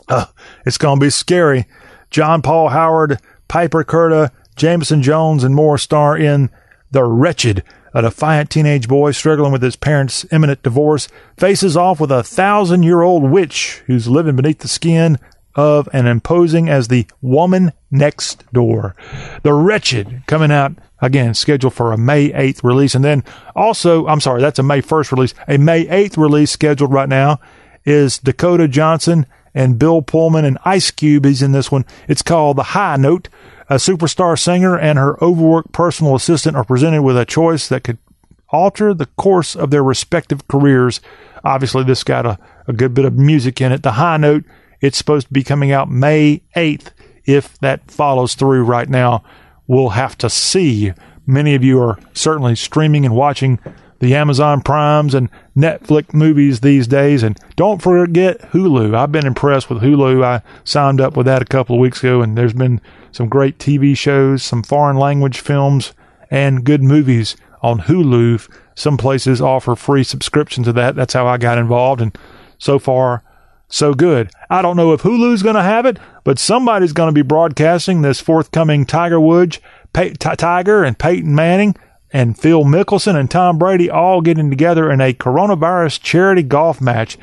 [0.08, 0.26] Uh,
[0.66, 1.66] it's going to be scary.
[2.10, 3.18] John Paul Howard,
[3.48, 6.50] Piper Curda, Jamison Jones, and more star in
[6.90, 7.64] The Wretched,
[7.94, 12.82] a defiant teenage boy struggling with his parents' imminent divorce faces off with a thousand
[12.82, 15.18] year old witch who's living beneath the skin
[15.54, 18.94] of and imposing as the woman next door.
[19.42, 22.94] The Wretched coming out again, scheduled for a May 8th release.
[22.94, 25.34] And then also, I'm sorry, that's a May 1st release.
[25.48, 27.40] A May 8th release scheduled right now
[27.84, 31.24] is Dakota Johnson and Bill Pullman and Ice Cube.
[31.24, 31.84] He's in this one.
[32.08, 33.28] It's called The High Note.
[33.70, 37.98] A superstar singer and her overworked personal assistant are presented with a choice that could
[38.48, 41.00] alter the course of their respective careers.
[41.44, 42.36] Obviously, this got a,
[42.66, 43.84] a good bit of music in it.
[43.84, 44.44] The High Note,
[44.80, 46.90] it's supposed to be coming out May 8th.
[47.24, 49.22] If that follows through right now,
[49.68, 50.92] we'll have to see.
[51.24, 53.60] Many of you are certainly streaming and watching
[54.00, 57.22] the Amazon Primes and Netflix movies these days.
[57.22, 58.96] And don't forget Hulu.
[58.96, 60.24] I've been impressed with Hulu.
[60.24, 62.80] I signed up with that a couple of weeks ago, and there's been
[63.12, 65.92] some great TV shows, some foreign language films,
[66.30, 68.48] and good movies on Hulu.
[68.74, 70.96] Some places offer free subscription to that.
[70.96, 72.00] That's how I got involved.
[72.00, 72.16] And
[72.58, 73.22] so far,
[73.68, 74.30] so good.
[74.48, 78.02] I don't know if Hulu's going to have it, but somebody's going to be broadcasting
[78.02, 79.58] this forthcoming Tiger Woods,
[79.92, 81.76] Pay- T- Tiger and Peyton Manning
[82.12, 87.16] and Phil Mickelson and Tom Brady all getting together in a coronavirus charity golf match.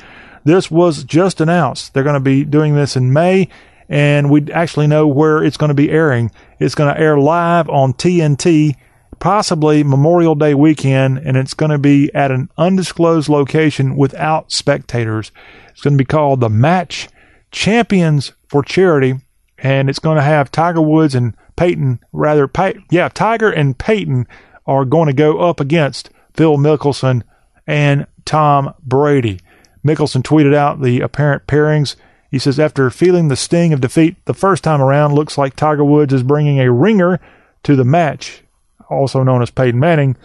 [0.44, 1.92] This was just announced.
[1.92, 3.48] They're going to be doing this in May
[3.88, 6.30] and we actually know where it's going to be airing.
[6.58, 8.76] It's going to air live on TNT,
[9.18, 15.32] possibly Memorial Day weekend, and it's going to be at an undisclosed location without spectators.
[15.70, 17.08] It's going to be called the Match
[17.50, 19.14] Champions for Charity,
[19.58, 24.28] and it's going to have Tiger Woods and Peyton, rather, Pey- yeah, Tiger and Peyton
[24.66, 27.22] are going to go up against Phil Mickelson
[27.66, 29.40] and Tom Brady.
[29.84, 31.96] Mickelson tweeted out the apparent pairings
[32.30, 35.84] he says, after feeling the sting of defeat the first time around, looks like Tiger
[35.84, 37.20] Woods is bringing a ringer
[37.62, 38.42] to the match,
[38.90, 40.16] also known as Peyton Manning.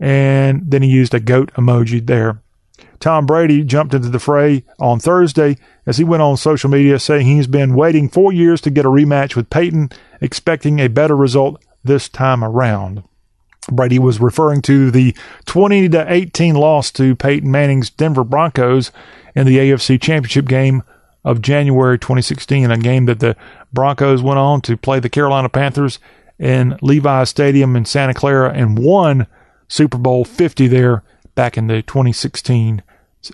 [0.00, 2.40] And then he used a goat emoji there.
[3.00, 5.56] Tom Brady jumped into the fray on Thursday
[5.86, 8.88] as he went on social media saying he's been waiting four years to get a
[8.88, 13.02] rematch with Peyton, expecting a better result this time around.
[13.70, 15.14] Brady was referring to the
[15.46, 18.90] 20 to 18 loss to Peyton Manning's Denver Broncos
[19.34, 20.82] in the AFC Championship game
[21.24, 23.36] of January 2016, a game that the
[23.72, 25.98] Broncos went on to play the Carolina Panthers
[26.38, 29.26] in Levi Stadium in Santa Clara and won
[29.68, 31.02] Super Bowl 50 there
[31.34, 32.82] back in the 2016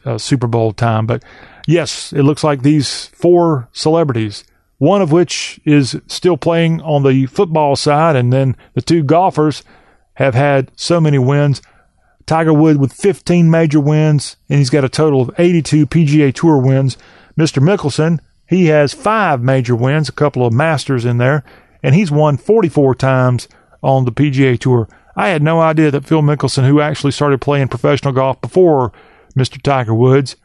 [0.04, 1.06] uh, Super Bowl time.
[1.06, 1.22] But
[1.66, 4.44] yes, it looks like these four celebrities,
[4.78, 9.64] one of which is still playing on the football side, and then the two golfers
[10.14, 11.62] have had so many wins.
[12.26, 16.58] Tiger Woods with 15 major wins, and he's got a total of 82 PGA Tour
[16.58, 16.98] wins.
[17.38, 17.62] Mr.
[17.62, 21.44] Mickelson, he has five major wins, a couple of Masters in there,
[21.82, 23.46] and he's won 44 times
[23.82, 24.88] on the PGA Tour.
[25.14, 28.92] I had no idea that Phil Mickelson, who actually started playing professional golf before
[29.36, 29.60] Mr.
[29.62, 30.36] Tiger Woods,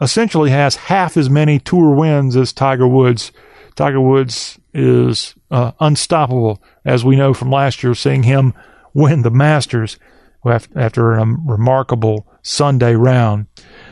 [0.00, 3.30] essentially has half as many tour wins as Tiger Woods.
[3.76, 8.52] Tiger Woods is uh, unstoppable, as we know from last year, seeing him
[8.94, 9.98] win the Masters
[10.44, 13.46] after a remarkable Sunday round.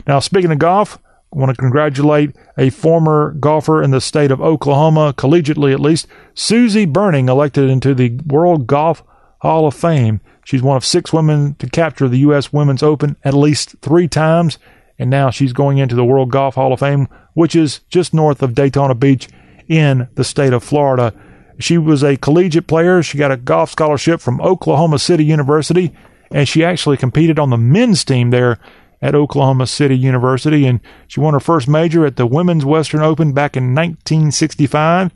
[0.05, 0.99] Now, speaking of golf,
[1.33, 6.07] I want to congratulate a former golfer in the state of Oklahoma, collegiately at least,
[6.33, 9.01] Susie Berning, elected into the World Golf
[9.39, 10.19] Hall of Fame.
[10.43, 12.51] She's one of six women to capture the U.S.
[12.51, 14.57] Women's Open at least three times,
[14.99, 18.43] and now she's going into the World Golf Hall of Fame, which is just north
[18.43, 19.29] of Daytona Beach
[19.69, 21.13] in the state of Florida.
[21.59, 23.01] She was a collegiate player.
[23.01, 25.93] She got a golf scholarship from Oklahoma City University,
[26.29, 28.59] and she actually competed on the men's team there
[29.01, 33.33] at Oklahoma City University, and she won her first major at the Women's Western Open
[33.33, 35.11] back in 1965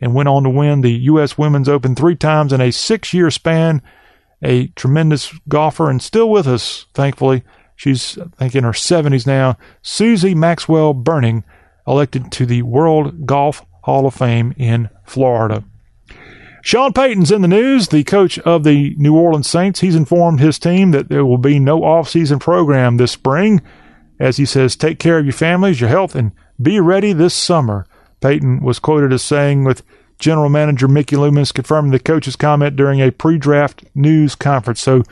[0.00, 1.38] and went on to win the U.S.
[1.38, 3.80] Women's Open three times in a six year span.
[4.44, 7.44] A tremendous golfer and still with us, thankfully.
[7.76, 9.56] She's, I think, in her 70s now.
[9.82, 11.44] Susie Maxwell Berning,
[11.86, 15.64] elected to the World Golf Hall of Fame in Florida.
[16.64, 19.80] Sean Payton's in the news, the coach of the New Orleans Saints.
[19.80, 23.60] He's informed his team that there will be no offseason program this spring.
[24.20, 26.30] As he says, take care of your families, your health, and
[26.60, 27.84] be ready this summer.
[28.20, 29.82] Payton was quoted as saying, with
[30.20, 34.80] general manager Mickey Loomis confirming the coach's comment during a pre draft news conference.
[34.80, 35.02] So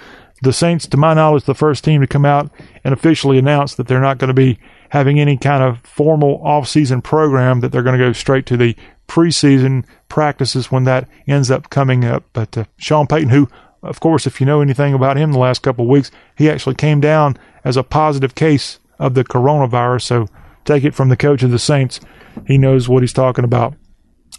[0.43, 2.49] the Saints, to my knowledge, the first team to come out
[2.85, 4.61] and officially announce that they're not going to be
[4.91, 8.77] having any kind of formal offseason program, that they're going to go straight to the
[9.09, 12.25] preseason practices when that ends up coming up.
[12.35, 13.49] But uh, Sean Payton, who,
[13.83, 16.75] of course, if you know anything about him the last couple of weeks, he actually
[16.75, 20.03] came down as a positive case of the coronavirus.
[20.03, 20.27] So
[20.67, 22.01] take it from the coach of the Saints.
[22.47, 23.75] He knows what he's talking about.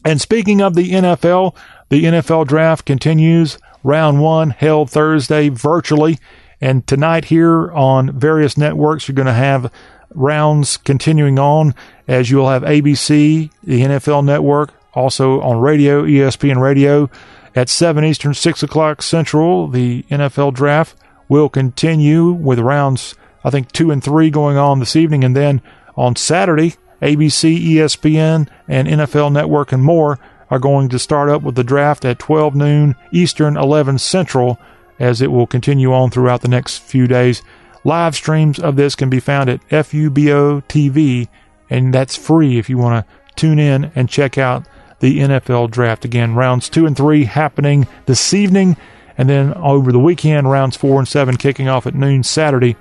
[0.05, 1.55] And speaking of the NFL,
[1.89, 3.57] the NFL draft continues.
[3.83, 6.19] Round one held Thursday virtually.
[6.59, 9.71] And tonight here on various networks, you're going to have
[10.13, 11.73] rounds continuing on
[12.07, 17.09] as you'll have ABC, the NFL network, also on radio, ESPN radio
[17.55, 19.67] at 7 Eastern, 6 o'clock Central.
[19.67, 20.95] The NFL draft
[21.27, 25.23] will continue with rounds, I think, 2 and 3 going on this evening.
[25.23, 25.61] And then
[25.95, 30.19] on Saturday, ABC, ESPN, and NFL network and more
[30.49, 34.59] are going to start up with the draft at 12 noon Eastern, 11 Central,
[34.99, 37.41] as it will continue on throughout the next few days.
[37.83, 41.27] Live streams of this can be found at FUBO TV,
[41.69, 44.67] and that's free if you want to tune in and check out
[45.01, 46.05] the NFL draft.
[46.05, 48.77] Again, rounds two and three happening this evening,
[49.17, 52.77] and then over the weekend, rounds four and seven kicking off at noon Saturday.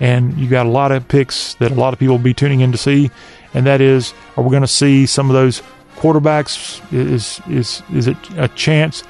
[0.00, 2.60] And you got a lot of picks that a lot of people will be tuning
[2.60, 3.10] in to see,
[3.54, 5.62] and that is, are we going to see some of those
[5.96, 6.82] quarterbacks?
[6.92, 9.04] Is is is it a chance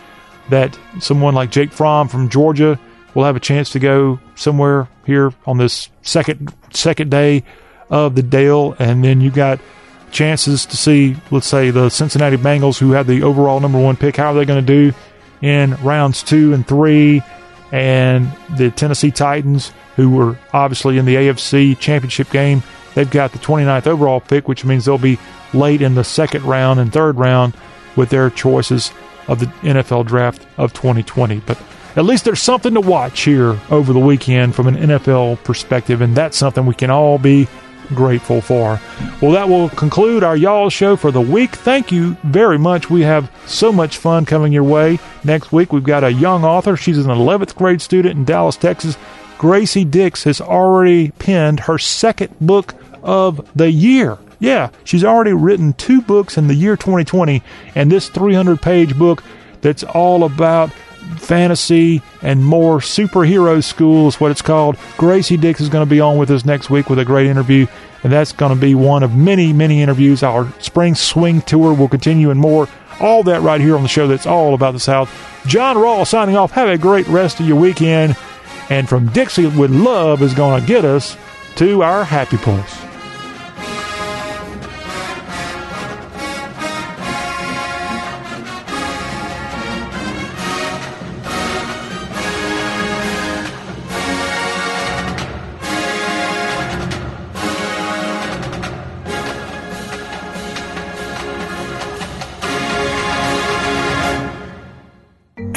[0.50, 2.78] that someone like Jake Fromm from Georgia?
[3.14, 7.44] will have a chance to go somewhere here on this second second day
[7.90, 9.60] of the Dale, and then you got
[10.12, 14.16] chances to see, let's say, the Cincinnati Bengals, who had the overall number one pick.
[14.16, 14.96] How are they going to do
[15.40, 17.22] in rounds two and three?
[17.72, 22.62] And the Tennessee Titans, who were obviously in the AFC Championship game,
[22.94, 25.18] they've got the 29th overall pick, which means they'll be
[25.54, 27.54] late in the second round and third round
[27.96, 28.92] with their choices
[29.28, 31.40] of the NFL draft of 2020.
[31.40, 31.58] But
[31.96, 36.14] at least there's something to watch here over the weekend from an NFL perspective, and
[36.14, 37.48] that's something we can all be
[37.92, 38.80] grateful for.
[39.20, 41.50] Well, that will conclude our Y'all show for the week.
[41.50, 42.90] Thank you very much.
[42.90, 44.98] We have so much fun coming your way.
[45.24, 46.76] Next week, we've got a young author.
[46.76, 48.96] She's an 11th grade student in Dallas, Texas.
[49.38, 54.18] Gracie Dix has already penned her second book of the year.
[54.38, 57.42] Yeah, she's already written two books in the year 2020,
[57.74, 59.22] and this 300 page book
[59.60, 60.70] that's all about
[61.20, 64.76] fantasy and more superhero school is what it's called.
[64.96, 67.66] Gracie Dix is going to be on with us next week with a great interview,
[68.02, 70.22] and that's going to be one of many, many interviews.
[70.22, 72.68] Our spring swing tour will continue and more.
[73.00, 75.10] All that right here on the show that's all about the South.
[75.46, 76.52] John Rawl signing off.
[76.52, 78.16] Have a great rest of your weekend.
[78.70, 81.16] And from Dixie with Love is going to get us
[81.56, 82.91] to our happy place.